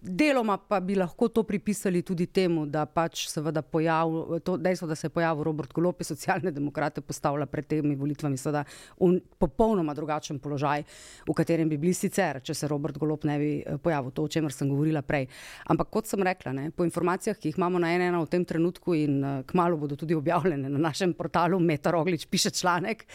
deloma 0.00 0.56
pa 0.58 0.80
bi 0.80 0.94
lahko 0.94 1.28
to 1.28 1.42
pripisali 1.42 2.02
tudi 2.02 2.26
temu, 2.26 2.66
da 2.66 2.86
pač 2.86 3.26
seveda 3.30 3.62
pojav, 3.62 4.38
to 4.44 4.56
dejstvo, 4.56 4.88
da 4.88 4.94
se 4.94 5.06
je 5.06 5.14
pojavil 5.14 5.44
Robert 5.44 5.72
Golop, 5.72 6.02
socialne 6.06 6.50
demokrate 6.52 7.00
postavlja 7.00 7.46
pred 7.46 7.66
temi 7.66 7.96
volitvami 7.96 8.36
seveda 8.36 8.64
v 9.00 9.20
popolnoma 9.38 9.94
drugačen 9.94 10.38
položaj, 10.38 10.84
v 11.26 11.36
katerem 11.36 11.68
bi 11.68 11.78
bili 11.80 11.94
sicer, 11.94 12.40
če 12.44 12.54
se 12.54 12.68
Robert 12.68 12.98
Golop 12.98 13.24
ne 13.24 13.38
bi 13.38 13.50
eh, 13.60 13.78
pojavil, 13.82 14.14
to, 14.14 14.26
o 14.26 14.32
čemer 14.32 14.54
sem 14.54 14.68
govorila 14.70 15.02
prej. 15.02 15.26
Ampak 15.72 15.90
kot 15.90 16.10
sem 16.10 16.22
rekla, 16.22 16.52
ne, 16.56 16.70
po 16.70 16.86
informacijah, 16.86 17.38
ki 17.38 17.50
jih 17.52 17.60
imamo 17.60 17.80
na 17.82 17.92
NN 17.96 18.20
v 18.22 18.30
tem 18.30 18.44
trenutku 18.44 18.94
in 18.96 19.18
uh, 19.24 19.40
kmalo 19.48 19.78
bodo 19.80 19.96
tudi 19.98 20.14
objavljene 20.14 20.70
na 20.70 20.80
našem 20.88 21.14
portalu, 21.16 21.58
Meta 21.60 21.90
Roglič 21.94 22.26
piše 22.30 22.50
članek, 22.50 23.06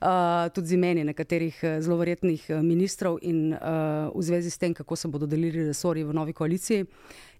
uh, 0.00 0.50
tudi 0.54 0.68
z 0.68 0.78
imeni 0.78 1.04
nekaterih 1.04 1.58
eh, 1.62 1.80
zelo 1.82 1.98
verjetnih 2.00 2.46
eh, 2.50 2.62
ministrov 2.62 3.18
in 3.22 3.52
uh, 3.52 3.58
v 4.14 4.22
zvezi 4.22 4.50
s 4.50 4.58
tem, 4.58 4.74
kako 4.74 4.96
se 4.96 5.08
bodo 5.08 5.26
delili 5.26 5.66
resorji 5.66 6.04
v 6.04 6.14
novi 6.14 6.32
koaliciji, 6.32 6.84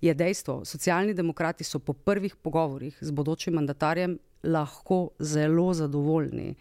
je 0.01 0.14
dejstvo, 0.14 0.64
socialni 0.64 1.14
demokrati 1.14 1.64
so 1.64 1.79
po 1.79 1.92
prvih 1.92 2.37
pogovorih 2.37 2.99
z 3.01 3.11
bodočim 3.11 3.55
mandatarjem 3.55 4.18
lahko 4.44 5.11
zelo 5.18 5.73
zadovoljni. 5.75 6.55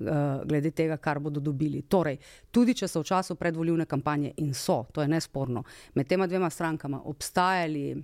eh, 0.00 0.40
Glede 0.44 0.70
tega, 0.70 0.96
kar 0.96 1.18
bodo 1.18 1.40
dobili. 1.40 1.82
Torej, 1.82 2.18
tudi 2.50 2.74
če 2.74 2.88
so 2.88 3.00
v 3.00 3.04
času 3.04 3.34
predvoljivne 3.34 3.86
kampanje 3.86 4.32
in 4.36 4.54
so, 4.54 4.84
to 4.92 5.02
je 5.02 5.08
nesporno, 5.08 5.64
med 5.94 6.06
tema 6.06 6.26
dvema 6.26 6.50
strankama 6.50 7.00
obstajali 7.04 7.96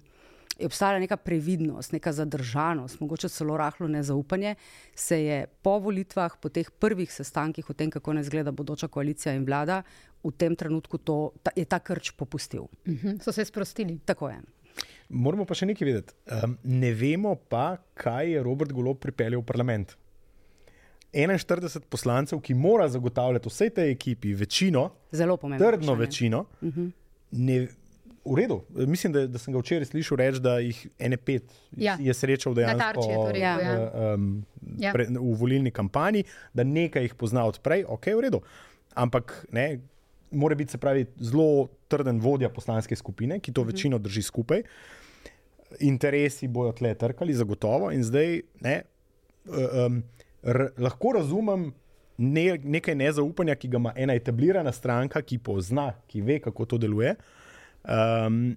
je 0.59 0.67
obstajala 0.67 0.99
neka 0.99 1.17
previdnost, 1.17 1.93
neka 1.93 2.13
zadržanost, 2.13 3.01
mogoče 3.01 3.29
celo 3.29 3.57
rahlo 3.57 3.89
nezaupanje, 3.89 4.55
se 4.95 5.23
je 5.25 5.47
po 5.63 5.79
volitvah, 5.79 6.37
po 6.41 6.49
teh 6.49 6.71
prvih 6.71 7.13
sestankih 7.13 7.71
o 7.71 7.73
tem, 7.75 7.91
kako 7.91 8.13
naj 8.13 8.23
izgleda 8.29 8.53
bodoča 8.53 8.89
koalicija 8.89 9.35
in 9.35 9.45
vlada, 9.45 9.83
v 10.25 10.33
tem 10.33 10.57
trenutku 10.57 10.99
to, 10.99 11.33
ta, 11.43 11.51
je 11.57 11.65
ta 11.65 11.79
krč 11.79 12.11
popustil. 12.11 12.63
Uh 12.63 12.93
-huh. 12.95 13.23
So 13.23 13.33
se 13.33 13.45
sprostili. 13.45 13.99
Tako 14.05 14.29
je. 14.29 14.41
Moramo 15.09 15.45
pa 15.45 15.55
še 15.55 15.67
nekaj 15.67 15.87
vedeti. 15.87 16.15
Um, 16.45 16.59
ne 16.65 16.93
vemo 16.95 17.35
pa, 17.35 17.77
kaj 17.95 18.33
je 18.33 18.43
Robert 18.43 18.73
Golob 18.73 18.99
pripeljal 18.99 19.41
v 19.41 19.45
parlament. 19.45 19.97
41 21.13 21.81
poslancev, 21.89 22.41
ki 22.41 22.55
mora 22.55 22.89
zagotavljati 22.89 23.49
vsej 23.49 23.71
tej 23.71 23.91
ekipi 23.91 24.35
večino, 24.35 24.91
Zelo 25.13 25.37
pomembno. 25.37 25.67
trdno 25.67 25.95
vprašanje. 25.95 26.07
večino, 26.07 26.47
ne, 27.31 27.69
v 28.25 28.35
redu. 28.35 28.57
Mislim, 28.71 29.13
da, 29.13 29.27
da 29.27 29.39
sem 29.39 29.53
ga 29.53 29.61
včeraj 29.61 29.85
slišal 29.87 30.17
reči, 30.17 30.41
da 30.41 30.59
jih 30.59 30.79
ene 30.99 31.17
pet 31.19 31.45
Ja. 31.77 31.97
je 32.01 32.15
srečal 32.15 32.55
dejansko 32.55 32.79
je 33.03 33.17
to 33.17 33.27
rekel. 33.29 33.41
Ja. 33.41 33.55
Eh, 33.59 34.15
um, 34.15 34.45
Ja. 34.79 34.93
pre, 34.93 35.05
v 35.07 35.35
volilni 35.35 35.71
kampanji, 35.71 36.25
da 36.53 36.65
nekaj 36.65 37.03
jih 37.03 37.15
pozna 37.15 37.45
odprej, 37.45 37.85
ok, 37.87 38.07
v 38.09 38.21
redu. 38.21 38.41
Ampak 38.95 39.47
ne, 39.51 39.81
mora 40.33 40.55
biti 40.55 40.71
se 40.71 40.79
pravi 40.79 41.05
zelo 41.19 41.69
trden 41.87 42.19
vodja 42.19 42.49
poslanske 42.49 42.97
skupine, 42.97 43.39
ki 43.39 43.53
to 43.53 43.61
Mhm. 43.61 43.69
večino 43.69 43.99
drži 43.99 44.23
skupaj. 44.23 44.63
Interesi 45.81 46.49
bojo 46.49 46.73
tle 46.73 46.95
trkali, 46.95 47.35
zagotovo. 47.35 47.91
In 47.91 48.03
zdaj 48.03 48.41
ne, 48.61 48.83
um, 49.47 50.03
r, 50.45 50.69
lahko 50.79 51.13
razumem 51.13 51.73
ne, 52.17 52.45
nekaj 52.59 52.95
nezaupanja, 52.97 53.55
ki 53.55 53.69
ga 53.69 53.77
ima 53.77 53.93
ena 53.97 54.15
etablirana 54.15 54.73
stranka, 54.73 55.23
ki 55.23 55.39
pozna, 55.39 55.93
ki 56.07 56.21
ve, 56.23 56.39
kako 56.39 56.65
to 56.65 56.79
deluje. 56.79 57.15
Um, 57.85 58.57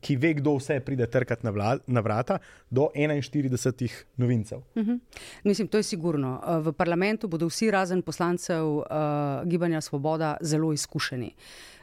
ki 0.00 0.16
ve, 0.16 0.34
kdo 0.34 0.58
vse 0.58 0.80
pride 0.84 1.06
trkati 1.06 1.46
na, 1.46 1.50
vla, 1.50 1.78
na 1.86 2.00
vrata, 2.00 2.38
do 2.70 2.90
41 2.94 4.04
novincev. 4.16 4.58
Uh 4.58 4.84
-huh. 4.84 4.98
Mislim, 5.44 5.68
to 5.68 5.76
je 5.76 5.82
sigurno. 5.82 6.40
Uh, 6.42 6.66
v 6.66 6.72
parlamentu 6.72 7.28
bodo 7.28 7.48
vsi 7.48 7.70
razen 7.70 8.02
poslancev 8.02 8.66
uh, 8.66 8.84
Gibanja 9.44 9.80
Svoboda 9.80 10.36
zelo 10.40 10.72
izkušeni. 10.72 11.26
Uh, 11.26 11.79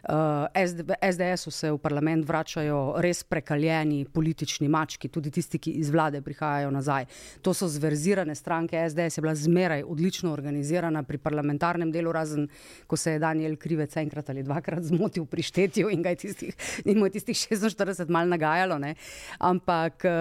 SDS-u 1.02 1.52
se 1.52 1.72
v 1.72 1.78
parlament 1.78 2.26
vračajo 2.28 2.96
res 3.04 3.24
prekaljeni 3.24 4.06
politični 4.06 4.68
mački, 4.68 5.10
tudi 5.10 5.32
tisti, 5.32 5.60
ki 5.60 5.72
iz 5.82 5.90
vlade 5.90 6.22
prihajajo 6.22 6.72
nazaj. 6.72 7.06
To 7.42 7.54
so 7.54 7.68
zverzirane 7.68 8.36
stranke. 8.36 8.90
SDS 8.90 9.18
je 9.18 9.22
bila 9.22 9.36
zmeraj 9.36 9.84
odlično 9.84 10.32
organizirana 10.34 11.04
pri 11.04 11.18
parlamentarnem 11.18 11.92
delu, 11.92 12.12
razen 12.12 12.48
ko 12.88 12.98
se 12.98 13.12
je 13.12 13.20
Daniel 13.20 13.56
Krivec 13.56 13.98
enkrat 13.98 14.30
ali 14.30 14.44
dvakrat 14.44 14.84
zmotil 14.84 15.26
pri 15.26 15.42
štetju 15.42 15.90
in 15.90 16.02
ga 16.02 16.10
je 16.10 16.16
tistih, 16.16 16.56
tistih 17.18 17.36
46 17.36 18.10
mal 18.10 18.28
nagajalo. 18.28 18.80
Ne? 18.80 18.96
Ampak 19.40 20.06
uh, 20.06 20.12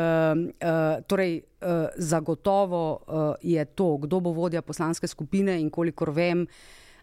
uh, 0.63 1.05
torej, 1.07 1.43
zagotovo 1.97 3.01
je 3.43 3.65
to, 3.65 3.97
kdo 3.97 4.21
bo 4.21 4.31
vodja 4.31 4.63
poslanske 4.63 5.07
skupine 5.07 5.61
in 5.61 5.71
kolikor 5.71 6.11
vem. 6.11 6.47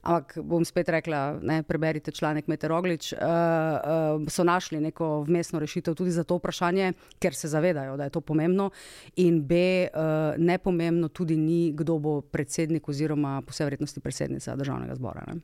Ampak 0.03 0.35
bom 0.43 0.65
spet 0.67 0.89
rekla, 0.89 1.39
ne, 1.41 1.61
preberite 1.63 2.11
članek 2.11 2.47
Meteoroglič. 2.47 3.13
Uh, 3.13 3.19
uh, 3.19 4.27
so 4.27 4.43
našli 4.43 4.81
neko 4.83 5.21
vmesno 5.23 5.59
rešitev 5.59 5.95
tudi 5.95 6.11
za 6.11 6.23
to 6.23 6.35
vprašanje, 6.41 6.91
ker 7.19 7.35
se 7.35 7.47
zavedajo, 7.47 7.95
da 7.97 8.03
je 8.03 8.09
to 8.09 8.21
pomembno. 8.21 8.69
In 9.15 9.41
B, 9.47 9.55
uh, 9.87 10.35
nepomembno 10.37 11.07
tudi 11.07 11.37
ni, 11.37 11.71
kdo 11.71 11.97
bo 11.99 12.21
predsednik 12.21 12.89
oziroma 12.89 13.41
po 13.41 13.55
vsej 13.55 13.65
vrednosti 13.71 14.03
predsednica 14.03 14.55
državnega 14.55 14.95
zbora. 14.95 15.23
Ne. 15.27 15.39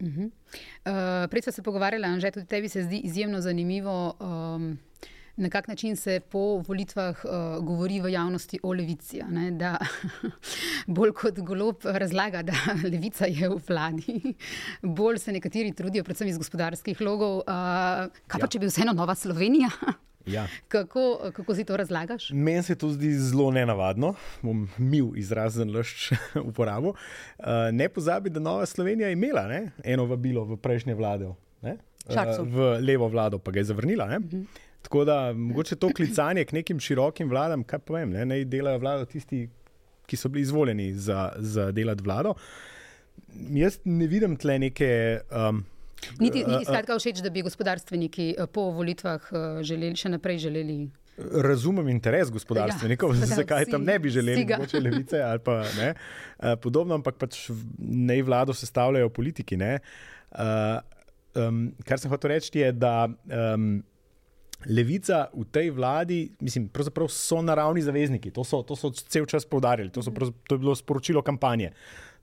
Uh 0.00 0.08
-huh. 0.08 0.24
uh, 0.24 1.30
prej 1.30 1.42
smo 1.42 1.52
se 1.52 1.62
pogovarjali, 1.62 2.20
že 2.20 2.30
tudi 2.30 2.46
tebi 2.46 2.68
se 2.68 2.82
zdi 2.82 3.00
izjemno 3.04 3.40
zanimivo. 3.40 4.16
Um, 4.20 4.78
na 5.36 5.50
kak 5.50 5.68
način 5.68 5.96
se 5.96 6.20
po 6.20 6.62
volitvah 6.68 7.24
uh, 7.24 7.64
govori 7.64 8.00
v 8.00 8.12
javnosti 8.12 8.60
o 8.62 8.72
levici. 8.72 9.20
Ne, 9.28 9.50
da 9.50 9.76
bolj 10.96 11.12
kot 11.12 11.38
golob 11.38 11.84
razlaga, 11.84 12.42
da 12.42 12.54
levica 12.92 13.26
je 13.26 13.48
v 13.48 13.60
vladi, 13.68 14.34
bolj 14.82 15.18
se 15.18 15.32
nekateri 15.32 15.74
trudijo, 15.74 16.04
predvsem 16.04 16.28
iz 16.28 16.38
gospodarskih 16.38 17.00
logov. 17.00 17.38
Uh, 17.38 17.44
kaj 18.26 18.40
pa, 18.40 18.44
ja. 18.46 18.50
če 18.50 18.58
bi 18.58 18.72
vseeno 18.72 18.96
Nova 18.96 19.14
Slovenija? 19.14 19.70
Ja. 20.26 20.48
Kako, 20.68 21.30
kako 21.32 21.54
si 21.54 21.64
to 21.64 21.76
razlagaš? 21.76 22.30
Meni 22.34 22.62
se 22.62 22.74
to 22.74 22.88
zdi 22.90 23.12
zelo 23.14 23.50
nenavadno, 23.54 24.16
bom 24.42 24.64
mil 24.78 25.12
izrazen 25.14 25.70
lošč 25.70 26.08
uporabo. 26.48 26.96
Uh, 27.38 27.46
ne 27.72 27.86
pozabi, 27.88 28.30
da 28.30 28.40
Nova 28.40 28.66
Slovenija 28.66 29.06
je 29.06 29.12
imela 29.12 29.46
ne, 29.46 29.70
eno 29.84 30.04
vabilo 30.10 30.42
v 30.44 30.56
prejšnje 30.58 30.94
vlade, 30.98 31.30
uh, 31.30 31.36
v 32.42 32.72
levo 32.82 33.06
vlado, 33.08 33.38
pa 33.38 33.54
ga 33.54 33.62
je 33.62 33.70
zavrnila. 33.70 34.04
Uh 34.04 34.10
mhm. 34.10 34.26
-huh. 34.26 34.65
Tako 34.86 35.04
da 35.04 35.32
mogoče 35.32 35.76
to 35.76 35.88
klicanje 35.96 36.44
k 36.44 36.52
nekim 36.52 36.80
širokim 36.80 37.30
vladam, 37.30 37.64
kaj 37.66 37.78
pa 37.82 37.94
vem, 37.96 38.10
ne, 38.14 38.26
ne 38.26 38.44
delajo 38.46 38.78
vlado 38.78 39.06
tisti, 39.10 39.48
ki 40.06 40.16
so 40.16 40.28
bili 40.30 40.44
izvoljeni 40.46 40.92
za, 40.94 41.32
za 41.38 41.72
delati 41.74 42.04
vlado. 42.06 42.34
Jaz 43.50 43.80
ne 43.84 44.06
vidim 44.06 44.36
tle 44.38 44.58
neke. 44.62 44.90
Um, 45.26 45.64
niti 46.20 46.44
niti 46.46 46.68
skratka 46.68 46.98
všeč, 47.00 47.18
da 47.24 47.32
bi 47.34 47.42
gospodarstveniki 47.42 48.28
uh, 48.38 48.46
po 48.46 48.68
volitvah 48.76 49.26
uh, 49.32 49.40
želeli 49.66 49.98
še 49.98 50.12
naprej 50.14 50.38
želeli. 50.44 50.78
Razumem 51.18 51.90
interes 51.90 52.30
gospodarstvenikov, 52.30 53.16
ja, 53.18 53.26
zakaj 53.40 53.66
tam 53.72 53.82
ne 53.90 53.98
bi 53.98 54.14
želeli 54.14 54.46
moče 54.52 54.84
levice 54.86 55.24
ali 55.32 55.42
pa 55.42 55.64
ne. 55.80 55.90
Uh, 56.38 56.54
podobno, 56.62 56.94
ampak 56.94 57.18
pač 57.18 57.48
ne 57.82 58.22
vlado 58.22 58.54
sestavljajo 58.54 59.10
politiki. 59.10 59.58
Uh, 59.58 60.78
um, 61.34 61.60
kar 61.82 61.98
sem 61.98 62.14
hotel 62.14 62.36
reči, 62.36 62.54
je, 62.62 62.72
da 62.72 62.94
um, 63.10 63.82
Levica 64.64 65.26
v 65.34 65.44
tej 65.52 65.70
vladi, 65.70 66.30
mislim, 66.40 66.68
pravzaprav 66.72 67.10
so 67.12 67.42
naravni 67.44 67.82
zavezniki, 67.84 68.32
to 68.34 68.44
so, 68.44 68.62
to 68.66 68.76
so 68.76 68.90
cel 68.90 69.26
čas 69.28 69.44
poudarjali, 69.46 69.92
to, 69.92 70.02
to 70.02 70.56
je 70.56 70.58
bilo 70.58 70.74
sporočilo 70.74 71.22
kampanje. 71.22 71.70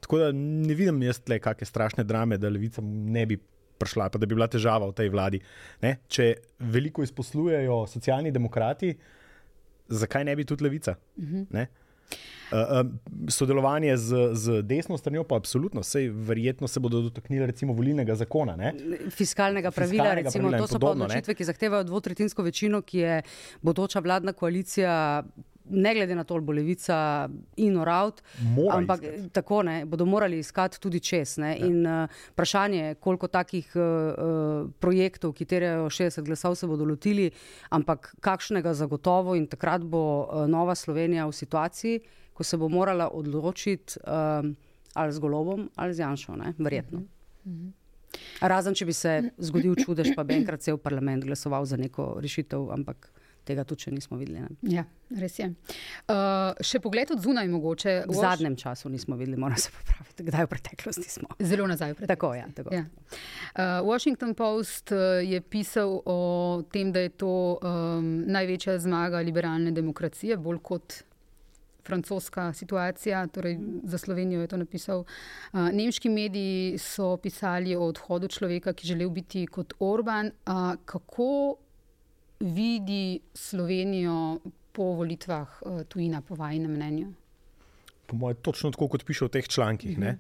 Tako 0.04 0.18
da 0.20 0.32
ne 0.34 0.74
vidim 0.76 1.02
jaz 1.06 1.22
tle 1.24 1.40
kakšne 1.40 1.68
strašne 1.70 2.04
drame, 2.04 2.38
da 2.38 2.52
Levica 2.52 2.82
ne 2.84 3.26
bi 3.30 3.38
prišla, 3.80 4.10
pa 4.10 4.20
da 4.20 4.26
bi 4.26 4.36
bila 4.36 4.50
težava 4.52 4.90
v 4.90 4.98
tej 4.98 5.12
vladi. 5.14 5.40
Ne? 5.82 5.98
Če 6.08 6.34
veliko 6.74 7.06
izposlujejo 7.06 7.84
socialni 7.88 8.34
demokrati, 8.34 8.92
zakaj 9.88 10.26
ne 10.28 10.36
bi 10.36 10.46
tudi 10.46 10.68
Levica? 10.68 10.98
Uh 11.18 11.24
mhm. 11.24 11.48
-huh. 11.52 11.62
Uh, 11.62 11.83
uh, 12.14 12.82
sodelovanje 13.30 13.98
z, 13.98 14.30
z 14.34 14.62
desno 14.62 14.98
stranjo, 14.98 15.24
pa 15.24 15.36
absolutno, 15.36 15.82
vse 15.82 16.10
verjetno 16.10 16.68
se 16.68 16.80
bodo 16.80 17.02
dotaknili 17.02 17.46
recimo 17.46 17.74
volilnega 17.74 18.16
zakona. 18.16 18.56
Ne? 18.56 18.74
Fiskalnega 19.10 19.72
pravila, 19.72 20.04
Fiskalnega 20.04 20.30
recimo, 20.30 20.50
pravila 20.50 20.68
to 20.68 20.68
so 20.68 20.80
podobno, 20.80 21.06
pa 21.06 21.12
odločitve, 21.12 21.36
ki 21.36 21.50
zahtevajo 21.50 21.84
dvotretinsko 21.84 22.44
večino, 22.44 22.82
ki 22.82 22.98
je 22.98 23.22
bodoča 23.62 24.00
vladna 24.00 24.34
koalicija. 24.34 25.24
Ne 25.70 25.94
glede 25.96 26.16
na 26.16 26.24
to, 26.24 26.40
bo 26.44 26.52
levica 26.52 27.30
in 27.56 27.78
oraut, 27.80 28.22
ampak 28.72 29.04
iskati. 29.04 29.30
tako 29.34 29.62
ne, 29.64 29.86
bodo 29.86 30.06
morali 30.06 30.40
iskati 30.40 30.80
tudi 30.82 31.00
čez. 31.00 31.38
Ja. 31.38 31.54
In 31.56 31.86
uh, 31.88 32.10
vprašanje, 32.34 32.96
koliko 33.00 33.28
takih 33.28 33.70
uh, 33.76 34.68
projektov, 34.80 35.34
ki 35.34 35.46
terajo 35.46 35.86
60 35.90 36.28
glasov, 36.28 36.56
se 36.60 36.68
bodo 36.68 36.86
lotili, 36.86 37.30
ampak 37.70 38.16
kakšnega 38.20 38.74
zagotovo 38.74 39.38
in 39.40 39.48
takrat 39.48 39.82
bo 39.82 40.04
uh, 40.04 40.44
Nova 40.48 40.76
Slovenija 40.76 41.28
v 41.28 41.32
situaciji, 41.32 42.02
ko 42.34 42.44
se 42.44 42.58
bo 42.58 42.70
morala 42.70 43.08
odločiti 43.14 44.00
um, 44.04 44.56
ali 44.94 45.14
z 45.14 45.20
golobom 45.20 45.70
ali 45.76 45.94
z 45.94 46.00
Janšo, 46.00 46.36
ne? 46.36 46.54
verjetno. 46.58 47.00
Uh 47.00 47.52
-huh. 47.52 47.72
Razen, 48.42 48.76
če 48.76 48.86
bi 48.86 48.94
se 48.94 49.14
zgodil 49.38 49.76
čudež, 49.76 50.14
pa 50.16 50.24
bi 50.24 50.38
enkrat 50.38 50.62
cel 50.62 50.78
parlament 50.78 51.26
glasoval 51.26 51.66
za 51.66 51.78
neko 51.78 52.18
rešitev, 52.22 52.72
ampak 52.76 53.10
tega 53.46 53.64
tudi 53.68 53.92
nismo 53.92 54.18
videli. 54.18 54.42
Ne? 54.44 54.74
Ja, 54.76 54.86
res 55.20 55.38
je. 55.40 55.50
Uh, 56.08 56.56
še 56.64 56.82
pogled 56.84 57.12
od 57.14 57.22
zunaj, 57.24 57.48
mogoče. 57.52 57.96
V 58.10 58.18
zadnjem 58.18 58.58
času 58.60 58.92
nismo 58.94 59.18
videli, 59.20 59.38
moramo 59.40 59.60
se 59.60 59.72
popraviti, 59.76 60.28
kdaj 60.30 60.48
v 60.48 60.52
preteklosti 60.56 61.10
smo. 61.10 61.32
Zelo 61.40 61.68
nazaj 61.70 61.94
v 61.96 62.02
preteklosti. 62.02 62.14
Tako, 62.16 62.34
ja, 62.40 62.50
tako. 62.56 62.76
Ja. 62.76 62.84
Uh, 63.54 63.80
Washington 63.88 64.36
Post 64.36 64.96
uh, 64.96 65.22
je 65.24 65.42
pisal 65.42 66.00
o 66.06 66.20
tem, 66.72 66.92
da 66.96 67.06
je 67.06 67.16
to 67.24 67.34
um, 67.60 68.14
največja 68.32 68.80
zmaga 68.84 69.24
liberalne 69.26 69.74
demokracije, 69.76 70.38
bolj 70.38 70.62
kot 70.64 71.04
francoska 71.84 72.54
situacija, 72.54 73.28
torej 73.28 73.58
za 73.84 73.98
Slovenijo 73.98 74.42
je 74.42 74.48
to 74.48 74.58
napisal. 74.58 75.04
Nemški 75.54 76.10
mediji 76.10 76.78
so 76.78 77.18
pisali 77.18 77.76
o 77.76 77.84
odhodu 77.92 78.28
človeka, 78.28 78.74
ki 78.74 78.88
želel 78.88 79.10
biti 79.10 79.46
kot 79.48 79.74
Orban. 79.80 80.32
Kako 80.86 81.56
vidi 82.44 83.20
Slovenijo 83.34 84.40
po 84.72 84.84
volitvah 85.00 85.62
tujina, 85.88 86.22
po 86.22 86.36
vajnem 86.36 86.72
mnenju? 86.72 87.14
Po 88.06 88.16
mojem, 88.16 88.38
točno 88.42 88.72
tako, 88.72 88.88
kot 88.92 89.06
piše 89.06 89.26
v 89.26 89.30
teh 89.30 89.48
člankih. 89.48 89.98
Uh 89.98 90.04
-huh. 90.04 90.16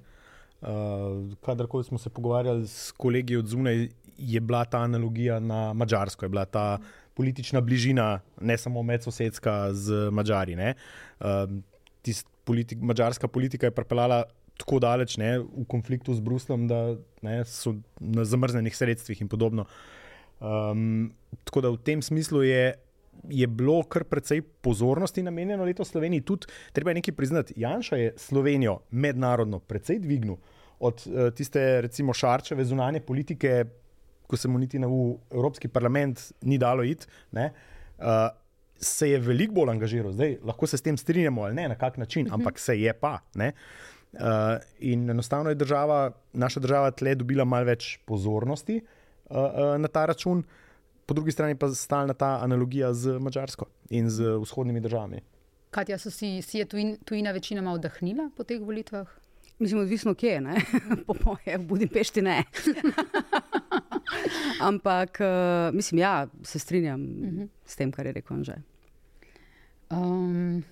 Uh, 0.63 1.34
kadarkoli 1.43 1.84
smo 1.84 1.97
se 1.97 2.09
pogovarjali 2.09 2.67
s 2.67 2.91
kolegi 2.91 3.36
od 3.36 3.47
zunaj, 3.47 3.89
je 4.17 4.39
bila 4.39 4.65
ta 4.65 4.78
analogija 4.78 5.39
na 5.39 5.74
Mačarsko, 5.74 6.26
je 6.26 6.30
bila 6.30 6.45
ta 6.45 6.78
politična 7.13 7.61
bližina, 7.61 8.19
ne 8.41 8.57
samo 8.57 8.84
medsosedska 8.84 9.74
z 9.74 10.09
Mačari. 10.11 10.55
Uh, 11.19 11.28
politik, 12.43 12.80
mačarska 12.82 13.28
politika 13.28 13.65
je 13.65 13.71
pripeljala 13.71 14.24
tako 14.57 14.80
daleč 14.80 15.17
ne, 15.17 15.39
v 15.39 15.65
konfliktu 15.67 16.13
z 16.13 16.21
Bruslom, 16.21 16.67
da 16.67 16.95
ne, 17.21 17.41
so 17.45 17.76
na 17.99 18.26
zamrznenih 18.26 18.76
sredstvih 18.76 19.21
in 19.21 19.28
podobno. 19.28 19.65
Um, 20.43 21.13
tako 21.43 21.61
da 21.61 21.69
v 21.69 21.77
tem 21.83 22.01
smislu 22.01 22.43
je. 22.43 22.73
Je 23.29 23.45
bilo 23.47 23.77
kar 23.87 24.03
precej 24.03 24.41
pozornosti 24.41 25.21
namenjeno 25.23 25.63
letos 25.63 25.93
Sloveniji, 25.93 26.25
tudi 26.27 26.47
treba 26.73 26.91
je 26.91 26.97
nekaj 26.97 27.13
priznati. 27.15 27.53
Janša 27.57 27.95
je 27.95 28.13
Slovenijo 28.17 28.79
mednarodno 28.91 29.59
precej 29.59 29.99
dvignil 30.03 30.35
od 30.79 31.03
uh, 31.07 31.29
tiste, 31.31 31.81
recimo, 31.81 32.13
šarčeve 32.13 32.65
zunanje 32.65 32.99
politike, 32.99 33.63
ko 34.27 34.37
se 34.37 34.47
mu 34.47 34.59
niti 34.59 34.79
na 34.79 34.89
Evropski 35.31 35.67
parlament 35.67 36.19
ni 36.41 36.57
dalo 36.57 36.83
iti, 36.83 37.07
uh, 37.31 37.45
se 38.75 39.09
je 39.09 39.19
veliko 39.19 39.53
bolj 39.61 39.71
angažiral. 39.71 40.11
Zdaj, 40.11 40.37
lahko 40.43 40.67
se 40.67 40.77
s 40.77 40.81
tem 40.81 40.97
strinjamo 40.97 41.43
ali 41.43 41.55
ne, 41.55 41.69
na 41.69 41.75
kak 41.75 41.97
način, 41.97 42.25
mhm. 42.25 42.33
ampak 42.33 42.59
se 42.59 42.75
je 42.81 42.93
pa. 42.93 43.19
Uh, 43.37 44.19
in 44.79 45.09
enostavno 45.09 45.49
je 45.49 45.55
država, 45.55 46.11
naša 46.33 46.59
država 46.59 46.91
tle 46.91 47.15
dobila 47.15 47.45
malo 47.45 47.71
več 47.71 47.99
pozornosti 48.05 48.81
uh, 48.81 48.99
na 49.77 49.88
ta 49.88 50.05
račun, 50.05 50.43
po 51.05 51.13
drugi 51.13 51.31
strani 51.31 51.55
pa 51.55 51.69
stalna 51.69 52.13
ta 52.13 52.39
analogija 52.43 52.93
z 52.93 53.19
Mačarsko 53.19 53.65
in 53.89 54.09
z 54.09 54.38
vzhodnimi 54.41 54.79
državami. 54.79 55.21
Katja, 55.73 55.97
so 55.97 56.11
si, 56.11 56.41
si 56.41 56.57
je 56.57 56.65
tujina, 56.65 56.97
tujina 57.05 57.31
večinoma 57.31 57.73
oddahnila 57.73 58.29
po 58.38 58.43
teh 58.43 58.61
volitvah? 58.61 59.09
Mislim, 59.59 59.81
odvisno 59.81 60.13
kje, 60.13 60.41
po 61.07 61.15
mojem, 61.25 61.61
v 61.61 61.65
Budimpešti 61.65 62.21
ne. 62.21 62.43
Ampak, 64.69 65.17
uh, 65.21 65.75
mislim, 65.75 65.99
ja, 65.99 66.27
se 66.43 66.59
strinjam 66.59 67.01
uh 67.01 67.07
mhm. 67.07 67.41
-huh. 67.41 67.47
s 67.65 67.75
tem, 67.75 67.91
kar 67.91 68.05
je 68.05 68.11
rekel 68.11 68.38
Anže. 68.38 68.55
Um, 69.89 70.63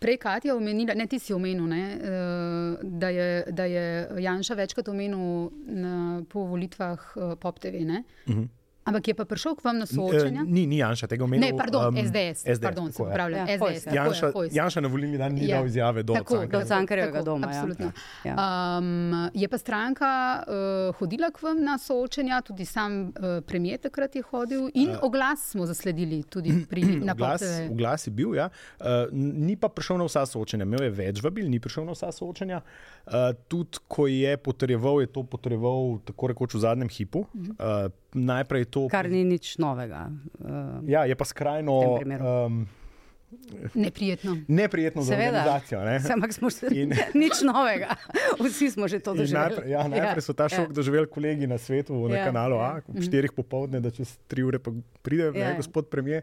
prej 0.00 0.18
Katja 0.18 0.56
omenila, 0.56 0.94
ne 0.94 1.06
ti 1.06 1.18
si 1.18 1.34
omenil, 1.34 1.66
ne, 1.66 1.82
uh, 1.94 2.82
da, 2.82 3.08
je, 3.08 3.28
da 3.52 3.64
je 3.64 3.86
Janša 4.24 4.54
večkrat 4.54 4.88
omenil 4.88 5.50
na, 5.66 6.22
po 6.28 6.46
volitvah 6.50 7.16
uh, 7.16 7.34
Pop 7.40 7.58
TV. 7.58 7.84
Uh 7.84 8.02
-huh. 8.26 8.48
Ampak 8.84 9.08
je 9.08 9.14
pa 9.14 9.24
prišel 9.24 9.54
k 9.54 9.64
vam 9.64 9.78
na 9.78 9.84
Eh, 9.84 9.88
soočenje? 9.88 10.44
Ni, 10.46 10.66
ni 10.66 10.78
Janša 10.78 11.06
tega 11.06 11.24
omenil. 11.24 11.40
Ne, 11.42 11.56
pardon, 11.56 11.88
um, 11.88 11.96
SDS. 11.96 12.44
SDS, 12.44 12.60
pardon, 12.60 12.86
se 12.86 12.92
tako 12.92 13.04
je. 13.04 13.10
popravljam. 13.10 13.48
Ja, 13.48 13.56
SDS. 13.56 13.86
Ja. 13.86 13.92
tako 13.92 13.96
Janša, 13.96 14.30
Hojs. 14.32 14.52
Janša 14.52 14.80
na 14.80 14.88
volilni 14.88 15.18
dan 15.18 15.32
ni 15.32 15.48
Ja. 15.48 15.56
dal 15.56 15.66
izjave 15.66 16.02
do 16.02 16.12
Tako, 16.14 16.34
Cankarjeva. 16.34 16.58
do 16.58 16.68
Cankarjevega 16.68 17.12
Tako, 17.14 17.24
doma, 17.24 17.46
ja. 17.46 17.52
Absolutno. 17.54 17.92
Ja. 18.24 18.34
Um, 18.78 19.12
je 19.34 19.48
pa 19.48 19.58
stranka 19.58 20.10
uh, 20.38 20.52
hodila 20.94 21.30
k 21.30 21.42
vam 21.42 21.58
na 21.60 21.78
soočenja, 21.78 22.42
tudi 22.42 22.64
sam 22.64 22.92
uh, 23.02 23.12
premijer 23.40 23.80
takrat 23.80 24.16
je 24.16 24.22
hodil 24.22 24.68
in 24.74 24.90
uh, 24.90 24.96
oglas 25.02 25.50
smo 25.50 25.66
zasledili 25.66 26.22
tudi 26.22 26.66
pri 26.68 26.82
napovedih. 27.08 27.70
oglas 27.70 28.06
je 28.06 28.10
bil, 28.10 28.34
ja. 28.34 28.48
uh, 28.80 28.86
ni 29.12 29.56
pa 29.56 29.68
prišel 29.68 29.96
na 29.96 30.04
vsa 30.04 30.26
soočenja. 30.26 30.64
Imel 30.64 30.82
je 30.82 30.90
več 30.92 31.22
vabil, 31.22 31.48
ni 31.48 31.60
prišel 31.60 31.84
na 31.84 31.92
vsa 31.92 32.12
soočenja. 32.12 32.60
Uh, 33.06 33.12
tudi 33.48 33.78
ko 33.88 34.06
je 34.06 34.36
potrjeval, 34.36 35.00
je 35.00 35.06
to 35.06 35.22
potrjeval 35.22 35.98
tako 36.04 36.26
rekoč 36.26 36.54
v 36.54 36.60
zadnjem 36.60 36.88
hipu. 36.88 37.24
Uh, 37.34 37.88
najprej 38.14 38.64
to. 38.74 38.88
Kar 38.88 39.06
ni 39.06 39.22
nič 39.24 39.54
novega. 39.56 40.10
Uh, 40.36 40.82
Ja, 40.84 41.04
je 41.04 41.14
pa 41.14 41.24
skrajno 41.24 41.72
um, 42.02 42.66
Neprijetno. 43.74 44.36
neprijetno 44.48 45.02
za 45.02 45.12
Seveda. 45.12 45.38
organizacijo. 45.38 45.80
ne. 45.80 46.00
Ampak 46.10 46.32
smo 46.32 46.50
se 46.50 46.66
In- 46.72 46.92
nič 47.16 47.42
novega. 47.42 47.94
Vsi 48.40 48.70
smo 48.70 48.88
že 48.88 48.98
to 48.98 49.14
doživeli. 49.14 49.48
Najprej, 49.48 49.70
ja, 49.70 49.88
najprej 49.88 50.22
so 50.22 50.32
ta 50.32 50.48
šok 50.48 50.68
ja. 50.68 50.72
doživeli 50.72 51.06
kolegi 51.06 51.46
na 51.46 51.58
svetu, 51.58 52.08
na 52.08 52.16
Ja, 52.16 52.24
kanalu 52.24 52.56
ja. 52.56 52.62
A, 52.62 52.82
ob 52.88 53.02
štirih 53.02 53.32
popovdne, 53.32 53.80
da 53.80 53.90
čez 53.90 54.18
tri 54.26 54.42
ure 54.42 54.58
pa 54.58 54.70
pride, 55.02 55.24
Ja, 55.24 55.32
ne, 55.32 55.40
ja. 55.40 55.56
gospod 55.56 55.86
premijer. 55.86 56.22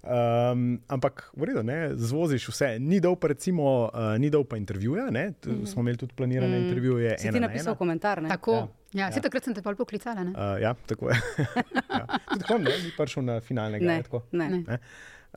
Um, 0.00 0.80
ampak, 0.88 1.28
v 1.36 1.44
redu, 1.44 1.60
ne, 1.62 1.92
zvoziš 1.92 2.48
vse. 2.48 2.78
Ni 2.80 3.00
dal 3.00 3.16
pa, 3.16 3.28
recimo, 3.28 3.84
uh, 3.86 4.16
ni 4.16 4.30
dal 4.30 4.44
pa 4.44 4.56
intervjuja. 4.56 5.10
Ne, 5.10 5.32
mm. 5.36 5.66
Smo 5.66 5.80
imeli 5.80 5.96
tudi 5.98 6.14
planirane 6.14 6.56
mm. 6.56 6.62
intervjuje. 6.64 7.16
Si 7.18 7.28
ti 7.28 7.36
na 7.36 7.46
napisal 7.48 7.72
ena. 7.72 7.78
komentar? 7.78 8.22
Ne? 8.22 8.28
Tako. 8.28 8.52
Ja. 8.54 8.68
Ja, 8.94 9.06
ja. 9.06 9.20
Takrat 9.22 9.44
sem 9.46 9.54
te 9.54 9.62
pa 9.62 9.74
poklicala. 9.74 10.24
Ne? 10.24 10.32
Uh, 10.34 10.56
ja, 10.62 10.74
tako 10.86 11.10
je. 11.10 11.16
ja. 12.00 12.06
Tudi 12.32 12.44
kam 12.48 12.62
ne, 12.62 12.72
ni 12.82 12.90
prišel 12.96 13.22
na 13.22 13.40
finalnega. 13.40 13.86
Ne, 13.86 14.02
tako. 14.02 14.22
ne. 14.32 14.48
Ne. 14.48 14.62
Ne? 14.66 14.78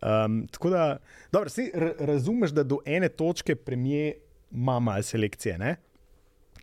Um, 0.01 0.47
tako 0.47 0.69
da, 0.73 0.97
dobro, 1.31 1.49
si 1.49 1.67
razumeš, 1.99 2.51
da 2.51 2.63
do 2.63 2.79
ene 2.85 3.09
točke 3.09 3.55
premije 3.55 4.15
ima 4.51 4.79
malo 4.79 5.03
selekcije. 5.03 5.57
Ne? 5.57 5.75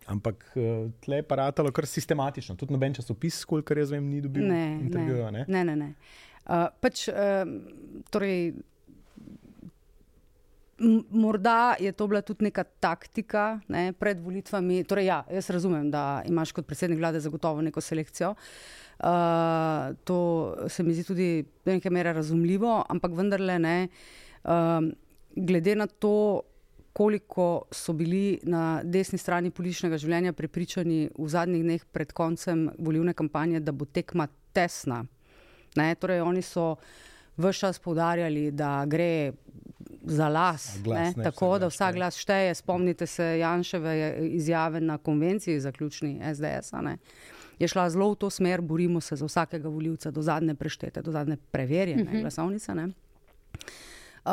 Ampak 0.05 0.43
uh, 0.55 0.91
tle 0.99 1.21
je 1.21 1.23
pa 1.23 1.35
ratalo 1.35 1.71
kar 1.71 1.85
sistematično. 1.85 2.55
Tudi 2.55 2.73
noben 2.73 2.93
časopis, 2.93 3.45
kolikor 3.45 3.77
jaz 3.77 3.91
vem, 3.91 4.03
ni 4.09 4.19
dobil 4.21 4.43
Ne, 4.47 4.65
intervjuja. 4.81 5.31
ne, 5.31 5.45
Ne? 5.47 5.63
ne. 5.63 5.63
ne, 5.65 5.75
ne. 5.75 5.93
Uh, 6.41 6.67
pač, 6.81 7.07
uh, 7.07 7.47
torej, 8.11 8.51
morda 11.09 11.75
je 11.79 11.91
to 11.91 12.07
bila 12.07 12.21
tudi 12.21 12.45
neka 12.45 12.63
taktika 12.63 13.59
ne, 13.67 13.93
pred 13.93 14.19
volitvami. 14.19 14.83
Torej, 14.83 15.05
ja, 15.05 15.23
jaz 15.31 15.49
razumem, 15.49 15.91
da 15.91 16.21
imaš 16.25 16.51
kot 16.51 16.67
predsednik 16.67 16.99
vlade 16.99 17.19
zagotovo 17.19 17.61
neko 17.61 17.81
selekcijo. 17.81 18.35
Uh, 19.01 19.95
to 20.03 20.17
se 20.69 20.83
mi 20.83 20.93
zdi 20.93 21.03
tudi 21.03 21.29
do 21.65 21.71
neke 21.71 21.89
mere 21.89 22.13
razumljivo, 22.13 22.83
ampak 22.89 23.11
vendarle 23.17 23.59
ne. 23.59 23.87
Um, 24.43 24.91
glede 25.35 25.75
na 25.75 25.87
to, 25.87 26.41
koliko 26.93 27.63
so 27.71 27.93
bili 27.93 28.39
na 28.43 28.81
desni 28.83 29.17
strani 29.17 29.49
političnega 29.49 29.97
življenja 29.97 30.33
prepričani 30.33 31.05
v 31.17 31.27
zadnjih 31.29 31.63
dneh 31.63 31.85
pred 31.91 32.11
koncem 32.13 32.67
volilne 32.77 33.13
kampanje, 33.13 33.61
da 33.63 33.71
bo 33.71 33.85
tekma 33.85 34.27
tesna. 34.53 35.05
Ne, 35.79 35.93
torej, 35.95 36.19
oni 36.21 36.41
so 36.43 36.75
vse 37.37 37.59
čas 37.59 37.79
poudarjali, 37.79 38.49
da 38.51 38.83
gre 38.85 39.31
za 40.03 40.29
las, 40.29 40.77
Glas, 40.83 40.99
ne, 40.99 41.13
ne, 41.17 41.23
tako 41.23 41.59
da 41.59 41.67
vsak 41.67 41.89
šteje. 41.89 41.99
glas 41.99 42.17
šteje. 42.17 42.55
Spomnite 42.55 43.07
se 43.07 43.39
Janševe 43.39 44.17
izjave 44.21 44.81
na 44.81 44.97
konvenciji 44.97 45.59
zaključni 45.59 46.19
SDS. 46.33 46.73
-a, 46.73 46.81
ne. 46.81 46.97
Je 47.59 47.67
šla 47.67 47.89
zelo 47.89 48.11
v 48.11 48.15
to 48.15 48.29
smer, 48.29 48.61
borimo 48.61 49.01
se 49.01 49.15
za 49.15 49.25
vsakega 49.25 49.69
voljivca, 49.69 50.11
do 50.11 50.21
zadnje 50.21 50.55
preštete, 50.55 51.01
do 51.01 51.11
zadnje 51.11 51.37
preverjene 51.51 52.03
uh 52.03 52.09
-huh. 52.09 52.21
glasovnice. 52.21 52.75
Ne. 52.75 52.89
Uh, 54.25 54.31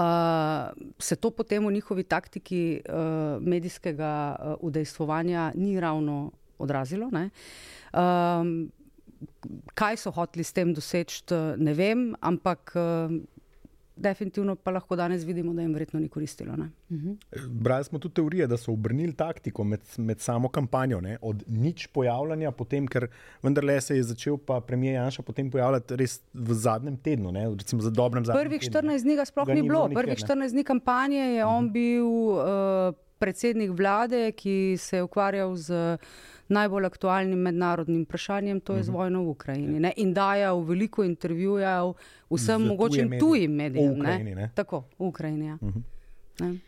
se 0.99 1.17
to 1.17 1.31
potem 1.31 1.67
v 1.67 1.73
njihovi 1.73 2.03
taktiki 2.03 2.81
uh, 2.89 3.43
medijskega 3.43 4.37
uh, 4.39 4.55
udejstvovanja 4.61 5.53
ni 5.55 5.81
ravno 5.81 6.33
odrazilo. 6.59 7.09
Ne? 7.13 7.31
Um, 7.93 8.73
kaj 9.75 9.97
so 9.97 10.11
hoteli 10.11 10.45
s 10.45 10.53
tem 10.53 10.75
doseči, 10.75 11.25
ne 11.57 11.75
vem, 11.75 12.15
ampak 12.21 12.73
uh, 12.77 13.17
definitivno 13.99 14.55
pa 14.57 14.71
lahko 14.71 14.97
danes 14.97 15.25
vidimo, 15.25 15.53
da 15.55 15.63
jim 15.63 15.73
verjetno 15.75 16.01
ni 16.01 16.09
koristilo. 16.09 16.57
Ne? 16.57 16.71
Brali 17.49 17.85
smo 17.85 17.99
tudi 17.99 18.15
teorije, 18.15 18.47
da 18.47 18.57
so 18.57 18.73
obrnili 18.73 19.13
taktiko 19.13 19.65
med, 19.65 19.81
med 19.97 20.21
samo 20.21 20.49
kampanjo, 20.49 21.01
ne? 21.01 21.17
od 21.23 21.43
nič 21.47 21.87
pojavljanja, 21.87 22.51
potem, 22.51 22.87
ker 22.87 23.09
vendarle 23.43 23.81
se 23.81 23.97
je 23.97 24.03
začel 24.03 24.39
pa 24.39 24.61
premijer 24.61 24.95
Janša 24.95 25.23
potem 25.23 25.51
pojavljati 25.51 25.97
res 25.97 26.21
v 26.35 26.55
zadnjem 26.55 26.97
tednu, 26.97 27.33
ne? 27.33 27.49
recimo 27.59 27.83
za 27.83 27.91
dobrem 27.91 28.25
zadnjem 28.25 28.49
Prvih 28.49 28.61
tednu. 28.61 28.91
14 28.91 29.03
dni 29.03 29.17
ga 29.17 29.25
sploh 29.25 29.47
Ga 29.47 29.55
ni 29.55 29.63
bilo. 29.63 29.89
bilo 29.89 30.01
Prvih 30.01 30.19
ne. 30.19 30.27
14 30.27 30.57
dni 30.57 30.65
kampanje 30.65 31.21
je 31.21 31.45
on 31.45 31.71
bil 31.73 32.07
uh, 32.07 32.95
predsednik 33.19 33.71
vlade, 33.71 34.33
ki 34.33 34.77
se 34.79 34.97
je 34.97 35.03
ukvarjal 35.03 35.57
z 35.57 35.99
najbolj 36.49 36.87
aktualnim 36.87 37.39
mednarodnim 37.39 38.05
vprašanjem, 38.05 38.61
to 38.61 38.77
je 38.77 38.83
z 38.83 38.89
vojno 38.89 39.23
v 39.23 39.29
Ukrajini. 39.29 39.81
Ne? 39.81 39.93
In 39.97 40.15
dajal 40.15 40.61
veliko 40.65 41.05
intervjujev 41.05 41.93
vsem 42.31 42.63
Za 42.63 42.69
mogočim 42.69 43.09
medije. 43.09 43.21
tujim 43.21 43.53
medijem. 43.53 44.01
Ukrajini, 44.01 44.35
ne? 44.35 44.51
Tako, 44.55 44.85
v 44.99 45.05
Ukrajini. 45.05 45.47
Ja. 45.47 45.59
Ne? 46.41 46.59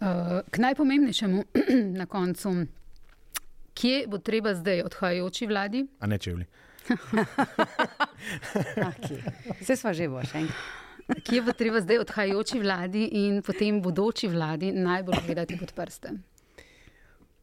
Uh, 0.00 0.06
k 0.50 0.58
najpomembnejšemu 0.58 1.44
na 2.00 2.06
koncu. 2.06 2.66
Kje 3.74 4.06
bo 4.06 4.18
treba 4.18 4.54
zdaj 4.54 4.82
odhajajoči 4.82 5.46
vladi? 5.46 5.86
A 6.00 6.06
ne 6.06 6.18
čevlji. 6.18 6.44
Vse 9.60 9.76
sva 9.76 9.92
že 9.92 10.08
bo 10.08 10.24
še 10.24 10.38
enkrat. 10.38 10.56
Kje 11.26 11.40
bo 11.42 11.52
treba 11.56 11.80
zdaj 11.80 11.98
odhajajoči 12.04 12.58
vladi 12.60 13.04
in 13.24 13.40
potem 13.42 13.80
bodoči 13.82 14.28
vladi 14.28 14.72
najbolj 14.72 15.16
gledati 15.26 15.56
pod 15.56 15.72
prste? 15.72 16.10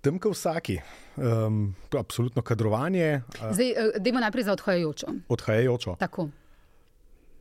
Tam, 0.05 0.19
kot 0.21 0.35
vsaki, 0.35 0.77
um, 1.17 1.73
je 1.93 1.99
absolutno 1.99 2.41
kadrovanje, 2.45 3.21
uh, 3.41 3.49
Zdaj, 3.51 3.71
uh, 3.71 3.95
dajmo 3.97 4.19
najprej 4.21 4.43
za 4.43 4.53
odhajajočo. 4.53 5.07
odhajajočo. 5.29 5.95
Tako. 5.99 6.27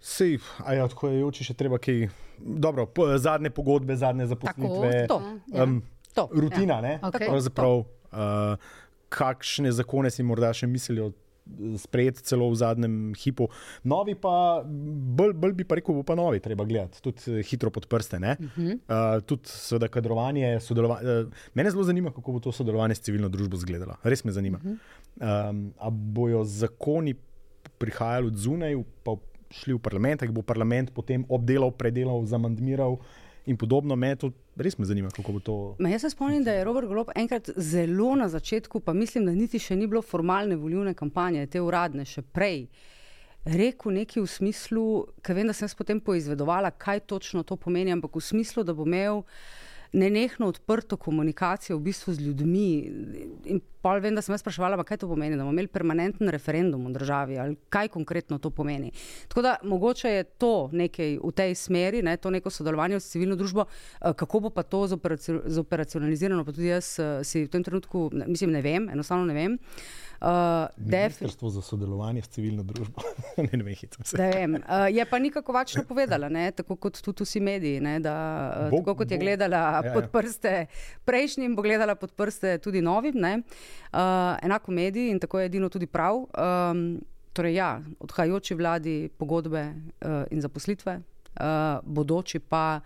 Sej, 0.00 0.38
a 0.64 0.72
je 0.72 0.84
odhajajoči 0.84 1.44
še 1.44 1.54
treba 1.54 1.76
kaj. 1.78 2.08
Dobro, 2.38 2.86
po, 2.86 3.06
zadnje 3.18 3.52
pogodbe, 3.54 3.96
zadnje 3.96 4.26
zaposlitve. 4.32 5.06
To, 5.12 5.20
ja. 5.52 5.62
Um, 5.64 5.82
to. 6.14 6.28
rutina, 6.32 6.74
ja. 6.74 6.80
ne? 6.80 6.94
Okej. 7.02 7.28
Pravzaprav, 7.28 7.84
uh, 7.84 8.56
kakšne 9.12 9.72
zakone 9.72 10.10
si 10.10 10.24
morda 10.26 10.50
še 10.56 10.66
mislijo 10.66 11.12
sprejeti 11.78 12.24
celo 12.24 12.48
v 12.50 12.56
zadnjem 12.56 12.94
hipu. 13.18 13.48
Novi 13.84 14.14
pa, 14.16 14.64
bolj, 14.64 15.34
bolj 15.36 15.52
bi 15.60 15.66
pa 15.68 15.78
rekel, 15.78 15.94
bo 15.98 16.04
pa 16.06 16.16
novi 16.18 16.40
treba 16.40 16.64
gledati, 16.64 17.02
tudi 17.04 17.40
eh, 17.40 17.42
hitro 17.44 17.70
pod 17.70 17.86
prste. 17.86 18.16
Uh 18.16 18.22
-huh. 18.22 18.72
uh, 18.74 19.22
tudi, 19.22 19.48
seveda, 19.48 19.88
kadrovanje, 19.88 20.60
sodelovanje. 20.60 21.04
Uh, 21.04 21.32
mene 21.54 21.70
zelo 21.70 21.84
zanima, 21.84 22.10
kako 22.10 22.32
bo 22.32 22.40
to 22.40 22.52
sodelovanje 22.52 22.94
s 22.94 23.00
civilno 23.00 23.28
družbo 23.28 23.56
izgledalo. 23.56 23.96
Res 24.02 24.24
me 24.24 24.32
zanima. 24.32 24.58
Uh 24.64 24.70
-huh. 24.70 25.50
um, 25.50 25.72
a 25.78 25.90
bojo 25.90 26.44
zakoni 26.44 27.14
prihajali 27.78 28.26
od 28.26 28.36
zunaj, 28.36 28.82
pa 29.02 29.16
šli 29.50 29.74
v 29.74 29.78
parlament, 29.78 30.22
ali 30.22 30.32
bo 30.32 30.42
parlament 30.42 30.90
potem 30.90 31.24
obdelal, 31.28 31.70
predelal, 31.70 32.24
zamandmiral 32.26 32.98
in 33.46 33.56
podobno. 33.56 33.96
Me 33.96 34.16
to 34.16 34.32
res 34.56 34.78
me 34.78 34.86
zanima, 34.86 35.10
kako 35.10 35.32
bo 35.32 35.40
to. 35.40 35.76
Ma 35.78 35.88
jaz 35.88 36.00
se 36.00 36.10
spomnim, 36.10 36.44
da 36.44 36.52
je 36.52 36.64
Robert 36.64 36.88
Golob 36.88 37.10
enkrat 37.14 37.50
zelo 37.56 38.14
na 38.16 38.28
začetku, 38.28 38.80
pa 38.80 38.92
mislim, 38.92 39.26
da 39.26 39.34
niti 39.34 39.58
še 39.58 39.76
ni 39.76 39.86
bilo 39.86 40.02
formalne 40.02 40.56
volilne 40.56 40.94
kampanje, 40.94 41.46
te 41.46 41.62
uradne, 41.62 42.06
še 42.08 42.22
prej. 42.22 42.68
Rekel 43.44 43.92
nekaj 43.92 44.22
v 44.22 44.30
smislu, 44.30 44.86
ker 45.22 45.36
vem, 45.36 45.50
da 45.50 45.56
sem 45.56 45.66
jaz 45.68 45.76
potem 45.76 46.00
poizvedovala, 46.00 46.72
kaj 46.80 47.04
točno 47.10 47.44
to 47.44 47.58
pomeni, 47.60 47.92
ampak 47.92 48.16
v 48.16 48.24
smislu, 48.24 48.64
da 48.64 48.72
bo 48.72 48.86
imel 48.88 49.24
nenehno 49.94 50.48
odprto 50.50 50.96
komunikacijo 50.96 51.76
v 51.78 51.90
bistvu 51.90 52.14
z 52.16 52.24
ljudmi. 52.24 52.68
In 53.52 53.60
pol 53.84 54.00
vem, 54.00 54.14
da 54.14 54.22
sem 54.22 54.32
jaz 54.32 54.40
spraševala, 54.40 54.76
"Ma 54.76 54.84
kaj 54.84 54.96
to 54.96 55.06
pomeni, 55.06 55.36
da 55.36 55.42
bomo 55.42 55.52
imeli 55.52 55.68
permanenten 55.68 56.28
referendum 56.28 56.86
v 56.86 56.92
državi 56.92 57.36
ali 57.38 57.56
kaj 57.68 57.88
konkretno 57.90 58.38
to 58.38 58.50
pomeni. 58.50 58.88
Tako 59.28 59.42
da 59.42 59.56
mogoče 59.62 60.08
je 60.10 60.24
to 60.24 60.52
nekaj 60.72 61.18
v 61.18 61.32
tej 61.32 61.52
smeri, 61.54 62.00
ne, 62.02 62.16
to 62.16 62.30
neko 62.30 62.50
sodelovanje 62.50 62.96
s 62.96 63.10
civilno 63.10 63.36
družbo, 63.36 63.66
eh, 64.00 64.12
kako 64.14 64.40
bo 64.40 64.50
pa 64.50 64.62
to 64.64 64.86
zoperacio- 64.86 65.42
zoperacionalizirano, 65.46 66.44
pa 66.44 66.52
tudi 66.52 66.66
jaz 66.66 66.98
eh, 66.98 67.20
si 67.22 67.44
v 67.44 67.48
tem 67.48 67.62
trenutku, 67.62 68.08
mislim, 68.24 68.50
ne 68.52 68.62
vem, 68.62 68.88
enostavno 68.88 69.24
ne 69.24 69.34
vem. 69.34 69.58
Uh, 70.20 70.30
Ministrstvo 70.78 71.50
za 71.50 71.60
sodelovanje 71.62 72.22
s 72.22 72.28
civilno 72.28 72.62
družbo. 72.62 73.02
ne, 73.36 73.48
ne 73.52 73.64
vem, 73.64 73.74
hitam 73.74 74.04
se. 74.04 74.16
Vem. 74.16 74.54
Uh, 74.54 74.88
je 74.88 75.04
pa 75.04 75.18
nikako 75.18 75.52
vačno 75.52 75.82
povedala, 75.84 76.28
ne? 76.28 76.50
tako 76.50 76.76
kot 76.76 77.02
tudi 77.02 77.24
vsi 77.24 77.40
mediji, 77.40 77.80
ne? 77.80 77.98
da 78.00 78.14
uh, 78.56 78.70
Bo- 78.70 78.78
tako 78.78 78.94
kot 78.94 79.10
je 79.10 79.18
bo- 79.18 79.20
gledala 79.20 79.56
ja, 79.56 79.70
ja, 79.74 79.82
ja. 79.84 79.92
pod 79.92 80.08
prste 80.08 80.66
prejšnjim, 81.04 81.52
bo 81.52 81.62
gledala 81.62 81.94
pod 81.94 82.12
prste 82.12 82.58
tudi 82.58 82.80
novim. 82.80 83.14
ne. 83.14 83.42
Uh, 83.92 84.36
enako 84.42 84.72
mediji 84.72 85.10
in 85.10 85.20
tako 85.20 85.40
je 85.40 85.46
edino 85.46 85.68
tudi 85.68 85.86
prav. 85.86 86.16
Um, 86.16 87.00
torej, 87.32 87.54
ja, 87.54 87.80
odhajajoči 88.00 88.54
vladi 88.54 89.08
pogodbe 89.18 89.64
uh, 89.64 90.22
in 90.30 90.40
zaposlitve, 90.40 91.00
uh, 91.40 91.82
bodoči 91.82 92.38
pa 92.38 92.80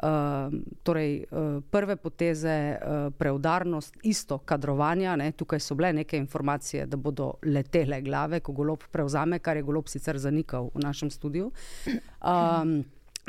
Uh, 0.00 0.48
torej, 0.82 1.26
uh, 1.30 1.60
prve 1.70 1.96
poteze, 1.96 2.78
uh, 2.80 3.12
preudarnost, 3.12 3.98
isto 4.02 4.38
kadrovanja. 4.38 5.12
Ne? 5.16 5.32
Tukaj 5.36 5.60
so 5.60 5.74
bile 5.76 5.92
neke 5.92 6.16
informacije, 6.16 6.86
da 6.86 6.96
bodo 6.96 7.34
letele 7.44 8.00
glave, 8.00 8.40
ko 8.40 8.54
golob 8.56 8.86
prevzame, 8.90 9.38
kar 9.44 9.60
je 9.60 9.62
golob 9.62 9.92
sicer 9.92 10.16
zanikal 10.18 10.70
v 10.74 10.80
našem 10.80 11.10
studiu. 11.12 11.50
Um, 11.84 12.80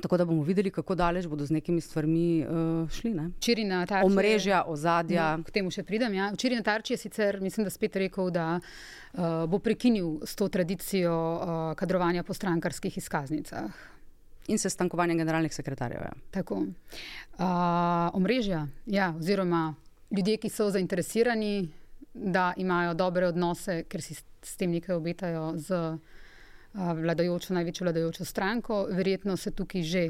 Tako 0.01 0.17
da 0.17 0.25
bomo 0.25 0.43
videli, 0.43 0.71
kako 0.71 0.95
daleč 0.95 1.27
bodo 1.27 1.45
z 1.45 1.53
nekimi 1.53 1.81
stvarmi 1.81 2.45
uh, 2.45 2.89
šli. 2.89 3.13
Tarči, 3.87 4.05
Omrežja, 4.05 4.63
ozadja. 4.67 5.37
No, 5.37 5.43
k 5.43 5.53
temu 5.53 5.71
še 5.71 5.83
pridem. 5.87 6.13
Ja. 6.17 6.31
Včeraj 6.33 6.61
na 6.61 6.65
Tarči 6.65 6.93
je 6.93 7.01
sicer, 7.03 7.39
mislim, 7.41 7.67
da 7.67 7.73
spet 7.73 7.95
rekel, 8.01 8.31
da 8.33 8.47
uh, 8.57 9.45
bo 9.51 9.59
prekinil 9.59 10.21
s 10.25 10.35
to 10.35 10.49
tradicijo 10.49 11.13
uh, 11.13 11.51
kadrovanja 11.77 12.23
po 12.23 12.33
strankarskih 12.33 12.97
izkaznicah. 12.97 13.69
In 14.49 14.57
sestankovanje 14.57 15.15
generalnih 15.21 15.53
sekretarjev. 15.53 16.01
Ja. 16.01 16.15
Tako. 16.33 16.63
Uh, 17.37 17.45
omrežja, 18.17 18.65
ja, 18.89 19.13
oziroma 19.19 19.75
ljudje, 20.11 20.37
ki 20.41 20.49
so 20.49 20.69
zainteresirani, 20.73 21.69
da 22.13 22.51
imajo 22.57 22.93
dobre 22.93 23.29
odnose, 23.29 23.83
ker 23.87 24.01
si 24.03 24.17
s 24.17 24.57
tem 24.57 24.73
nekaj 24.73 24.97
obetajo. 24.97 25.53
Z, 25.57 25.77
vladajočo, 26.73 27.53
največjo 27.53 27.85
vladajočo 27.85 28.25
stranko, 28.25 28.85
verjetno 28.91 29.37
se 29.37 29.51
tukaj 29.51 29.83
že 29.83 30.03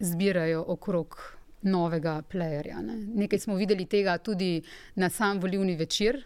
zbirajo 0.00 0.64
okrog 0.68 1.16
novega 1.62 2.22
playerja. 2.22 2.80
Ne. 2.82 2.96
Nekaj 3.24 3.38
smo 3.38 3.56
videli 3.58 3.86
tega 3.86 4.18
tudi 4.18 4.62
na 4.94 5.10
sam 5.10 5.40
volivni 5.40 5.76
večer. 5.76 6.24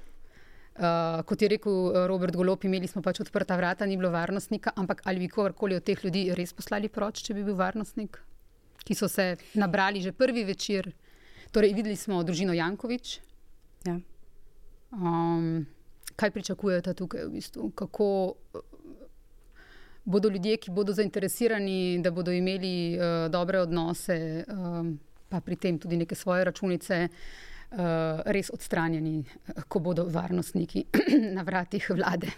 Uh, 0.73 1.21
kot 1.29 1.43
je 1.43 1.49
rekel 1.49 2.07
Robert 2.09 2.37
Golop, 2.37 2.65
imeli 2.65 2.89
smo 2.89 3.03
pač 3.03 3.21
odprta 3.21 3.57
vrata, 3.57 3.87
ni 3.87 3.97
bilo 3.97 4.11
varnostnika, 4.11 4.73
ampak 4.77 5.03
ali 5.05 5.21
bi 5.21 5.29
kogarkoli 5.29 5.77
od 5.77 5.85
teh 5.85 6.05
ljudi 6.05 6.31
res 6.35 6.53
poslali 6.57 6.89
proč, 6.89 7.21
če 7.27 7.35
bi 7.37 7.45
bil 7.45 7.59
varnostnik, 7.59 8.17
ki 8.81 8.97
so 8.97 9.09
se 9.09 9.37
nabrali 9.55 10.01
že 10.01 10.15
prvi 10.17 10.45
večer. 10.49 10.89
Torej, 11.53 11.75
videli 11.77 11.97
smo 11.97 12.23
družino 12.25 12.57
Jankovič. 12.57 13.19
Ja. 13.85 13.99
Um, 14.93 15.67
kaj 16.23 16.31
pričakujete 16.31 16.95
tukaj, 16.95 17.27
v 17.27 17.31
bistvu? 17.35 17.71
kako 17.75 18.35
bodo 20.05 20.29
ljudje, 20.29 20.57
ki 20.57 20.71
bodo 20.71 20.93
zainteresirani, 20.93 21.99
da 22.03 22.11
bodo 22.11 22.33
imeli 22.33 22.99
uh, 22.99 23.31
dobre 23.31 23.61
odnose, 23.61 24.45
um, 24.49 24.99
pa 25.29 25.41
pri 25.41 25.57
tem 25.57 25.79
tudi 25.79 25.97
neke 25.97 26.15
svoje 26.15 26.45
računice. 26.45 27.09
Uh, 27.73 28.19
res 28.29 28.51
odstranjeni, 28.53 29.23
ko 29.69 29.81
bodo 29.81 30.03
varnostniki 30.13 30.83
na 31.37 31.41
vratih 31.43 31.87
vlade. 31.91 32.29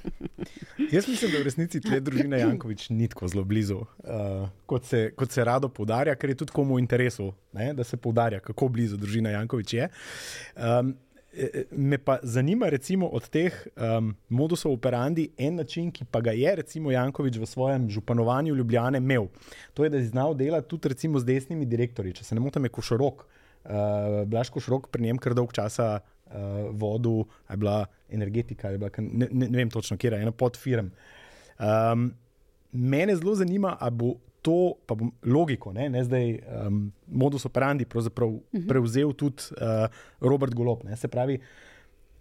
Jaz 0.94 1.08
mislim, 1.08 1.32
da 1.32 1.40
v 1.40 1.48
resnici 1.48 1.80
tle 1.82 1.98
družina 2.00 2.38
Jankovič 2.38 2.84
ni 2.94 3.08
tako 3.10 3.26
zelo 3.32 3.42
blizu, 3.44 3.80
uh, 3.82 4.44
kot, 4.70 4.86
se, 4.86 5.08
kot 5.18 5.34
se 5.34 5.44
rado 5.44 5.72
poudarja, 5.74 6.14
ker 6.14 6.30
je 6.30 6.36
tudi 6.44 6.54
komu 6.54 6.78
v 6.78 6.84
interesu, 6.84 7.32
ne, 7.58 7.72
da 7.74 7.82
se 7.82 7.98
poudarja, 7.98 8.38
kako 8.46 8.68
blizu 8.76 9.00
družina 9.00 9.34
Jankovič 9.34 9.74
je. 9.74 9.90
Um, 10.54 10.94
Me 11.70 11.98
pa 11.98 12.18
zanima, 12.22 12.68
recimo, 12.68 13.06
od 13.06 13.28
teh 13.28 13.54
um, 13.76 14.14
modusov 14.28 14.72
operandi 14.72 15.28
en 15.38 15.56
način, 15.58 15.90
ki 15.92 16.04
pa 16.10 16.20
ga 16.20 16.30
je, 16.30 16.54
recimo, 16.56 16.92
Jankovič 16.92 17.38
v 17.42 17.46
svojem 17.46 17.88
županovanju 17.90 18.54
Ljubljane 18.54 18.98
imel. 18.98 19.26
To 19.74 19.84
je, 19.84 19.90
da 19.90 19.98
je 19.98 20.10
znal 20.12 20.34
delati 20.34 20.68
tudi 20.68 20.88
recimo, 20.88 21.18
z 21.18 21.26
desnimi 21.26 21.66
direktorji. 21.66 22.12
Če 22.20 22.24
se 22.24 22.34
ne 22.34 22.42
motim, 22.44 22.64
je 22.64 22.74
Košorok, 22.74 23.24
uh, 23.24 24.22
Blaž 24.30 24.52
Košorok 24.54 24.88
pri 24.94 25.08
njem 25.08 25.18
kar 25.18 25.34
dolg 25.34 25.52
časa 25.52 25.98
uh, 25.98 26.34
vodil, 26.70 27.24
je 27.50 27.56
bila 27.56 27.80
energetika, 28.10 28.70
je 28.70 28.78
bila, 28.78 28.90
ne, 28.98 29.28
ne, 29.30 29.48
ne 29.48 29.58
vem 29.58 29.70
točno, 29.70 29.98
kje 29.98 30.14
je 30.14 30.22
ena 30.22 30.32
pod 30.32 30.56
firm. 30.60 30.92
Um, 31.58 32.12
mene 32.72 33.16
zelo 33.16 33.34
zanima, 33.34 33.76
ali 33.80 33.98
bo 33.98 34.14
to, 34.44 34.74
pa 34.86 34.96
bom 34.98 35.08
logiko, 35.24 35.72
ne, 35.72 35.88
ne 35.88 36.02
zdaj 36.04 36.34
um, 36.36 36.80
modus 37.08 37.46
operandi, 37.48 37.86
pravzaprav 37.88 38.28
uh 38.28 38.34
mhm. 38.34 38.62
-huh. 38.62 38.68
prevzel 38.68 39.12
tudi 39.12 39.42
uh, 39.56 39.88
Robert 40.20 40.54
Golop. 40.54 40.84
Ne, 40.84 40.96
se 40.96 41.08
pravi, 41.08 41.38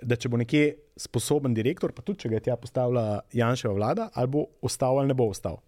da 0.01 0.15
če 0.15 0.29
bo 0.29 0.37
nekje 0.37 0.75
sposoben 0.95 1.53
direktor, 1.53 1.91
pa 1.91 2.01
tudi 2.01 2.19
če 2.19 2.29
ga 2.29 2.35
je 2.35 2.45
tja 2.47 2.55
postavila 2.55 3.21
Janševa 3.33 3.73
vlada, 3.73 4.09
ali 4.13 4.27
bo 4.27 4.45
ostal 4.61 4.99
ali 4.99 5.07
ne 5.07 5.13
bo 5.13 5.27
ostal. 5.27 5.59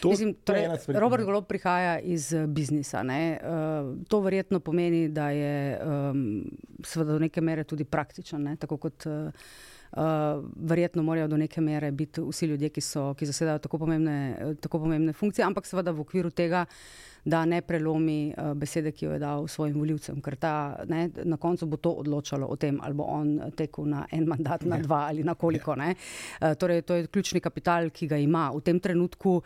To, 0.00 0.10
Mislim, 0.10 0.34
torej, 0.44 0.66
Robert 0.88 1.24
Golob 1.24 1.46
prihaja 1.46 1.98
iz 1.98 2.32
uh, 2.32 2.46
biznisa. 2.46 3.02
Uh, 3.02 3.96
to 4.08 4.20
verjetno 4.20 4.60
pomeni, 4.60 5.08
da 5.08 5.30
je 5.30 5.80
um, 5.82 6.44
do 6.94 7.18
neke 7.18 7.40
mere 7.40 7.64
tudi 7.64 7.84
praktičen. 7.84 8.42
Ne? 8.42 8.56
Tako 8.56 8.76
kot 8.76 9.06
uh, 9.06 9.30
Uh, 9.88 10.44
verjetno 10.68 11.02
morajo 11.02 11.28
do 11.32 11.36
neke 11.40 11.60
mere 11.64 11.90
biti 11.90 12.20
vsi 12.20 12.46
ljudje, 12.46 12.68
ki, 12.68 12.80
so, 12.84 13.14
ki 13.16 13.26
zasedajo 13.26 13.62
tako 13.64 13.78
pomembne, 13.78 14.16
tako 14.60 14.82
pomembne 14.82 15.14
funkcije, 15.16 15.46
ampak 15.46 15.66
seveda 15.66 15.94
v 15.96 16.04
okviru 16.04 16.30
tega 16.30 16.66
da 17.24 17.44
ne 17.44 17.60
prelomi 17.62 18.34
uh, 18.36 18.52
besede, 18.54 18.92
ki 18.92 19.04
jo 19.04 19.12
je 19.12 19.18
dal 19.18 19.48
svojim 19.48 19.78
voljivcem, 19.78 20.20
ker 20.22 20.36
ta, 20.36 20.52
ne, 20.88 21.08
na 21.24 21.36
koncu 21.36 21.66
bo 21.66 21.76
to 21.76 21.92
odločalo 22.02 22.46
o 22.46 22.56
tem, 22.56 22.80
ali 22.82 22.94
bo 22.94 23.04
on 23.04 23.52
tekel 23.56 23.88
na 23.88 24.04
en 24.12 24.26
mandat, 24.28 24.64
na 24.64 24.76
ja. 24.76 24.82
dva 24.82 25.00
ali 25.08 25.24
na 25.24 25.34
koliko. 25.34 25.72
Uh, 25.78 26.54
torej, 26.58 26.82
to 26.82 26.94
je 26.94 27.06
ključni 27.06 27.40
kapital, 27.40 27.90
ki 27.90 28.08
ga 28.08 28.16
ima. 28.16 28.48
V 28.54 28.62
tem 28.64 28.80
trenutku 28.80 29.38
uh, 29.38 29.42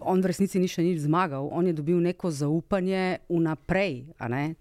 on 0.00 0.22
v 0.22 0.30
resnici 0.30 0.60
ni 0.60 0.68
še 0.68 0.82
nič 0.84 1.02
zmagal, 1.06 1.48
on 1.52 1.66
je 1.66 1.74
dobil 1.76 2.00
neko 2.02 2.30
zaupanje 2.30 3.18
vnaprej. 3.28 4.04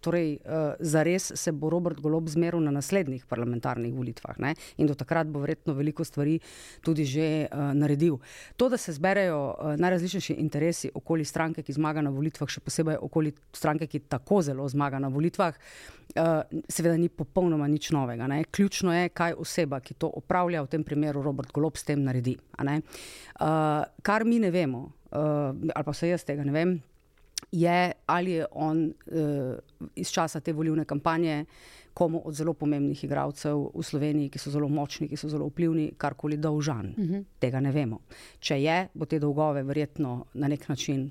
Torej, 0.01 0.37
uh, 0.41 0.73
zares 0.79 1.31
se 1.35 1.51
bo 1.51 1.69
Robert 1.69 1.99
Golob 2.01 2.29
zmeril 2.29 2.61
na 2.63 2.71
naslednjih 2.71 3.25
parlamentarnih 3.25 3.93
volitvah 3.93 4.39
ne? 4.39 4.55
in 4.77 4.87
do 4.87 4.95
takrat 4.95 5.27
bo 5.27 5.41
verjetno 5.43 5.73
veliko 5.77 6.03
stvari 6.03 6.39
tudi 6.81 7.05
že 7.05 7.47
uh, 7.47 7.73
naredil. 7.73 8.19
To, 8.57 8.69
da 8.69 8.77
se 8.77 8.93
zberejo 8.93 9.39
uh, 9.53 9.75
najrazličnejši 9.79 10.33
interesi 10.33 10.91
okoli 10.93 11.25
stranke, 11.57 11.65
ki 11.65 11.73
zmaga 11.73 12.01
na 12.01 12.11
volitvah, 12.11 12.49
še 12.49 12.61
posebej 12.61 12.97
okoli 13.01 13.33
stranke, 13.53 13.87
ki 13.87 14.07
tako 14.09 14.41
zelo 14.41 14.67
zmaga 14.69 14.99
na 14.99 15.09
volitvah, 15.09 15.55
uh, 16.15 16.43
seveda 16.69 16.97
ni 16.97 17.09
popolnoma 17.09 17.67
nič 17.67 17.91
novega. 17.91 18.27
Ne? 18.27 18.45
Ključno 18.45 18.93
je, 18.93 19.09
kaj 19.09 19.33
oseba, 19.37 19.79
ki 19.79 19.97
to 19.97 20.09
opravlja, 20.09 20.63
v 20.63 20.67
tem 20.69 20.83
primeru 20.83 21.23
Robert 21.23 21.51
Golob, 21.51 21.77
s 21.77 21.83
tem 21.83 22.03
naredi. 22.03 22.37
Uh, 22.59 23.85
kar 24.03 24.25
mi 24.25 24.39
ne 24.39 24.51
vemo, 24.51 24.91
uh, 25.11 25.53
ali 25.73 25.85
pa 25.85 25.93
se 25.93 26.09
jaz 26.09 26.23
tega 26.23 26.43
ne 26.43 26.53
vem. 26.53 26.77
Je 27.51 27.93
ali 28.09 28.31
je 28.31 28.45
on 28.51 28.89
uh, 28.89 29.57
iz 29.95 30.09
časa 30.11 30.41
te 30.41 30.51
volilne 30.51 30.85
kampanje 30.85 31.45
komu 31.97 32.21
od 32.25 32.33
zelo 32.33 32.53
pomembnih 32.53 33.03
igralcev 33.03 33.71
v 33.73 33.83
Sloveniji, 33.83 34.29
ki 34.29 34.39
so 34.39 34.51
zelo 34.53 34.67
močni, 34.69 35.07
ki 35.09 35.17
so 35.17 35.29
zelo 35.31 35.47
vplivni, 35.49 35.87
karkoli 35.97 36.37
dolžan. 36.37 36.93
Uh 36.93 37.03
mhm. 37.03 37.13
-huh. 37.13 37.23
Tega 37.39 37.59
ne 37.59 37.71
vemo. 37.71 37.99
Če 38.39 38.61
je, 38.61 38.87
bo 38.93 39.05
te 39.05 39.19
dolgove 39.19 39.63
verjetno 39.63 40.25
na 40.33 40.47
nek 40.47 40.69
način 40.69 41.09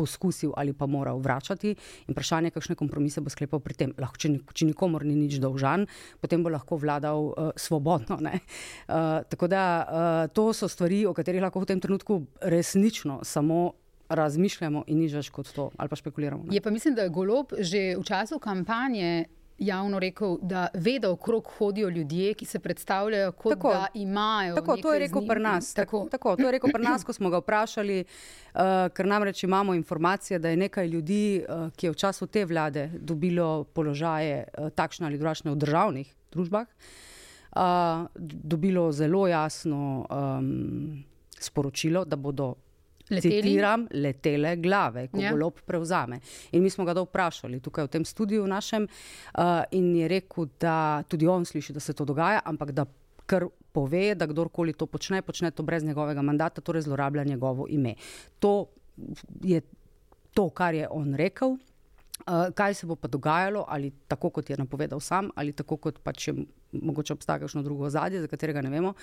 poskusil 0.00 0.54
ali 0.56 0.72
pa 0.72 0.88
moral 0.88 1.20
vračati. 1.20 1.74
In 2.08 2.16
vprašanje, 2.16 2.54
kakšne 2.56 2.78
kompromise 2.80 3.20
bo 3.20 3.32
sklepal 3.32 3.60
pri 3.64 3.76
tem. 3.76 3.92
Lahko, 4.00 4.20
če, 4.20 4.32
če 4.56 4.70
nikomor 4.72 5.04
ni 5.04 5.18
nič 5.18 5.36
dolžan, 5.42 5.84
potem 6.24 6.44
bo 6.44 6.52
lahko 6.52 6.80
vladal 6.80 7.30
uh, 7.30 7.52
svobodno. 7.56 8.16
Uh, 8.20 9.20
tako 9.30 9.46
da 9.50 9.62
uh, 9.80 10.24
to 10.34 10.50
so 10.56 10.68
stvari, 10.70 11.04
o 11.08 11.14
katerih 11.16 11.42
lahko 11.44 11.62
v 11.62 11.70
tem 11.74 11.80
trenutku 11.82 12.24
resnično 12.40 13.20
samo. 13.26 13.76
Razmišljamo 14.10 14.80
in 14.90 15.04
nič 15.04 15.12
več 15.14 15.28
kot 15.30 15.52
to, 15.54 15.68
ali 15.78 15.86
pa 15.86 15.94
špekuliramo. 15.94 16.48
Ne? 16.48 16.56
Je 16.56 16.60
pa 16.64 16.72
mislim, 16.74 16.96
da 16.98 17.04
je 17.06 17.12
golob 17.14 17.54
že 17.62 17.94
v 17.94 18.02
času 18.02 18.40
kampanje 18.42 19.30
javno 19.60 19.98
rekel, 19.98 20.36
da 20.42 20.68
ve, 20.74 20.98
da 20.98 21.10
okrog 21.10 21.48
hodijo 21.58 21.88
ljudje, 21.88 22.34
ki 22.34 22.44
se 22.44 22.58
predstavljajo 22.58 23.32
kot 23.32 23.52
tako, 23.52 23.70
da 23.70 23.86
imajo. 23.94 24.54
Tako, 24.54 24.76
to 24.76 24.92
je 24.92 24.98
rekel 24.98 25.26
pri 25.28 25.40
nas. 25.40 25.74
Tako. 25.74 26.06
Tako, 26.10 26.36
to 26.36 26.42
je 26.42 26.50
rekel 26.50 26.70
pri 26.72 26.82
nas, 26.82 27.04
ko 27.04 27.12
smo 27.12 27.30
ga 27.30 27.38
vprašali, 27.38 28.04
uh, 28.04 28.60
ker 28.94 29.06
namreč 29.06 29.44
imamo 29.44 29.74
informacije, 29.74 30.38
da 30.38 30.48
je 30.48 30.56
nekaj 30.56 30.86
ljudi, 30.86 31.44
uh, 31.48 31.68
ki 31.76 31.86
je 31.86 31.90
v 31.90 31.94
času 31.94 32.26
te 32.26 32.44
vlade 32.44 32.90
dobilo 32.98 33.64
položaje 33.64 34.44
uh, 34.58 34.70
takšne 34.70 35.06
ali 35.06 35.18
drugačne 35.18 35.50
v 35.50 35.60
državnih 35.60 36.14
družbah, 36.32 36.66
uh, 36.66 38.08
dobilo 38.16 38.92
zelo 38.92 39.26
jasno 39.28 40.06
um, 40.10 41.04
sporočilo, 41.40 42.04
da 42.04 42.16
bodo 42.16 42.54
leteli. 43.10 43.42
citiram, 43.42 43.86
letele 43.92 44.56
glave, 44.56 45.08
ko 45.08 45.20
ja. 45.20 45.32
golob 45.32 45.60
prevzame. 45.66 46.20
In 46.52 46.62
mi 46.62 46.70
smo 46.70 46.84
ga 46.84 46.94
vprašali 47.00 47.60
tukaj 47.60 47.88
v 47.88 47.92
tem 47.96 48.04
studiu 48.04 48.46
našem 48.46 48.86
uh, 48.86 49.62
in 49.70 49.94
je 49.96 50.08
rekel, 50.08 50.48
da 50.60 51.02
tudi 51.08 51.26
on 51.26 51.44
sliši, 51.44 51.72
da 51.72 51.80
se 51.80 51.92
to 51.92 52.04
dogaja, 52.04 52.40
ampak 52.44 52.72
da 52.72 52.86
kar 53.26 53.46
pove, 53.72 54.14
da 54.14 54.26
kdorkoli 54.26 54.72
to 54.72 54.86
počne, 54.86 55.22
počne 55.22 55.50
to 55.50 55.62
brez 55.62 55.84
njegovega 55.84 56.22
mandata, 56.22 56.60
torej 56.60 56.82
zlorablja 56.82 57.24
njegovo 57.24 57.66
ime. 57.68 57.94
To 58.38 58.66
je 59.42 59.60
to, 60.34 60.48
kar 60.50 60.74
je 60.74 60.88
on 60.90 61.14
rekel. 61.14 61.56
Uh, 62.20 62.50
kaj 62.54 62.74
se 62.74 62.86
bo 62.86 62.96
pa 62.96 63.08
dogajalo, 63.08 63.64
ali 63.68 63.90
tako 64.08 64.30
kot 64.30 64.50
je 64.50 64.56
napovedal 64.58 65.00
sam, 65.00 65.30
ali 65.34 65.52
tako 65.52 65.76
kot 65.76 66.02
pač 66.04 66.28
je 66.28 66.34
mogoče 66.72 67.12
obstaja 67.12 67.38
kakšno 67.38 67.62
drugo 67.62 67.84
ozadje, 67.84 68.20
za 68.20 68.26
katerega 68.26 68.62
ne 68.62 68.70
vemo, 68.70 68.94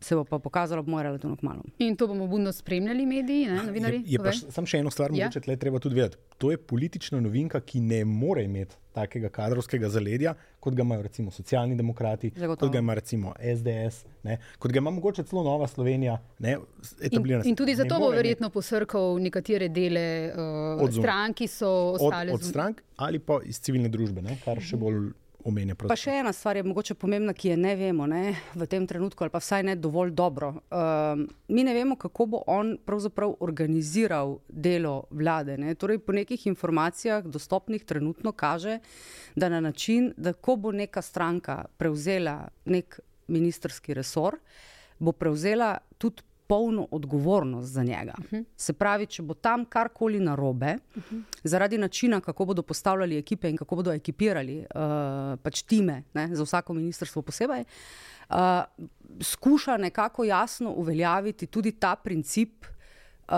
se 0.00 0.14
bo 0.14 0.24
pa 0.24 0.38
pokazalo, 0.40 0.82
bo 0.82 1.02
relativno 1.02 1.36
kmalo. 1.36 1.62
In 1.78 1.96
to 1.96 2.06
bomo 2.06 2.26
budno 2.26 2.52
spremljali, 2.52 3.06
mediji, 3.06 3.46
ne, 3.46 3.62
novinari. 3.62 3.96
Je, 3.98 4.02
je 4.08 4.18
pa 4.20 4.30
š- 4.30 4.50
samo 4.50 4.66
še 4.66 4.78
eno 4.78 4.90
stvar, 4.90 5.10
Ja. 5.10 5.24
mogoče 5.24 5.40
tle 5.40 5.56
treba 5.56 5.78
tudi 5.78 5.94
vedeti. 5.94 6.16
To 6.38 6.50
je 6.50 6.56
politična 6.58 7.20
novinka, 7.20 7.60
ki 7.60 7.80
ne 7.82 8.04
more 8.04 8.44
imeti 8.44 8.74
takega 8.92 9.28
kadrovskega 9.30 9.88
zaledja, 9.88 10.34
kot 10.60 10.74
ga 10.74 10.82
imajo 10.82 11.02
recimo 11.02 11.30
socialni 11.30 11.76
demokrati, 11.76 12.30
Zagotovo. 12.30 12.56
kot 12.58 12.72
ga 12.72 12.78
ima 12.78 12.94
recimo 12.94 13.32
SDS, 13.38 14.04
ne, 14.22 14.38
kot 14.58 14.70
ga 14.70 14.78
ima 14.78 14.90
mogoče 14.92 15.22
celo 15.24 15.42
Nova 15.42 15.66
Slovenija. 15.66 16.18
Ne, 16.38 16.56
In, 17.02 17.20
in 17.44 17.56
tudi 17.56 17.74
zato 17.74 17.88
bo 17.90 18.00
more 18.00 18.06
imeti 18.08 18.16
verjetno 18.18 18.50
posrkal 18.50 19.18
nekatere 19.18 19.68
dele 19.70 20.32
uh, 20.76 20.82
Od 20.82 20.92
strank, 20.92 21.36
ki 21.36 21.46
so 21.48 21.68
od, 21.68 21.94
ostale 21.96 22.32
od 22.32 22.40
zun- 22.40 22.48
strank 22.48 22.82
ali 22.96 23.18
pa 23.18 23.38
iz 23.44 23.58
civilne 23.58 23.88
družbe, 23.88 24.22
ne, 24.22 24.36
kar 24.38 24.60
še 24.60 24.76
bolj 24.76 25.10
omenja. 25.44 25.74
Pa 25.74 25.96
še 25.98 26.14
ena 26.20 26.32
stvar 26.32 26.56
je 26.56 26.64
mogoče 26.66 26.94
pomembna, 26.98 27.34
ki 27.34 27.52
je 27.52 27.56
ne 27.60 27.74
vemo 27.76 28.06
ne, 28.10 28.34
v 28.54 28.66
tem 28.70 28.86
trenutku, 28.88 29.24
ali 29.24 29.32
pa 29.32 29.40
vsaj 29.42 29.64
ne 29.68 29.76
dovolj 29.76 30.12
dobro. 30.16 30.52
Um, 30.70 31.26
mi 31.48 31.64
ne 31.64 31.74
vemo, 31.76 31.96
kako 32.00 32.26
bo 32.26 32.42
on 32.50 32.74
pravzaprav 32.86 33.36
organiziral 33.44 34.38
delo 34.48 35.06
vlade. 35.10 35.56
Ne. 35.60 35.74
Torej, 35.74 36.02
po 36.06 36.16
nekih 36.16 36.46
informacijah, 36.50 37.24
dostopnih 37.24 37.84
trenutno, 37.84 38.32
kaže, 38.32 38.78
da 39.36 39.48
na 39.48 39.60
način, 39.60 40.12
da 40.16 40.32
ko 40.32 40.56
bo 40.56 40.72
neka 40.72 41.02
stranka 41.02 41.64
prevzela 41.78 42.48
nek 42.64 43.00
ministerski 43.28 43.94
resor, 43.94 44.38
bo 44.98 45.12
prevzela 45.12 45.76
tudi 45.98 46.22
polno 46.52 46.88
odgovornost 46.90 47.72
za 47.72 47.82
njega. 47.82 48.14
Uh 48.18 48.24
-huh. 48.24 48.44
Se 48.56 48.72
pravi, 48.72 49.06
če 49.06 49.22
bo 49.22 49.34
tam 49.34 49.64
karkoli 49.64 50.20
narobe, 50.20 50.74
uh 50.96 51.02
-huh. 51.02 51.22
zaradi 51.44 51.78
načina, 51.78 52.20
kako 52.20 52.44
bodo 52.44 52.62
postavljali 52.62 53.18
ekipe 53.18 53.50
in 53.50 53.56
kako 53.56 53.76
bodo 53.76 53.92
ekipirali 53.92 54.58
uh, 54.58 54.66
pač 55.42 55.62
time 55.62 56.02
ne, 56.14 56.28
za 56.36 56.42
vsako 56.42 56.74
ministrstvo 56.74 57.22
posebej, 57.22 57.64
uh, 57.64 58.36
skuša 59.20 59.76
nekako 59.76 60.24
jasno 60.24 60.70
uveljaviti 60.70 61.46
tudi 61.46 61.72
ta 61.72 61.96
princip. 61.96 62.66
Uh, 63.28 63.34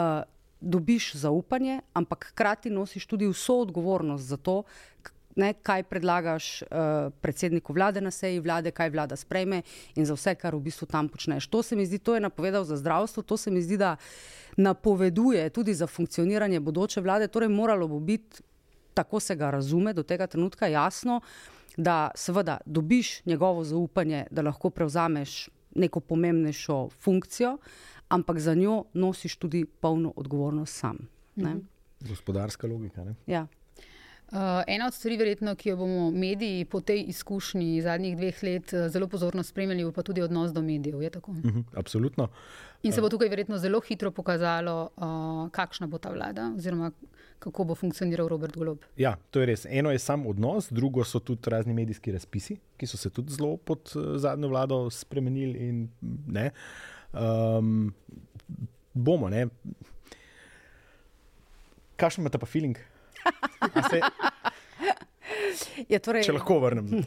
Dobiš 0.67 1.15
zaupanje, 1.15 1.81
ampak 1.93 2.27
hkrati 2.31 2.71
nosiš 2.71 3.07
tudi 3.07 3.27
vso 3.27 3.55
odgovornost 3.55 4.25
za 4.25 4.37
to, 4.37 4.62
ne, 5.37 5.53
kaj 5.55 5.82
predlagaš 5.82 6.62
uh, 6.62 6.68
predsedniku 7.20 7.72
vlade 7.72 8.01
na 8.01 8.11
seji 8.11 8.41
vlade, 8.41 8.70
kaj 8.70 8.91
vlada 8.91 9.16
sprejme 9.16 9.62
in 9.95 10.07
za 10.07 10.14
vse, 10.14 10.35
kar 10.35 10.55
v 10.55 10.62
bistvu 10.68 10.87
tam 10.87 11.09
počneš. 11.09 11.47
To 11.47 11.62
se 11.62 11.76
mi 11.76 11.87
zdi, 11.87 11.99
to 11.99 12.14
je 12.14 12.20
napovedal 12.20 12.64
za 12.64 12.76
zdravstvo, 12.76 13.22
to 13.22 13.37
se 13.37 13.51
mi 13.51 13.62
zdi, 13.62 13.76
da 13.76 13.97
napoveduje 14.57 15.51
tudi 15.51 15.74
za 15.74 15.87
funkcioniranje 15.87 16.61
bodoče 16.61 17.01
vlade. 17.01 17.28
Torej, 17.28 17.49
moralo 17.49 17.89
bo 17.89 18.01
biti, 18.01 18.43
tako 18.95 19.20
se 19.20 19.37
ga 19.37 19.51
razume, 19.51 19.93
do 19.93 20.03
tega 20.03 20.26
trenutka 20.26 20.66
jasno, 20.66 21.20
da 21.76 22.11
seveda 22.14 22.59
dobiš 22.66 23.24
njegovo 23.26 23.64
zaupanje, 23.64 24.26
da 24.30 24.43
lahko 24.43 24.70
prevzameš 24.70 25.49
neko 25.74 26.01
pomembnejšo 26.01 26.89
funkcijo, 27.01 27.59
ampak 28.09 28.39
za 28.39 28.55
njo 28.55 28.85
nosiš 28.95 29.37
tudi 29.37 29.64
polno 29.64 30.12
odgovornost 30.16 30.76
sam. 30.76 30.99
Ne? 31.37 31.57
Gospodarska 32.01 32.66
logika. 32.66 33.05
Ne? 33.05 33.14
Ja. 33.26 33.47
Uh, 34.33 34.39
ena 34.66 34.87
od 34.87 34.95
stvari, 34.95 35.16
verjetno, 35.16 35.55
ki 35.55 35.68
jo 35.68 35.77
bomo 35.77 36.11
mediji 36.11 36.64
po 36.64 36.81
tej 36.81 37.05
izkušnji 37.12 37.83
zadnjih 37.83 38.16
dveh 38.16 38.43
let 38.43 38.72
uh, 38.72 38.89
zelo 38.89 39.07
pozorno 39.09 39.43
spremljali, 39.43 39.93
pa 39.93 40.03
tudi 40.03 40.22
odnos 40.22 40.53
do 40.53 40.62
medijev. 40.62 41.03
je 41.03 41.11
tako? 41.11 41.33
Mhm, 41.33 41.61
absolutno. 41.77 42.29
In 42.83 42.93
se 42.93 43.01
bo 43.01 43.09
tukaj 43.09 43.29
verjetno 43.29 43.59
zelo 43.59 43.81
hitro 43.81 44.11
pokazalo, 44.11 44.91
uh, 44.97 45.51
kakšna 45.51 45.87
bo 45.87 45.99
ta 45.99 46.11
vlada, 46.11 46.53
oziroma 46.57 46.91
kako 47.45 47.64
bo 47.64 47.75
funkcioniral 47.75 48.29
Robert 48.29 48.57
Golob. 48.57 48.85
Ja, 48.97 49.16
to 49.31 49.41
je 49.41 49.47
res. 49.53 49.66
Eno 49.68 49.93
je 49.93 50.01
sam 50.01 50.27
odnos, 50.27 50.70
drugo 50.72 51.05
so 51.05 51.20
tudi 51.20 51.51
razni 51.51 51.75
medijski 51.77 52.12
razpisi, 52.12 52.57
ki 52.77 52.87
so 52.89 52.97
se 52.97 53.11
tudi 53.11 53.37
zelo 53.37 53.57
pod 53.57 53.93
eh, 53.93 54.18
zadnjo 54.18 54.49
vlado 54.49 54.79
spremenili. 54.91 55.68
In, 55.68 55.89
ne, 56.27 56.51
um, 57.12 57.93
bomo, 58.95 59.29
ne. 59.29 59.47
Kakšen 62.01 62.25
imate 62.25 62.41
pa 62.41 62.49
feeling? 62.49 62.81
Se, 63.91 64.01
Je, 65.89 65.99
torej, 65.99 66.25
če 66.27 66.37
lahko 66.37 66.61
vrnem. 66.64 66.91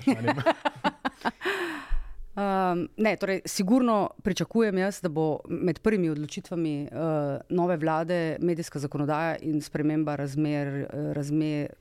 Um, 2.37 2.83
ne, 3.01 3.15
torej, 3.17 3.39
sigurno 3.49 4.11
pričakujem 4.21 4.77
jaz, 4.77 4.99
da 5.01 5.09
bo 5.09 5.39
med 5.49 5.79
prvimi 5.81 6.11
odločitvami 6.13 6.73
uh, 6.85 7.39
nove 7.49 7.79
vlade 7.81 8.37
medijska 8.45 8.77
zakonodaja 8.79 9.39
in 9.41 9.57
sprememba 9.65 10.13
razmer, 10.21 10.67
eh, 10.67 11.07
razmer, 11.17 11.73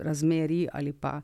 razmeri 0.00 0.68
ali 0.72 0.92
pa 0.92 1.20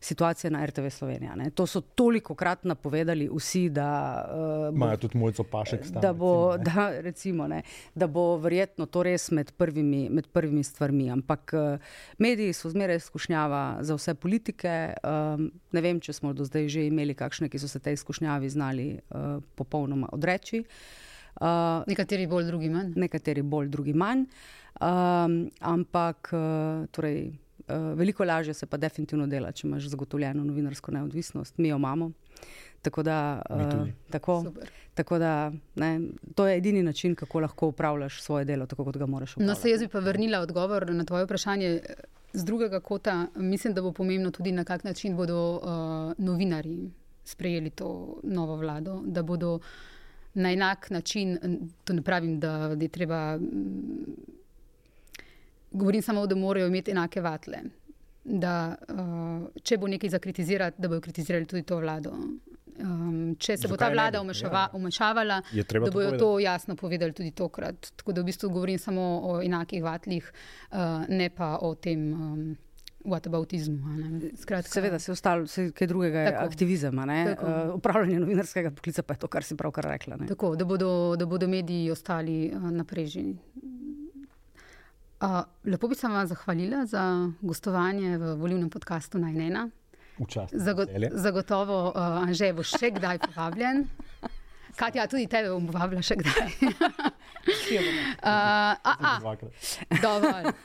situacije 0.00 0.50
na 0.50 0.66
RTV 0.66 0.88
Slovenija. 0.88 1.34
Ne. 1.34 1.50
To 1.50 1.66
so 1.66 1.80
toliko 1.80 2.34
krat 2.34 2.64
napovedali 2.64 3.28
vsi, 3.34 3.68
da, 3.68 4.24
uh, 4.28 4.74
bo, 4.74 4.76
Imajo 4.76 4.96
tudi 4.96 5.18
mojco 5.18 5.44
pašek 5.44 5.86
stan. 5.86 6.02
da, 6.02 6.12
bo, 6.12 6.56
recimo, 6.56 6.64
ne. 6.64 6.74
da, 6.74 7.00
recimo, 7.00 7.46
ne, 7.48 7.62
da 7.94 8.06
bo 8.06 8.36
verjetno 8.36 8.86
to 8.86 9.02
res 9.02 9.30
med 9.30 9.52
prvimi, 9.52 10.08
med 10.10 10.26
prvimi 10.32 10.64
stvarmi. 10.64 11.10
Ampak 11.10 11.52
uh, 11.54 11.78
mediji 12.18 12.52
so 12.52 12.70
zmeraj 12.70 12.96
izkušnjava 12.96 13.78
za 13.80 13.94
vse 13.94 14.14
politike. 14.14 14.94
Um, 15.02 15.50
ne 15.72 15.80
vem, 15.80 16.00
če 16.00 16.12
smo 16.12 16.32
do 16.32 16.44
zdaj 16.44 16.68
že 16.68 16.86
imeli 16.86 17.14
kakšne, 17.14 17.48
ki 17.48 17.58
so 17.58 17.68
se 17.68 17.78
tej 17.78 17.94
izkušnjavi 17.94 18.48
znali 18.48 18.88
uh, 18.98 19.38
popolnoma 19.54 20.08
odreči. 20.12 20.64
Uh, 21.40 21.86
Nekateri 21.88 22.26
bolj, 22.26 22.44
drugi 22.44 22.68
manj. 22.68 22.92
nekateri 22.96 23.42
bolj, 23.42 23.68
drugi 23.68 23.92
manj. 23.92 24.26
Um, 24.80 25.50
ampak 25.60 26.30
uh, 26.32 26.86
torej, 26.90 27.32
veliko 27.94 28.24
lažje 28.24 28.54
se 28.54 28.66
pa 28.66 28.76
definitivno 28.76 29.26
dela, 29.26 29.52
če 29.52 29.66
imaš 29.66 29.86
zagotovljeno 29.86 30.44
novinarsko 30.44 30.90
neodvisnost. 30.92 31.58
Mi 31.58 31.68
jo 31.68 31.76
imamo. 31.76 32.10
Tako 32.82 33.02
da, 33.02 33.42
uh, 33.50 33.88
tako, 34.10 34.42
Super. 34.44 34.70
tako 34.94 35.18
da 35.18 35.52
ne, 35.74 36.00
to 36.34 36.46
je 36.46 36.56
edini 36.56 36.82
način, 36.82 37.14
kako 37.14 37.40
lahko 37.40 37.66
upravljaš 37.68 38.22
svoje 38.22 38.44
delo, 38.44 38.66
tako 38.66 38.84
kot 38.84 38.96
ga 38.96 39.06
moraš 39.06 39.30
No, 39.30 39.34
upravljati. 39.34 39.60
se 39.60 39.70
jaz 39.70 39.80
bi 39.80 39.88
pa 39.88 39.98
vrnila 39.98 40.40
odgovor 40.40 40.90
na 40.94 41.04
tvoje 41.04 41.24
vprašanje 41.24 41.66
eh, 41.66 41.94
z 42.32 42.44
drugega 42.44 42.80
kota. 42.80 43.26
Mislim, 43.36 43.74
da 43.74 43.82
bo 43.82 43.92
pomembno 43.92 44.30
tudi, 44.30 44.52
na 44.52 44.64
kak 44.64 44.84
način 44.84 45.16
bodo 45.16 45.52
uh, 45.54 45.62
novinari 46.18 46.90
sprejeli 47.24 47.70
to 47.70 48.20
novo 48.22 48.56
vlado, 48.56 49.02
da 49.06 49.22
bodo 49.22 49.58
na 50.34 50.52
enak 50.52 50.90
način, 50.90 51.38
to 51.84 51.92
ne 51.92 52.02
pravim, 52.02 52.40
da 52.40 52.76
je 52.80 52.88
treba. 52.88 53.36
mm, 53.36 54.41
Govorim 55.72 56.02
samo, 56.02 56.26
da 56.26 56.34
morajo 56.36 56.66
imeti 56.66 56.90
enake 56.90 57.20
vatle. 57.20 57.58
Da, 58.24 58.76
uh, 58.88 59.62
če 59.62 59.78
bo 59.78 59.88
nekaj 59.88 60.10
za 60.10 60.18
kritizirati, 60.18 60.78
da 60.78 60.88
bodo 60.88 61.00
kritizirali 61.00 61.46
tudi 61.46 61.62
to 61.62 61.76
vlado. 61.76 62.12
Um, 62.74 63.36
če 63.36 63.56
se 63.56 63.68
bo 63.68 63.74
Zakaj 63.74 63.78
ta 63.78 63.88
ne 63.88 63.94
vlada 63.94 64.20
umešava, 64.20 64.58
Ja. 64.60 64.70
umešavala, 64.72 65.40
da 65.52 65.64
to 65.64 65.80
bodo 65.80 65.92
povedati. 65.92 66.18
to 66.18 66.38
jasno 66.38 66.76
povedali 66.76 67.12
tudi 67.12 67.30
tokrat. 67.30 67.92
Tako 67.96 68.12
da 68.12 68.20
v 68.20 68.24
bistvu 68.24 68.50
govorim 68.50 68.78
samo 68.78 69.02
o 69.24 69.42
enakih 69.42 69.82
vatlih, 69.82 70.32
uh, 70.70 70.78
ne 71.08 71.30
pa 71.30 71.58
o 71.60 71.74
tem 71.74 72.12
um, 72.12 72.56
whataboutizmu. 73.04 73.78
a 73.84 74.10
ne. 74.10 74.30
Skratka, 74.36 74.70
Seveda, 74.70 74.98
se 74.98 75.12
ostalo, 75.12 75.46
se 75.46 75.70
kaj 75.72 75.86
drugega 75.86 76.18
je 76.20 76.30
Tako. 76.32 76.44
aktivizem, 76.44 76.98
a 76.98 77.04
ne? 77.04 77.24
Tako. 77.26 77.46
Uh, 77.46 77.74
upravljanje 77.74 78.20
novinarskega 78.20 78.70
poklica 78.70 79.02
pa 79.02 79.14
je 79.14 79.18
to, 79.18 79.26
kar 79.28 79.44
si 79.44 79.56
pravkar 79.56 79.84
rekla. 79.84 80.16
Ne? 80.16 80.26
Tako, 80.26 80.56
da 80.56 80.64
bodo, 80.64 81.16
da 81.16 81.26
bodo 81.26 81.48
mediji 81.48 81.90
ostali 81.90 82.52
uh, 82.54 82.70
na 82.70 82.84
preži. 82.84 83.34
Uh, 85.22 85.28
lepo 85.64 85.88
bi 85.88 85.94
se 85.94 86.08
vam 86.08 86.26
zahvalila 86.26 86.86
za 86.86 87.30
gostovanje 87.40 88.18
v 88.18 88.34
volivnem 88.34 88.70
podkastu 88.70 89.18
Najnena. 89.18 89.68
Včasih. 90.18 90.58
Zago 90.58 90.82
veselje. 90.82 91.10
zagotovo, 91.14 91.92
uh, 91.94 92.26
Anže, 92.26 92.52
boš 92.52 92.74
še 92.74 92.90
kdaj 92.90 93.18
povabljen. 93.18 93.84
Katja, 94.76 95.06
tudi 95.06 95.28
tebe 95.30 95.52
bom 95.52 95.68
povabila 95.68 96.02
še 96.02 96.16
kdaj. 96.18 96.50
uh, 98.18 98.74
a, 98.82 98.92
a. 98.98 99.14
Dovolj. 100.02 100.50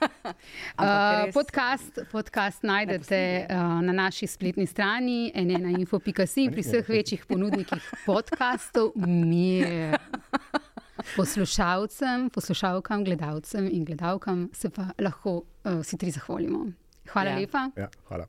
Uh, 0.78 1.32
podcast, 1.34 2.00
podcast 2.12 2.64
najdete 2.68 3.48
uh, 3.50 3.80
na 3.82 3.94
naši 3.96 4.28
spletni 4.28 4.68
strani 4.68 5.32
enenainfo.si 5.34 6.46
in 6.46 6.54
pri 6.54 6.66
vseh 6.66 6.90
večjih 6.90 7.26
ponudnikih 7.26 7.92
podcastov. 8.06 8.94
Mir. 8.98 9.98
Poslušalcem, 11.16 12.30
poslušalkam, 12.30 13.04
gledalcem 13.04 13.68
in 13.68 13.86
gledalkam 13.86 14.50
se 14.54 14.70
pa 14.70 14.86
lahko 15.00 15.32
uh, 15.64 15.80
vsi 15.82 15.98
tri 15.98 16.12
zahvalimo. 16.12 16.66
Hvala 17.08 17.30
Ja. 17.30 17.36
lepa. 17.38 17.70
Ja, 17.76 17.88
hvala. 18.08 18.26